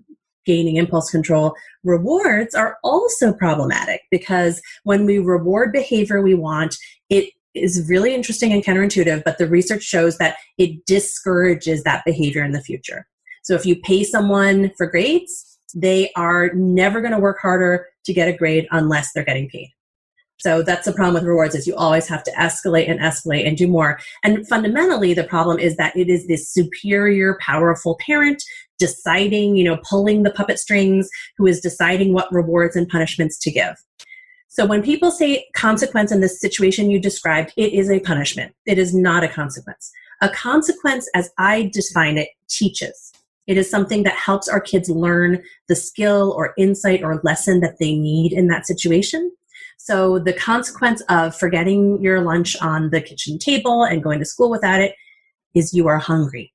gaining 0.46 0.78
impulse 0.78 1.10
control. 1.10 1.56
Rewards 1.84 2.56
are 2.56 2.78
also 2.84 3.34
problematic 3.34 4.02
because 4.12 4.62
when 4.84 5.06
we 5.06 5.20
reward 5.20 5.72
behavior 5.72 6.22
we 6.22 6.34
want, 6.34 6.76
it 7.10 7.30
is 7.54 7.88
really 7.88 8.14
interesting 8.16 8.52
and 8.52 8.64
counterintuitive, 8.64 9.24
but 9.24 9.38
the 9.38 9.48
research 9.48 9.84
shows 9.84 10.18
that 10.18 10.38
it 10.58 10.86
discourages 10.86 11.84
that 11.84 12.04
behavior 12.06 12.44
in 12.44 12.52
the 12.52 12.62
future. 12.62 13.08
So 13.44 13.54
if 13.54 13.66
you 13.66 13.76
pay 13.76 14.04
someone 14.04 14.72
for 14.78 14.88
grades, 14.88 15.60
they 15.76 16.12
are 16.16 16.52
never 16.54 17.02
going 17.02 17.14
to 17.14 17.20
work 17.20 17.40
harder 17.42 17.88
to 18.06 18.14
get 18.14 18.28
a 18.28 18.38
grade 18.38 18.68
unless 18.72 19.12
they're 19.14 19.24
getting 19.24 19.50
paid. 19.50 19.70
So 20.44 20.62
that's 20.62 20.84
the 20.86 20.92
problem 20.92 21.14
with 21.14 21.24
rewards 21.24 21.56
is 21.56 21.66
you 21.66 21.76
always 21.78 22.06
have 22.10 22.22
to 22.26 22.32
escalate 22.32 22.92
and 22.92 23.00
escalate 23.00 23.48
and 23.48 23.56
do 23.56 23.66
more. 23.66 23.98
And 24.26 24.46
fundamentally 24.46 25.14
the 25.14 25.24
problem 25.24 25.58
is 25.58 25.78
that 25.78 25.96
it 25.96 26.10
is 26.10 26.28
this 26.28 26.50
superior 26.50 27.38
powerful 27.40 27.98
parent 28.06 28.44
deciding, 28.78 29.56
you 29.56 29.64
know, 29.64 29.80
pulling 29.90 30.24
the 30.24 30.32
puppet 30.32 30.60
strings 30.60 31.10
who 31.38 31.48
is 31.48 31.62
deciding 31.62 32.12
what 32.12 32.30
rewards 32.30 32.76
and 32.76 32.90
punishments 32.90 33.40
to 33.40 33.52
give. 33.52 33.82
So 34.50 34.66
when 34.66 34.84
people 34.84 35.12
say 35.12 35.46
consequence 35.56 36.12
in 36.12 36.20
this 36.20 36.42
situation 36.42 36.92
you 36.92 37.00
described, 37.00 37.54
it 37.56 37.72
is 37.72 37.90
a 37.90 38.02
punishment. 38.02 38.54
It 38.66 38.78
is 38.78 38.94
not 38.94 39.24
a 39.24 39.30
consequence. 39.30 39.94
A 40.20 40.28
consequence, 40.28 41.10
as 41.16 41.32
I 41.38 41.72
define 41.72 42.18
it, 42.18 42.28
teaches. 42.50 43.14
It 43.48 43.58
is 43.58 43.70
something 43.70 44.04
that 44.04 44.16
helps 44.16 44.50
our 44.50 44.60
kids 44.60 44.90
learn 44.90 45.42
the 45.70 45.76
skill 45.78 46.34
or 46.36 46.54
insight 46.58 47.02
or 47.02 47.22
lesson 47.24 47.62
that 47.62 47.80
they 47.80 47.96
need 47.96 48.34
in 48.34 48.48
that 48.48 48.68
situation. 48.68 49.32
So 49.84 50.18
the 50.18 50.32
consequence 50.32 51.02
of 51.10 51.36
forgetting 51.36 52.02
your 52.02 52.22
lunch 52.22 52.56
on 52.62 52.90
the 52.92 53.02
kitchen 53.02 53.38
table 53.38 53.84
and 53.84 54.02
going 54.02 54.20
to 54.20 54.26
school 54.26 54.50
without 54.50 54.80
it 54.80 54.96
is 55.54 55.74
you 55.74 55.90
are 55.90 55.98
hungry, 55.98 56.54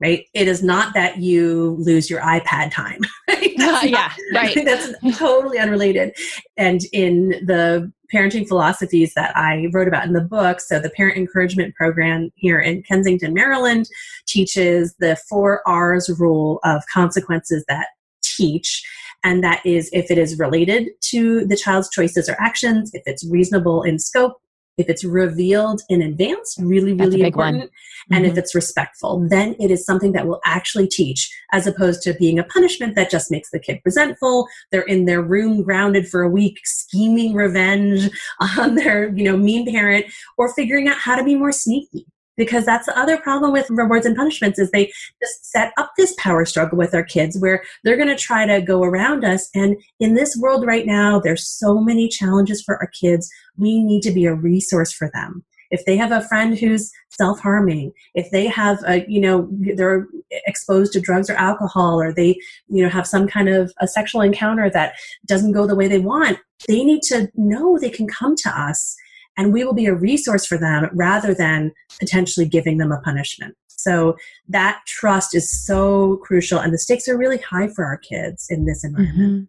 right? 0.00 0.26
It 0.32 0.46
is 0.46 0.62
not 0.62 0.94
that 0.94 1.18
you 1.18 1.76
lose 1.80 2.08
your 2.08 2.20
iPad 2.20 2.72
time. 2.72 3.00
Right? 3.28 3.52
Uh, 3.58 3.72
that's 3.72 3.84
yeah, 3.86 4.12
right. 4.34 4.64
That's 4.64 5.18
totally 5.18 5.58
unrelated. 5.58 6.16
And 6.56 6.80
in 6.92 7.30
the 7.44 7.92
parenting 8.12 8.48
philosophies 8.48 9.12
that 9.14 9.36
I 9.36 9.68
wrote 9.72 9.86
about 9.86 10.06
in 10.06 10.12
the 10.12 10.22
book, 10.22 10.60
so 10.60 10.80
the 10.80 10.90
Parent 10.90 11.18
Encouragement 11.18 11.74
Program 11.74 12.30
here 12.36 12.58
in 12.58 12.82
Kensington, 12.84 13.34
Maryland, 13.34 13.86
teaches 14.26 14.94
the 14.98 15.16
four 15.28 15.60
R's 15.68 16.08
rule 16.18 16.58
of 16.64 16.82
consequences 16.92 17.64
that 17.68 17.88
teach. 18.22 18.82
And 19.24 19.42
that 19.42 19.64
is 19.66 19.90
if 19.92 20.10
it 20.10 20.18
is 20.18 20.38
related 20.38 20.90
to 21.10 21.44
the 21.46 21.56
child's 21.56 21.90
choices 21.90 22.28
or 22.28 22.36
actions, 22.40 22.90
if 22.94 23.02
it's 23.06 23.28
reasonable 23.28 23.82
in 23.82 23.98
scope, 23.98 24.36
if 24.78 24.88
it's 24.88 25.02
revealed 25.02 25.82
in 25.88 26.00
advance, 26.00 26.54
really, 26.60 26.92
really 26.92 27.22
important, 27.22 27.68
and 28.12 28.24
Mhm. 28.24 28.30
if 28.30 28.38
it's 28.38 28.54
respectful, 28.54 29.26
then 29.28 29.56
it 29.58 29.72
is 29.72 29.84
something 29.84 30.12
that 30.12 30.28
will 30.28 30.40
actually 30.46 30.86
teach, 30.86 31.28
as 31.52 31.66
opposed 31.66 32.00
to 32.02 32.14
being 32.14 32.38
a 32.38 32.44
punishment 32.44 32.94
that 32.94 33.10
just 33.10 33.28
makes 33.28 33.50
the 33.50 33.58
kid 33.58 33.80
resentful. 33.84 34.46
They're 34.70 34.82
in 34.82 35.06
their 35.06 35.20
room 35.20 35.62
grounded 35.64 36.08
for 36.08 36.22
a 36.22 36.28
week, 36.30 36.60
scheming 36.64 37.34
revenge 37.34 38.08
on 38.56 38.76
their, 38.76 39.08
you 39.08 39.24
know, 39.24 39.36
mean 39.36 39.66
parent, 39.70 40.06
or 40.36 40.54
figuring 40.54 40.86
out 40.86 40.96
how 40.96 41.16
to 41.16 41.24
be 41.24 41.34
more 41.34 41.52
sneaky. 41.52 42.06
Because 42.38 42.64
that's 42.64 42.86
the 42.86 42.98
other 42.98 43.18
problem 43.18 43.52
with 43.52 43.68
rewards 43.68 44.06
and 44.06 44.16
punishments 44.16 44.58
is 44.58 44.70
they 44.70 44.86
just 45.20 45.44
set 45.44 45.72
up 45.76 45.92
this 45.98 46.14
power 46.18 46.46
struggle 46.46 46.78
with 46.78 46.94
our 46.94 47.04
kids 47.04 47.36
where 47.38 47.62
they're 47.84 47.96
going 47.96 48.08
to 48.08 48.16
try 48.16 48.46
to 48.46 48.62
go 48.62 48.82
around 48.82 49.24
us. 49.26 49.50
And 49.54 49.76
in 50.00 50.14
this 50.14 50.34
world 50.40 50.64
right 50.64 50.86
now, 50.86 51.20
there's 51.20 51.46
so 51.46 51.80
many 51.80 52.08
challenges 52.08 52.62
for 52.62 52.76
our 52.78 52.86
kids. 52.86 53.30
We 53.58 53.82
need 53.84 54.02
to 54.04 54.12
be 54.12 54.24
a 54.24 54.34
resource 54.34 54.92
for 54.92 55.10
them 55.12 55.44
if 55.70 55.84
they 55.84 55.96
have 55.96 56.12
a 56.12 56.22
friend 56.22 56.58
who's 56.58 56.90
self-harming 57.10 57.92
if 58.14 58.30
they 58.30 58.46
have 58.46 58.78
a 58.86 59.04
you 59.08 59.20
know 59.20 59.48
they're 59.76 60.06
exposed 60.46 60.92
to 60.92 61.00
drugs 61.00 61.28
or 61.28 61.34
alcohol 61.34 62.00
or 62.00 62.12
they 62.12 62.38
you 62.68 62.82
know 62.82 62.88
have 62.88 63.06
some 63.06 63.26
kind 63.26 63.48
of 63.48 63.72
a 63.80 63.88
sexual 63.88 64.20
encounter 64.20 64.70
that 64.70 64.94
doesn't 65.26 65.52
go 65.52 65.66
the 65.66 65.76
way 65.76 65.88
they 65.88 65.98
want 65.98 66.38
they 66.68 66.84
need 66.84 67.02
to 67.02 67.30
know 67.34 67.78
they 67.78 67.90
can 67.90 68.06
come 68.06 68.34
to 68.36 68.48
us 68.48 68.96
and 69.38 69.52
we 69.52 69.64
will 69.64 69.72
be 69.72 69.86
a 69.86 69.94
resource 69.94 70.44
for 70.44 70.58
them 70.58 70.90
rather 70.92 71.32
than 71.32 71.72
potentially 71.98 72.46
giving 72.46 72.76
them 72.76 72.92
a 72.92 73.00
punishment 73.00 73.56
so 73.68 74.16
that 74.48 74.82
trust 74.86 75.34
is 75.34 75.50
so 75.50 76.16
crucial 76.24 76.58
and 76.58 76.74
the 76.74 76.78
stakes 76.78 77.08
are 77.08 77.16
really 77.16 77.38
high 77.38 77.68
for 77.68 77.84
our 77.84 77.96
kids 77.96 78.48
in 78.50 78.66
this 78.66 78.84
environment 78.84 79.44
Mhm. 79.44 79.46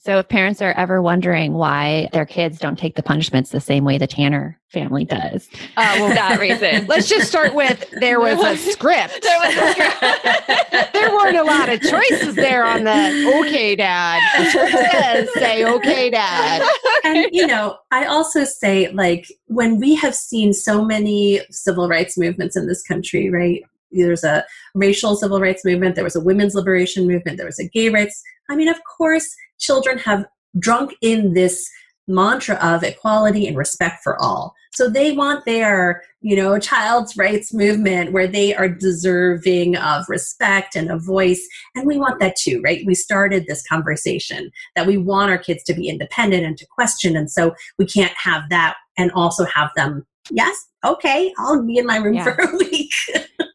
So, 0.00 0.18
if 0.18 0.28
parents 0.28 0.62
are 0.62 0.72
ever 0.72 1.02
wondering 1.02 1.54
why 1.54 2.08
their 2.12 2.24
kids 2.24 2.58
don't 2.58 2.78
take 2.78 2.94
the 2.94 3.02
punishments 3.02 3.50
the 3.50 3.60
same 3.60 3.84
way 3.84 3.98
the 3.98 4.06
Tanner 4.06 4.58
family 4.68 5.04
does, 5.04 5.48
Uh, 5.76 5.96
well, 5.98 6.08
that 6.10 6.38
reason. 6.38 6.86
Let's 6.88 7.08
just 7.08 7.28
start 7.28 7.54
with 7.54 7.84
there 7.98 8.20
was 8.20 8.38
a 8.38 8.56
script. 8.70 9.18
There 9.28 9.38
was 9.40 9.56
a 9.56 9.72
script. 9.72 10.92
there 10.92 11.10
weren't 11.10 11.36
a 11.36 11.42
lot 11.42 11.68
of 11.68 11.80
choices 11.80 12.34
there 12.36 12.64
on 12.64 12.84
the 12.84 13.40
okay, 13.44 13.74
dad. 13.74 14.20
The 14.54 15.28
say 15.34 15.64
okay, 15.64 16.10
dad. 16.10 16.62
and 17.04 17.28
you 17.32 17.46
know 17.46 17.76
i 17.90 18.04
also 18.04 18.44
say 18.44 18.90
like 18.92 19.26
when 19.46 19.78
we 19.78 19.94
have 19.94 20.14
seen 20.14 20.52
so 20.52 20.84
many 20.84 21.40
civil 21.50 21.88
rights 21.88 22.18
movements 22.18 22.56
in 22.56 22.66
this 22.66 22.82
country 22.82 23.30
right 23.30 23.62
there's 23.92 24.24
a 24.24 24.44
racial 24.74 25.16
civil 25.16 25.40
rights 25.40 25.64
movement 25.64 25.94
there 25.94 26.04
was 26.04 26.16
a 26.16 26.20
women's 26.20 26.54
liberation 26.54 27.06
movement 27.06 27.36
there 27.36 27.46
was 27.46 27.58
a 27.58 27.68
gay 27.68 27.88
rights 27.88 28.22
i 28.50 28.56
mean 28.56 28.68
of 28.68 28.78
course 28.96 29.28
children 29.58 29.98
have 29.98 30.24
drunk 30.58 30.94
in 31.02 31.34
this 31.34 31.68
mantra 32.10 32.56
of 32.56 32.82
equality 32.82 33.46
and 33.46 33.56
respect 33.56 34.02
for 34.02 34.20
all 34.22 34.54
so 34.72 34.88
they 34.88 35.12
want 35.12 35.44
their 35.44 36.02
you 36.22 36.34
know 36.34 36.58
child's 36.58 37.16
rights 37.18 37.52
movement 37.52 38.12
where 38.12 38.26
they 38.26 38.54
are 38.54 38.68
deserving 38.68 39.76
of 39.76 40.04
respect 40.08 40.74
and 40.74 40.90
a 40.90 40.98
voice 40.98 41.46
and 41.74 41.86
we 41.86 41.98
want 41.98 42.18
that 42.18 42.34
too 42.36 42.62
right 42.64 42.82
we 42.86 42.94
started 42.94 43.44
this 43.46 43.62
conversation 43.66 44.50
that 44.74 44.86
we 44.86 44.96
want 44.96 45.30
our 45.30 45.36
kids 45.38 45.62
to 45.64 45.74
be 45.74 45.86
independent 45.88 46.44
and 46.46 46.56
to 46.56 46.66
question. 46.66 47.16
And 47.16 47.30
so 47.30 47.54
we 47.78 47.86
can't 47.86 48.12
have 48.16 48.42
that 48.50 48.76
and 48.96 49.10
also 49.12 49.44
have 49.44 49.70
them, 49.76 50.06
yes, 50.30 50.56
okay, 50.84 51.32
I'll 51.38 51.62
be 51.64 51.76
in 51.78 51.86
my 51.86 51.96
room 51.98 52.14
Yeah. 52.14 52.24
for 52.24 52.32
a 52.42 52.56
week. 52.58 52.90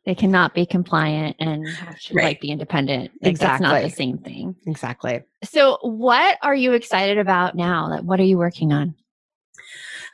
They 0.06 0.16
cannot 0.16 0.54
be 0.54 0.66
compliant 0.66 1.38
and 1.40 1.66
to 1.66 2.14
Right. 2.14 2.24
like 2.26 2.42
be 2.42 2.50
independent. 2.50 3.12
Like, 3.22 3.40
That's 3.40 3.62
not 3.62 3.82
the 3.82 3.90
same 3.90 4.18
thing. 4.18 4.56
Exactly. 4.68 5.24
So, 5.46 5.78
what 5.82 6.38
are 6.42 6.56
you 6.56 6.74
excited 6.74 7.18
about 7.18 7.56
now? 7.56 7.90
Like, 7.90 8.02
what 8.02 8.20
are 8.20 8.26
you 8.26 8.38
working 8.38 8.74
on? 8.74 8.96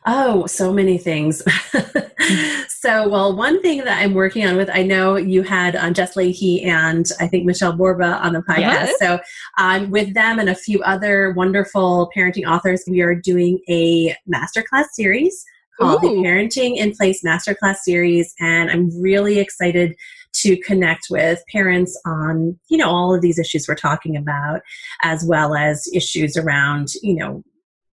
Oh, 0.06 0.46
so 0.46 0.72
many 0.72 0.98
things. 0.98 1.44
so, 2.70 3.10
well, 3.10 3.36
one 3.36 3.62
thing 3.62 3.80
that 3.80 3.98
I'm 3.98 4.14
working 4.14 4.46
on 4.46 4.56
with, 4.56 4.70
I 4.72 4.84
know 4.84 5.18
you 5.18 5.42
had 5.44 5.76
um, 5.76 5.94
Jess 5.94 6.16
Lahey 6.16 6.66
and 6.66 7.06
I 7.20 7.28
think 7.28 7.46
Michelle 7.46 7.74
Borba 7.74 8.20
on 8.24 8.34
the 8.34 8.40
podcast. 8.42 8.60
Yes. 8.60 9.00
So, 9.00 9.20
um, 9.58 9.90
with 9.90 10.14
them 10.14 10.40
and 10.40 10.50
a 10.50 10.56
few 10.56 10.82
other 10.84 11.34
wonderful 11.34 12.10
parenting 12.16 12.48
authors, 12.48 12.84
we 12.88 13.02
are 13.02 13.16
doing 13.16 13.60
a 13.70 14.16
masterclass 14.32 14.86
series 14.94 15.44
called 15.80 16.02
the 16.02 16.08
Parenting 16.08 16.78
in 16.78 16.94
Place 16.94 17.24
Masterclass 17.24 17.78
Series. 17.78 18.34
And 18.40 18.70
I'm 18.70 18.90
really 19.02 19.40
excited 19.40 19.96
to 20.42 20.58
connect 20.58 21.08
with 21.10 21.42
parents 21.52 22.00
on, 22.06 22.60
you 22.70 22.78
know, 22.78 22.90
all 22.90 23.14
of 23.14 23.22
these 23.22 23.40
issues 23.40 23.68
we're 23.68 23.76
talking 23.76 24.16
about, 24.16 24.62
as 25.04 25.26
well 25.26 25.56
as 25.56 25.88
issues 25.94 26.38
around, 26.38 26.90
you 27.02 27.16
know, 27.16 27.44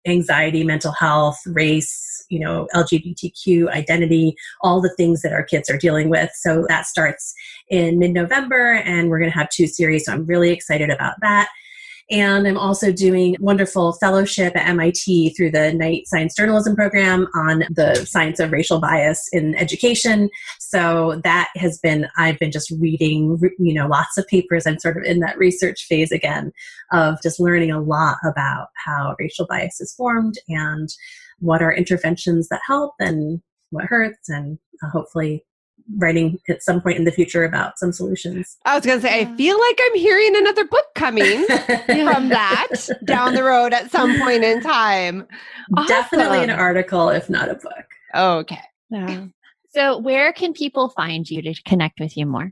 anxiety, 0.06 0.62
mental 0.62 0.92
health, 0.92 1.38
race, 1.46 2.24
you 2.28 2.38
know, 2.38 2.68
LGBTQ 2.74 3.68
identity, 3.70 4.36
all 4.60 4.80
the 4.80 4.94
things 4.96 5.22
that 5.22 5.32
our 5.32 5.42
kids 5.42 5.70
are 5.70 5.78
dealing 5.78 6.08
with. 6.08 6.30
So 6.34 6.64
that 6.68 6.86
starts 6.86 7.34
in 7.68 7.98
mid 7.98 8.12
November, 8.12 8.74
and 8.74 9.08
we're 9.08 9.18
going 9.18 9.30
to 9.30 9.38
have 9.38 9.48
two 9.50 9.66
series. 9.66 10.04
So 10.04 10.12
I'm 10.12 10.26
really 10.26 10.50
excited 10.50 10.90
about 10.90 11.14
that. 11.22 11.48
And 12.08 12.46
I'm 12.46 12.56
also 12.56 12.92
doing 12.92 13.36
wonderful 13.40 13.94
fellowship 13.94 14.54
at 14.54 14.68
MIT 14.68 15.30
through 15.30 15.50
the 15.50 15.72
Knight 15.72 16.04
Science 16.06 16.36
Journalism 16.36 16.76
program 16.76 17.26
on 17.34 17.64
the 17.70 18.06
science 18.08 18.38
of 18.38 18.52
racial 18.52 18.78
bias 18.80 19.28
in 19.32 19.56
education. 19.56 20.30
So 20.60 21.20
that 21.24 21.48
has 21.56 21.78
been, 21.78 22.06
I've 22.16 22.38
been 22.38 22.52
just 22.52 22.70
reading, 22.80 23.36
you 23.58 23.74
know, 23.74 23.88
lots 23.88 24.16
of 24.16 24.26
papers. 24.28 24.66
I'm 24.66 24.78
sort 24.78 24.96
of 24.96 25.02
in 25.02 25.18
that 25.20 25.36
research 25.36 25.86
phase 25.88 26.12
again 26.12 26.52
of 26.92 27.20
just 27.22 27.40
learning 27.40 27.72
a 27.72 27.82
lot 27.82 28.18
about 28.24 28.68
how 28.84 29.16
racial 29.18 29.46
bias 29.46 29.80
is 29.80 29.92
formed 29.92 30.38
and 30.48 30.88
what 31.40 31.60
are 31.60 31.72
interventions 31.72 32.48
that 32.48 32.60
help 32.66 32.94
and 33.00 33.42
what 33.70 33.86
hurts, 33.86 34.28
and 34.28 34.58
uh, 34.82 34.88
hopefully 34.90 35.44
writing 35.96 36.38
at 36.48 36.62
some 36.62 36.80
point 36.80 36.98
in 36.98 37.04
the 37.04 37.12
future 37.12 37.44
about 37.44 37.78
some 37.78 37.92
solutions. 37.92 38.56
I 38.64 38.74
was 38.74 38.84
going 38.84 39.00
to 39.00 39.06
say, 39.06 39.20
I 39.20 39.36
feel 39.36 39.58
like 39.58 39.80
I'm 39.82 39.94
hearing 39.94 40.36
another 40.36 40.66
book 40.66 40.86
coming 40.94 41.46
from 41.46 42.28
that 42.28 42.68
down 43.04 43.34
the 43.34 43.44
road 43.44 43.72
at 43.72 43.90
some 43.90 44.18
point 44.18 44.44
in 44.44 44.62
time. 44.62 45.26
Definitely 45.86 46.42
an 46.42 46.50
article, 46.50 47.08
if 47.08 47.30
not 47.30 47.50
a 47.50 47.54
book. 47.54 47.84
Okay. 48.14 48.60
Yeah. 48.90 49.26
So, 49.70 49.98
where 49.98 50.32
can 50.32 50.54
people 50.54 50.88
find 50.88 51.28
you 51.28 51.42
to 51.42 51.62
connect 51.64 52.00
with 52.00 52.16
you 52.16 52.24
more? 52.24 52.50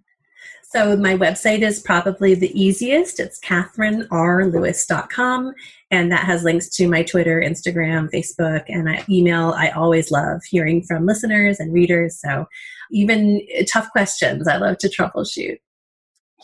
So 0.75 0.97
my 0.97 1.17
website 1.17 1.63
is 1.63 1.79
probably 1.79 2.35
the 2.35 2.51
easiest. 2.61 3.21
It's 3.21 3.39
katherinerlewis.com. 3.39 5.53
And 5.93 6.11
that 6.11 6.25
has 6.25 6.43
links 6.43 6.69
to 6.71 6.89
my 6.89 7.05
Twitter, 7.05 7.41
Instagram, 7.41 8.11
Facebook, 8.11 8.65
and 8.67 8.91
I, 8.91 9.05
email. 9.09 9.55
I 9.57 9.69
always 9.69 10.11
love 10.11 10.43
hearing 10.43 10.83
from 10.83 11.07
listeners 11.07 11.61
and 11.61 11.73
readers. 11.73 12.21
So 12.21 12.47
even 12.91 13.41
tough 13.71 13.91
questions, 13.91 14.47
I 14.49 14.57
love 14.57 14.79
to 14.79 14.89
troubleshoot. 14.89 15.59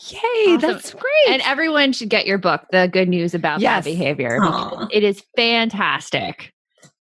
Yay, 0.09 0.19
Awesome. 0.47 0.61
that's 0.61 0.93
great. 0.93 1.27
And 1.29 1.41
everyone 1.43 1.93
should 1.93 2.09
get 2.09 2.25
your 2.25 2.37
book, 2.39 2.65
The 2.71 2.89
Good 2.91 3.07
News 3.07 3.33
About 3.35 3.59
Yes. 3.59 3.83
Bad 3.85 3.91
Behavior. 3.91 4.39
It 4.91 5.03
is 5.03 5.23
fantastic. 5.37 6.51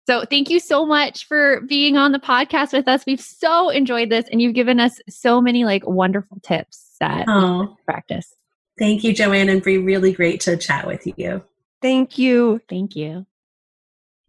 So, 0.06 0.26
thank 0.30 0.50
you 0.50 0.60
so 0.60 0.86
much 0.86 1.26
for 1.28 1.62
being 1.62 1.96
on 1.96 2.12
the 2.12 2.20
podcast 2.20 2.74
with 2.74 2.90
us. 2.90 3.06
We've 3.08 3.22
so 3.22 3.70
enjoyed 3.70 4.10
this, 4.10 4.26
and 4.30 4.42
you've 4.42 4.54
given 4.54 4.82
us 4.82 4.92
so 5.08 5.40
many 5.40 5.64
like 5.64 5.88
wonderful 5.88 6.40
tips 6.44 6.96
that 7.00 7.24
Oh, 7.30 7.78
practice. 7.86 8.34
thank 8.78 9.06
you, 9.06 9.14
Joanne 9.14 9.48
and 9.48 9.62
Bree. 9.64 9.78
Really 9.78 10.12
great 10.12 10.42
to 10.42 10.58
chat 10.58 10.86
with 10.86 11.08
you. 11.18 11.42
Thank 11.82 12.18
you. 12.18 12.60
Thank 12.68 12.98
you. 12.98 13.26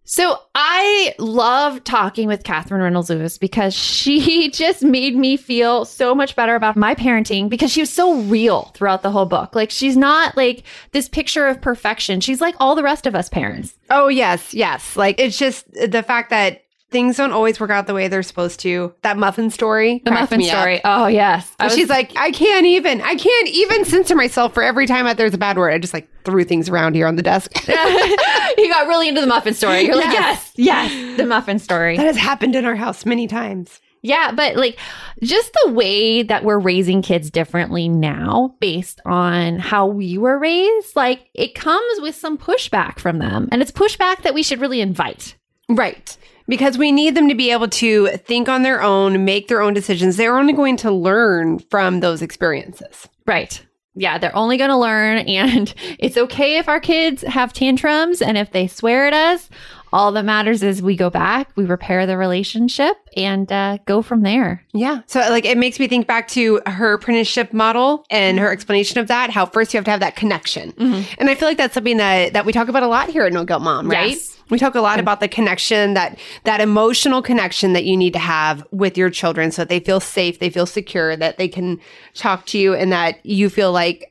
So 0.07 0.39
I 0.55 1.15
love 1.19 1.83
talking 1.83 2.29
with 2.29 2.45
Katherine 2.45 2.83
Reynolds 2.83 3.09
Lewis 3.09 3.39
because 3.39 3.75
she 3.75 4.51
just 4.53 4.83
made 4.83 5.17
me 5.17 5.37
feel 5.39 5.87
so 5.87 6.15
much 6.15 6.37
better 6.37 6.55
about 6.55 6.77
my 6.77 6.95
parenting 6.95 7.49
because 7.49 7.73
she 7.73 7.81
was 7.81 7.91
so 7.91 8.21
real 8.21 8.71
throughout 8.75 9.03
the 9.03 9.11
whole 9.11 9.25
book. 9.25 9.55
Like 9.55 9.71
she's 9.71 9.97
not 9.97 10.37
like 10.37 10.63
this 10.93 11.09
picture 11.09 11.47
of 11.47 11.63
perfection. 11.63 12.21
She's 12.21 12.41
like 12.41 12.55
all 12.61 12.75
the 12.75 12.83
rest 12.83 13.07
of 13.07 13.15
us 13.15 13.31
parents. 13.31 13.75
Oh, 13.89 14.09
yes, 14.09 14.53
yes. 14.53 14.95
Like 14.95 15.19
it's 15.19 15.39
just 15.39 15.73
the 15.73 16.03
fact 16.03 16.29
that 16.31 16.64
things 16.95 17.19
don't 17.19 17.33
always 17.33 17.61
work 17.61 17.71
out 17.71 17.87
the 17.87 17.93
way 17.93 18.09
they're 18.09 18.23
supposed 18.23 18.61
to. 18.61 18.95
That 19.03 19.19
muffin 19.19 19.51
story. 19.51 20.01
The 20.05 20.13
muffin 20.13 20.39
me 20.39 20.49
up. 20.49 20.59
story. 20.61 20.81
Oh 20.85 21.07
yes. 21.09 21.51
Was- 21.61 21.75
She's 21.75 21.91
like, 21.91 22.13
I 22.17 22.31
can't 22.31 22.65
even, 22.65 23.03
I 23.03 23.17
can't 23.17 23.49
even 23.49 23.85
censor 23.85 24.15
myself 24.17 24.55
for 24.55 24.63
every 24.63 24.87
time 24.87 25.05
that 25.05 25.17
there's 25.19 25.35
a 25.35 25.39
bad 25.39 25.59
word. 25.59 25.75
I 25.75 25.79
just 25.79 25.93
like 25.93 26.09
threw 26.25 26.45
things 26.45 26.71
around 26.71 26.95
here 26.95 27.07
on 27.07 27.17
the 27.17 27.23
desk. 27.23 27.53
you 27.69 28.69
got 28.71 28.87
really 28.89 29.09
into 29.09 29.21
the 29.21 29.27
muffin 29.27 29.53
story. 29.55 29.83
You're 29.83 29.97
like, 29.97 30.13
Yes. 30.13 30.53
yes, 30.57 30.93
yes, 30.93 31.17
the 31.19 31.27
muffin 31.27 31.59
story. 31.59 31.97
that 31.97 32.07
has 32.07 32.17
happened 32.17 32.55
in 32.55 32.65
our 32.65 32.77
house 32.77 33.05
many 33.05 33.27
times. 33.27 33.81
Yeah, 34.03 34.33
but 34.33 34.57
like 34.57 34.79
just 35.23 35.57
the 35.65 35.73
way 35.73 36.23
that 36.23 36.45
we're 36.45 36.59
raising 36.59 37.01
kids 37.01 37.31
differently 37.31 37.89
now 37.89 38.55
based 38.61 39.01
on 39.07 39.59
how 39.59 39.87
we 39.87 40.19
were 40.19 40.39
raised, 40.39 40.95
like 40.95 41.27
it 41.35 41.55
comes 41.55 42.01
with 42.03 42.15
some 42.15 42.37
pushback 42.39 42.99
from 42.99 43.19
them. 43.19 43.49
And 43.51 43.63
it's 43.63 43.73
pushback 43.73 44.23
that 44.23 44.35
we 44.35 44.43
should 44.43 44.61
really 44.61 44.81
invite. 44.83 45.37
Right. 45.71 46.17
Because 46.47 46.77
we 46.77 46.93
need 46.93 47.15
them 47.15 47.29
to 47.29 47.35
be 47.35 47.51
able 47.51 47.69
to 47.69 48.09
think 48.19 48.49
on 48.49 48.63
their 48.63 48.83
own, 48.83 49.25
make 49.25 49.49
their 49.49 49.63
own 49.63 49.73
decisions. 49.73 50.17
They're 50.17 50.37
only 50.37 50.53
going 50.53 50.77
to 50.79 50.91
learn 50.91 51.59
from 51.59 52.01
those 52.01 52.21
experiences. 52.21 53.09
Right. 53.27 53.65
Yeah, 53.95 54.19
they're 54.19 54.37
only 54.37 54.57
going 54.57 54.71
to 54.71 54.77
learn. 54.77 55.19
And 55.19 55.73
it's 55.99 56.17
okay 56.17 56.59
if 56.59 56.69
our 56.69 56.81
kids 56.81 57.23
have 57.23 57.53
tantrums 57.53 58.21
and 58.21 58.37
if 58.37 58.51
they 58.53 58.67
swear 58.67 59.07
at 59.07 59.15
us. 59.15 59.49
All 59.95 60.11
that 60.11 60.25
matters 60.25 60.65
is 60.65 60.83
we 60.83 60.97
go 60.97 61.09
back, 61.09 61.51
we 61.55 61.65
repair 61.65 62.05
the 62.05 62.17
relationship, 62.17 62.97
and 63.17 63.51
uh, 63.53 63.79
go 63.87 64.03
from 64.03 64.23
there. 64.23 64.65
Yeah. 64.73 65.03
So 65.07 65.21
like 65.21 65.45
it 65.45 65.57
makes 65.57 65.79
me 65.79 65.87
think 65.87 66.09
back 66.09 66.27
to 66.29 66.61
her 66.67 66.95
apprenticeship 66.95 67.53
model 67.53 68.05
and 68.11 68.41
her 68.41 68.51
explanation 68.51 68.99
of 68.99 69.07
that, 69.07 69.31
how 69.31 69.47
first 69.47 69.73
you 69.73 69.79
have 69.79 69.85
to 69.85 69.93
have 69.93 70.01
that 70.01 70.17
connection. 70.17 70.75
And 71.19 71.31
I 71.31 71.37
feel 71.37 71.47
like 71.47 71.59
that's 71.59 71.75
something 71.75 71.99
that 71.99 72.33
that 72.33 72.45
we 72.45 72.53
talk 72.53 72.67
about 72.67 72.83
a 72.83 72.89
lot 72.89 73.09
here 73.09 73.23
at 73.23 73.33
No 73.33 73.45
Guilt 73.45 73.63
Mom, 73.63 73.89
right? 73.89 74.11
Yes. 74.11 74.37
We 74.51 74.59
talk 74.59 74.75
a 74.75 74.81
lot 74.81 74.99
about 74.99 75.21
the 75.21 75.29
connection 75.29 75.95
that 75.95 76.19
that 76.43 76.61
emotional 76.61 77.23
connection 77.23 77.73
that 77.75 77.85
you 77.85 77.97
need 77.97 78.15
to 78.15 78.19
have 78.19 78.67
with 78.73 78.99
your 78.99 79.11
children 79.11 79.53
so 79.53 79.63
that 79.63 79.69
they 79.69 79.79
feel 79.81 80.01
safe, 80.01 80.41
they 80.41 80.51
feel 80.51 80.67
secure, 80.67 81.17
that 81.17 81.39
they 81.39 81.49
can 81.49 81.79
talk 82.15 82.47
to 82.47 82.59
you 82.59 82.75
and 82.75 82.93
that 82.93 83.25
you 83.25 83.49
feel 83.49 83.71
like 83.71 84.11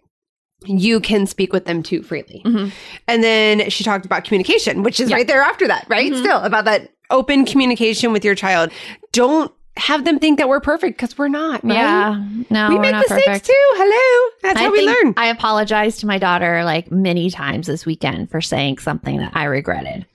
you 0.66 1.00
can 1.00 1.26
speak 1.26 1.52
with 1.54 1.66
them 1.66 1.84
too 1.84 2.02
freely. 2.04 2.42
Mhm. 2.46 2.72
And 3.08 3.24
then 3.24 3.70
she 3.70 3.84
talked 3.84 4.06
about 4.06 4.24
communication, 4.24 4.84
which 4.84 5.00
is 5.00 5.10
Yeah. 5.10 5.16
right 5.18 5.28
there 5.28 5.42
after 5.42 5.68
that, 5.68 5.86
right? 5.90 6.12
Mhm. 6.12 6.20
Still 6.20 6.40
about 6.40 6.66
that 6.66 6.90
open 7.10 7.46
communication 7.46 8.12
with 8.14 8.24
your 8.26 8.36
child. 8.36 8.72
Don't 9.12 9.52
have 9.78 10.06
them 10.06 10.20
think 10.20 10.38
that 10.38 10.48
we're 10.48 10.60
perfect 10.60 10.98
because 10.98 11.18
we're 11.18 11.28
not. 11.28 11.64
Right? 11.64 11.74
Yeah. 11.76 12.22
No, 12.52 12.70
we 12.70 12.78
make 12.80 12.96
mistakes 12.96 13.26
perfect. 13.26 13.46
too. 13.48 13.54
Hello. 13.76 14.32
That's 14.44 14.60
I 14.60 14.64
how 14.66 14.72
we 14.72 14.86
learn. 14.86 15.14
I 15.18 15.28
apologized 15.28 16.00
to 16.02 16.06
my 16.08 16.18
daughter 16.20 16.64
like 16.64 16.92
many 16.92 17.32
times 17.32 17.66
this 17.68 17.86
weekend 17.86 18.30
for 18.30 18.40
saying 18.40 18.78
something 18.78 19.18
that 19.18 19.32
I 19.34 19.46
regretted. 19.46 20.06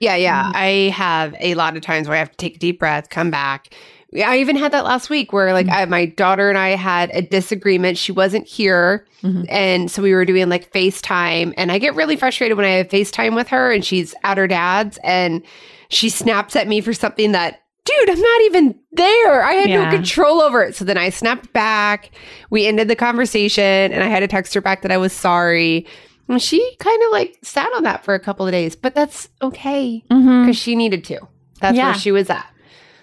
Yeah, 0.00 0.16
yeah. 0.16 0.44
Mm. 0.44 0.52
I 0.54 0.66
have 0.94 1.34
a 1.40 1.54
lot 1.54 1.76
of 1.76 1.82
times 1.82 2.08
where 2.08 2.16
I 2.16 2.20
have 2.20 2.30
to 2.30 2.36
take 2.36 2.56
a 2.56 2.58
deep 2.58 2.78
breath, 2.78 3.08
come 3.10 3.30
back. 3.30 3.74
I 4.14 4.38
even 4.38 4.56
had 4.56 4.72
that 4.72 4.84
last 4.84 5.08
week 5.08 5.32
where, 5.32 5.52
like, 5.52 5.68
I, 5.68 5.84
my 5.84 6.06
daughter 6.06 6.48
and 6.48 6.58
I 6.58 6.70
had 6.70 7.10
a 7.12 7.22
disagreement. 7.22 7.96
She 7.96 8.10
wasn't 8.10 8.46
here. 8.48 9.06
Mhm. 9.22 9.46
And 9.48 9.90
so 9.90 10.02
we 10.02 10.12
were 10.14 10.24
doing 10.24 10.48
like 10.48 10.72
FaceTime. 10.72 11.54
And 11.56 11.70
I 11.70 11.78
get 11.78 11.94
really 11.94 12.16
frustrated 12.16 12.56
when 12.56 12.66
I 12.66 12.70
have 12.70 12.88
FaceTime 12.88 13.36
with 13.36 13.48
her 13.48 13.70
and 13.70 13.84
she's 13.84 14.14
at 14.24 14.36
her 14.36 14.48
dad's 14.48 14.98
and 15.04 15.42
she 15.90 16.08
snaps 16.08 16.56
at 16.56 16.66
me 16.66 16.80
for 16.80 16.92
something 16.92 17.32
that, 17.32 17.60
dude, 17.84 18.10
I'm 18.10 18.20
not 18.20 18.40
even 18.42 18.74
there. 18.92 19.42
I 19.44 19.52
had 19.52 19.68
Yeah. 19.68 19.84
no 19.84 19.90
control 19.90 20.40
over 20.42 20.62
it. 20.64 20.74
So 20.74 20.84
then 20.84 20.98
I 20.98 21.10
snapped 21.10 21.52
back. 21.52 22.10
We 22.50 22.66
ended 22.66 22.88
the 22.88 22.96
conversation 22.96 23.62
and 23.92 24.02
I 24.02 24.06
had 24.08 24.20
to 24.20 24.28
text 24.28 24.54
her 24.54 24.60
back 24.60 24.82
that 24.82 24.90
I 24.90 24.96
was 24.98 25.12
sorry. 25.12 25.86
And 26.28 26.40
she 26.42 26.58
kind 26.80 27.00
of 27.04 27.12
like 27.12 27.36
sat 27.42 27.68
on 27.76 27.84
that 27.84 28.04
for 28.04 28.14
a 28.14 28.20
couple 28.20 28.46
of 28.46 28.52
days, 28.52 28.74
but 28.74 28.94
that's 28.94 29.28
okay 29.42 30.02
Mm-hmm. 30.10 30.42
because 30.42 30.56
she 30.56 30.74
needed 30.74 31.04
to. 31.04 31.20
That's 31.60 31.76
Yeah. 31.76 31.86
where 31.90 31.94
she 31.98 32.10
was 32.12 32.28
at. 32.30 32.46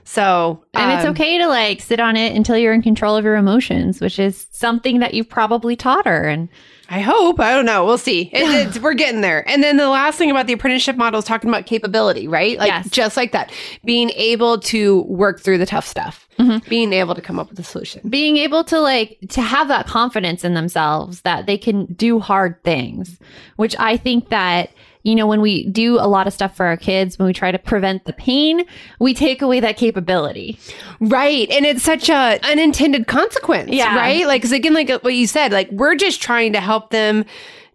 So, 0.10 0.64
And 0.74 0.94
it's 0.94 1.04
um, 1.04 1.12
okay 1.12 1.38
to 1.38 1.48
like 1.48 1.82
sit 1.82 2.00
on 2.00 2.16
it 2.16 2.34
until 2.34 2.58
you're 2.58 2.72
in 2.74 2.82
control 2.82 3.18
of 3.18 3.26
your 3.26 3.36
emotions, 3.36 4.00
which 4.00 4.20
is 4.20 4.48
something 4.52 5.00
that 5.00 5.14
you've 5.14 5.28
probably 5.28 5.76
taught 5.76 6.06
her. 6.08 6.24
And 6.24 6.48
I 6.90 7.02
hope. 7.02 7.42
I 7.42 7.54
don't 7.54 7.66
know. 7.66 7.86
We'll 7.86 7.98
see. 7.98 8.30
It, 8.32 8.68
it's, 8.68 8.80
we're 8.80 8.94
getting 8.94 9.20
there. 9.20 9.48
And 9.50 9.62
then 9.62 9.76
the 9.76 9.90
last 9.90 10.18
thing 10.18 10.32
about 10.32 10.48
the 10.48 10.54
apprenticeship 10.54 10.96
model 10.96 11.20
is 11.20 11.26
talking 11.26 11.50
about 11.50 11.66
capability, 11.66 12.26
right? 12.26 12.58
Like 12.58 12.70
Yes. 12.70 12.90
just 12.90 13.18
like 13.18 13.34
that, 13.34 13.52
being 13.84 14.10
able 14.12 14.60
to 14.62 15.02
work 15.04 15.42
through 15.42 15.58
the 15.58 15.66
tough 15.66 15.86
stuff, 15.86 16.26
Mhm. 16.40 16.66
being 16.70 16.94
able 16.94 17.14
to 17.14 17.22
come 17.22 17.38
up 17.38 17.50
with 17.50 17.60
a 17.60 17.64
solution. 17.64 18.00
being 18.08 18.38
able 18.38 18.64
to 18.64 18.80
like 18.80 19.18
to 19.32 19.42
have 19.42 19.68
that 19.68 19.88
confidence 19.88 20.46
in 20.46 20.54
themselves 20.54 21.20
that 21.24 21.48
they 21.48 21.58
can 21.58 21.84
do 21.96 22.20
hard 22.20 22.64
things, 22.64 23.20
which 23.58 23.76
I 23.78 23.98
think 23.98 24.30
that 24.30 24.70
you 25.08 25.16
know, 25.16 25.26
when 25.26 25.40
we 25.42 25.66
do 25.70 25.96
a 26.00 26.08
lot 26.08 26.28
of 26.28 26.34
stuff 26.34 26.56
for 26.56 26.66
our 26.66 26.76
kids, 26.78 27.18
when 27.18 27.26
we 27.28 27.34
try 27.34 27.52
to 27.52 27.58
prevent 27.58 28.04
the 28.06 28.14
pain, 28.14 28.66
we 29.00 29.14
take 29.14 29.42
away 29.42 29.60
that 29.62 29.78
capability. 29.78 30.60
Right. 31.00 31.50
And 31.50 31.66
it's 31.66 31.82
such 31.84 32.10
a 32.10 32.40
unintended 32.44 33.08
consequence. 33.08 33.72
Yeah. 33.72 33.96
Right. 33.96 34.28
Like, 34.28 34.42
cause 34.42 34.52
again, 34.52 34.74
like 34.74 34.90
what 34.90 35.16
you 35.16 35.26
said, 35.28 35.52
like 35.54 35.72
we're 35.72 35.96
just 35.96 36.22
trying 36.22 36.54
to 36.54 36.60
help 36.60 36.90
them 36.92 37.24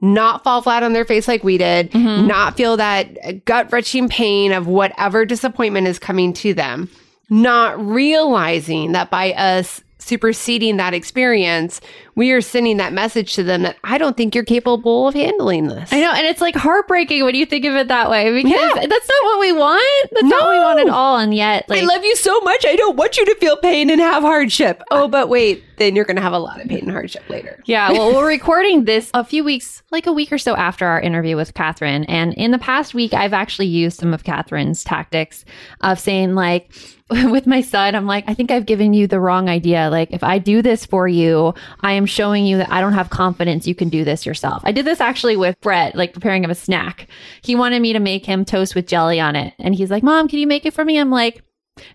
not 0.03 0.45
fall 0.45 0.61
flat 0.61 0.83
on 0.83 0.93
their 0.93 1.05
face 1.05 1.27
like 1.29 1.43
we 1.45 1.57
did, 1.59 1.91
Mm-hmm. 1.93 2.27
not 2.27 2.57
feel 2.57 2.77
that 2.77 3.45
gut 3.45 3.73
wrenching 3.73 4.09
pain 4.09 4.53
of 4.53 4.67
whatever 4.67 5.25
disappointment 5.25 5.87
is 5.87 5.99
coming 5.99 6.33
to 6.35 6.53
them, 6.53 6.91
not 7.31 7.81
realizing 7.83 8.93
that 8.93 9.11
by 9.11 9.33
us 9.33 9.81
superseding 10.03 10.77
that 10.77 10.95
experience, 10.95 11.81
we 12.15 12.31
are 12.33 12.41
sending 12.41 12.77
that 12.77 12.93
message 12.93 13.35
to 13.35 13.43
them 13.43 13.63
that 13.63 13.77
I 13.85 13.97
don't 13.99 14.17
think 14.17 14.35
you're 14.35 14.45
capable 14.45 15.09
of 15.09 15.15
handling 15.15 15.69
this. 15.69 15.93
I 15.93 16.01
know, 16.01 16.13
and 16.13 16.27
it's 16.27 16.41
like 16.41 16.55
heartbreaking 16.55 17.25
when 17.25 17.35
you 17.35 17.47
think 17.47 17.65
of 17.65 17.75
it 17.75 17.89
that 17.89 18.11
way 18.11 18.31
because 18.33 18.53
Yeah. 18.53 18.75
that's 18.87 19.09
not 19.09 19.25
what 19.25 19.41
we 19.41 19.53
want. 19.53 20.11
That's 20.13 20.25
not 20.27 20.43
what 20.43 20.51
we 20.53 20.59
want 20.59 20.81
at 20.81 20.89
all. 20.89 21.17
And 21.19 21.35
yet, 21.35 21.69
like, 21.69 21.83
I 21.83 21.87
love 21.87 22.05
you 22.05 22.15
so 22.17 22.39
much. 22.41 22.67
I 22.67 22.77
don't 22.77 22.97
want 22.97 23.17
you 23.17 23.25
to 23.27 23.35
feel 23.37 23.57
pain 23.57 23.89
and 23.91 24.01
have 24.01 24.23
hardship. 24.23 24.83
Oh, 24.91 25.09
but 25.09 25.29
wait, 25.29 25.65
then 25.79 25.97
you're 25.97 26.05
going 26.05 26.17
to 26.17 26.23
have 26.23 26.33
a 26.35 26.39
lot 26.39 26.61
of 26.61 26.69
pain 26.69 26.81
and 26.81 26.91
hardship 26.91 27.23
later. 27.31 27.61
Yeah, 27.65 27.91
well, 27.93 28.15
we're 28.15 28.27
recording 28.29 28.85
this 28.85 29.11
a 29.15 29.25
few 29.25 29.43
weeks, 29.43 29.83
like 29.91 30.07
a 30.07 30.13
week 30.13 30.33
or 30.33 30.39
so 30.39 30.55
after 30.55 30.87
our 30.87 31.01
interview 31.01 31.37
with 31.37 31.55
Katherine. 31.55 32.05
And 32.05 32.35
in 32.35 32.51
the 32.51 32.59
past 32.59 32.93
week, 32.95 33.15
I've 33.15 33.33
actually 33.33 33.67
used 33.69 33.99
some 33.99 34.13
of 34.13 34.25
Katherine's 34.25 34.85
tactics 34.85 35.45
of 35.81 35.99
saying, 35.99 36.35
like, 36.35 36.71
with 37.11 37.47
my 37.47 37.61
son, 37.61 37.95
I'm 37.95 38.07
like, 38.07 38.25
I 38.27 38.35
think 38.35 38.51
I've 38.51 38.67
given 38.67 38.95
you 38.95 39.07
the 39.07 39.21
wrong 39.21 39.49
idea. 39.49 39.91
Like, 39.91 40.13
if 40.13 40.23
I 40.23 40.39
do 40.39 40.63
this 40.63 40.87
for 40.87 41.07
you, 41.09 41.55
I 41.81 41.93
am 41.93 42.07
showing 42.07 42.47
you 42.47 42.59
that 42.59 42.71
I 42.71 42.81
don't 42.81 42.93
have 42.93 43.11
confidence 43.11 43.67
you 43.67 43.75
can 43.75 43.89
do 43.89 44.05
this 44.05 44.25
yourself. 44.25 44.63
I 44.65 44.73
did 44.73 44.85
this 44.85 45.01
actually 45.01 45.37
with 45.37 45.61
Brett, 45.61 45.95
like 45.95 46.13
preparing 46.13 46.45
him 46.45 46.51
a 46.51 46.55
snack. 46.55 47.09
He 47.43 47.55
wanted 47.55 47.83
me 47.83 47.93
to 47.93 47.99
make 47.99 48.25
him 48.25 48.45
toast 48.45 48.75
with 48.75 48.87
jelly 48.87 49.21
on 49.21 49.37
it. 49.37 49.55
And 49.59 49.75
he's 49.75 49.91
like, 49.91 50.03
Mom, 50.03 50.29
can 50.29 50.39
you 50.39 50.47
make 50.47 50.65
it 50.65 50.75
for 50.75 50.85
me? 50.85 50.99
I'm 50.99 51.11
like, 51.11 51.43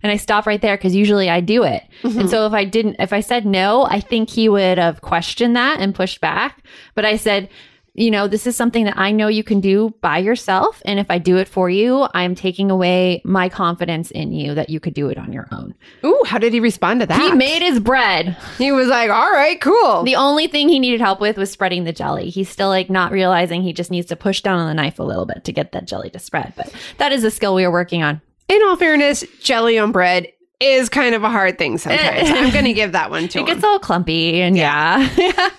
and 0.01 0.11
I 0.11 0.17
stop 0.17 0.45
right 0.45 0.61
there 0.61 0.75
because 0.75 0.95
usually 0.95 1.29
I 1.29 1.39
do 1.39 1.63
it. 1.63 1.83
Mm-hmm. 2.01 2.21
And 2.21 2.29
so 2.29 2.45
if 2.47 2.53
I 2.53 2.65
didn't, 2.65 2.97
if 2.99 3.13
I 3.13 3.19
said 3.19 3.45
no, 3.45 3.85
I 3.85 3.99
think 3.99 4.29
he 4.29 4.49
would 4.49 4.77
have 4.77 5.01
questioned 5.01 5.55
that 5.55 5.79
and 5.79 5.93
pushed 5.93 6.19
back. 6.19 6.63
But 6.95 7.05
I 7.05 7.17
said, 7.17 7.49
you 7.97 8.11
know, 8.11 8.27
this 8.27 8.45
is 8.45 8.55
something 8.55 8.85
that 8.85 8.97
I 8.97 9.11
know 9.11 9.27
you 9.27 9.43
can 9.43 9.59
do 9.59 9.93
by 10.01 10.19
yourself. 10.19 10.81
And 10.85 10.99
if 10.99 11.09
I 11.09 11.17
do 11.17 11.37
it 11.37 11.47
for 11.47 11.67
you, 11.67 12.07
I'm 12.13 12.35
taking 12.35 12.69
away 12.69 13.21
my 13.25 13.49
confidence 13.49 14.11
in 14.11 14.31
you 14.31 14.53
that 14.53 14.69
you 14.69 14.79
could 14.79 14.93
do 14.93 15.09
it 15.09 15.17
on 15.17 15.33
your 15.33 15.47
own. 15.51 15.73
Ooh, 16.05 16.21
how 16.25 16.37
did 16.37 16.53
he 16.53 16.59
respond 16.59 16.99
to 17.01 17.07
that? 17.07 17.19
He 17.19 17.31
made 17.31 17.63
his 17.63 17.79
bread. 17.79 18.37
He 18.59 18.71
was 18.71 18.87
like, 18.87 19.09
all 19.09 19.31
right, 19.31 19.59
cool. 19.59 20.03
The 20.03 20.15
only 20.15 20.45
thing 20.45 20.69
he 20.69 20.77
needed 20.77 21.01
help 21.01 21.19
with 21.19 21.37
was 21.37 21.51
spreading 21.51 21.85
the 21.85 21.91
jelly. 21.91 22.29
He's 22.29 22.49
still 22.49 22.69
like 22.69 22.89
not 22.89 23.11
realizing 23.11 23.63
he 23.63 23.73
just 23.73 23.89
needs 23.89 24.07
to 24.07 24.15
push 24.15 24.41
down 24.41 24.59
on 24.59 24.67
the 24.67 24.75
knife 24.75 24.99
a 24.99 25.03
little 25.03 25.25
bit 25.25 25.43
to 25.45 25.51
get 25.51 25.71
that 25.71 25.87
jelly 25.87 26.11
to 26.11 26.19
spread. 26.19 26.53
But 26.55 26.71
that 26.99 27.11
is 27.11 27.23
a 27.23 27.31
skill 27.31 27.55
we 27.55 27.65
are 27.65 27.71
working 27.71 28.03
on. 28.03 28.21
In 28.47 28.61
all 28.63 28.77
fairness, 28.77 29.25
jelly 29.41 29.79
on 29.79 29.91
bread 29.91 30.27
is 30.59 30.89
kind 30.89 31.13
of 31.13 31.23
a 31.23 31.29
hard 31.29 31.57
thing 31.57 31.77
sometimes. 31.77 32.29
I'm 32.29 32.51
going 32.51 32.65
to 32.65 32.73
give 32.73 32.91
that 32.93 33.11
one 33.11 33.27
to 33.29 33.39
her. 33.39 33.45
It 33.45 33.49
him. 33.49 33.55
gets 33.55 33.63
all 33.63 33.79
clumpy 33.79 34.41
and 34.41 34.57
yeah. 34.57 35.07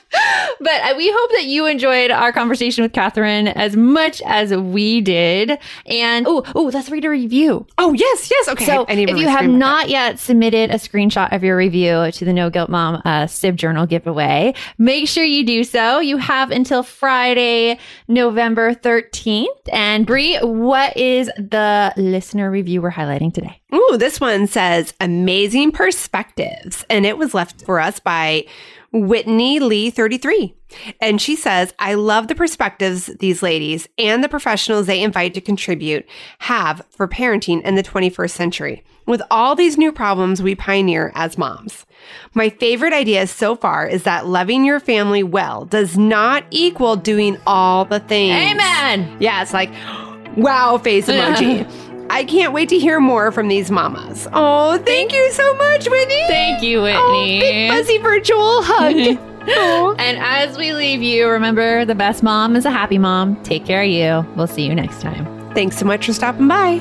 but 0.60 0.80
uh, 0.82 0.94
we 0.96 1.10
hope 1.12 1.30
that 1.32 1.44
you 1.44 1.66
enjoyed 1.66 2.10
our 2.10 2.32
conversation 2.32 2.82
with 2.82 2.92
Katherine 2.92 3.48
as 3.48 3.76
much 3.76 4.20
as 4.22 4.52
we 4.54 5.00
did. 5.00 5.58
And 5.86 6.26
oh, 6.26 6.42
oh, 6.54 6.70
let's 6.74 6.90
read 6.90 7.04
a 7.04 7.10
review. 7.10 7.66
oh, 7.78 7.92
yes, 7.92 8.28
yes. 8.30 8.48
Okay. 8.48 8.64
So 8.64 8.86
if 8.88 9.16
you 9.16 9.28
have 9.28 9.48
not 9.48 9.88
yet 9.88 10.18
submitted 10.18 10.70
a 10.70 10.74
screenshot 10.74 11.32
of 11.32 11.44
your 11.44 11.56
review 11.56 12.10
to 12.10 12.24
the 12.24 12.32
No 12.32 12.50
Guilt 12.50 12.68
Mom 12.68 13.00
uh, 13.04 13.28
Sib 13.28 13.56
Journal 13.56 13.86
giveaway, 13.86 14.54
make 14.78 15.06
sure 15.08 15.22
you 15.24 15.46
do 15.46 15.62
so. 15.62 16.00
You 16.00 16.16
have 16.16 16.50
until 16.50 16.82
Friday, 16.82 17.78
November 18.08 18.74
13th. 18.74 19.46
And 19.72 20.06
Bree, 20.06 20.38
what 20.38 20.96
is 20.96 21.28
the 21.36 21.92
listener 21.96 22.50
review 22.50 22.82
we're 22.82 22.90
highlighting 22.90 23.32
today? 23.32 23.60
Ooh, 23.74 23.96
this 23.98 24.20
one 24.20 24.46
says 24.46 24.94
amazing 25.00 25.72
perspectives. 25.72 26.84
And 26.88 27.04
it 27.04 27.18
was 27.18 27.34
left 27.34 27.64
for 27.64 27.80
us 27.80 28.00
by 28.00 28.46
Whitney 28.92 29.58
Lee 29.58 29.90
33. 29.90 30.54
And 31.00 31.20
she 31.20 31.36
says, 31.36 31.74
I 31.78 31.94
love 31.94 32.28
the 32.28 32.34
perspectives 32.34 33.06
these 33.18 33.42
ladies 33.42 33.88
and 33.98 34.24
the 34.24 34.28
professionals 34.28 34.86
they 34.86 35.02
invite 35.02 35.34
to 35.34 35.40
contribute 35.40 36.06
have 36.38 36.84
for 36.90 37.06
parenting 37.08 37.62
in 37.62 37.74
the 37.74 37.82
21st 37.82 38.30
century. 38.30 38.84
With 39.06 39.22
all 39.30 39.54
these 39.54 39.78
new 39.78 39.92
problems 39.92 40.42
we 40.42 40.54
pioneer 40.54 41.12
as 41.14 41.38
moms. 41.38 41.86
My 42.34 42.50
favorite 42.50 42.92
idea 42.92 43.26
so 43.26 43.56
far 43.56 43.86
is 43.86 44.02
that 44.02 44.26
loving 44.26 44.64
your 44.64 44.80
family 44.80 45.22
well 45.22 45.64
does 45.64 45.96
not 45.96 46.44
equal 46.50 46.96
doing 46.96 47.38
all 47.46 47.86
the 47.86 48.00
things. 48.00 48.36
Amen. 48.36 49.16
Yeah, 49.18 49.42
it's 49.42 49.54
like, 49.54 49.70
wow, 50.36 50.78
face 50.78 51.06
emoji. 51.06 51.70
I 52.18 52.24
can't 52.24 52.52
wait 52.52 52.68
to 52.70 52.78
hear 52.80 52.98
more 52.98 53.30
from 53.30 53.46
these 53.46 53.70
mamas. 53.70 54.26
Oh, 54.32 54.76
thank 54.78 55.12
you 55.12 55.30
so 55.30 55.54
much, 55.54 55.88
Whitney. 55.88 56.20
Thank 56.26 56.64
you, 56.64 56.80
oh, 56.80 56.82
Whitney. 56.82 57.36
Oh, 57.36 57.40
big 57.40 57.70
fuzzy 57.70 57.98
virtual 57.98 58.62
hug. 58.64 58.96
Aw. 58.96 59.24
Oh. 59.50 59.96
And 59.98 60.18
as 60.18 60.58
we 60.58 60.74
leave 60.74 61.02
you, 61.02 61.26
remember 61.26 61.86
the 61.86 61.94
best 61.94 62.22
mom 62.22 62.54
is 62.54 62.66
a 62.66 62.70
happy 62.70 62.98
mom. 62.98 63.42
Take 63.44 63.64
care 63.64 63.80
of 63.80 63.88
you. 63.88 64.30
We'll 64.36 64.46
see 64.46 64.66
you 64.66 64.74
next 64.74 65.00
time. 65.00 65.24
Thanks 65.54 65.78
so 65.78 65.86
much 65.86 66.04
for 66.04 66.12
stopping 66.12 66.46
by. 66.46 66.80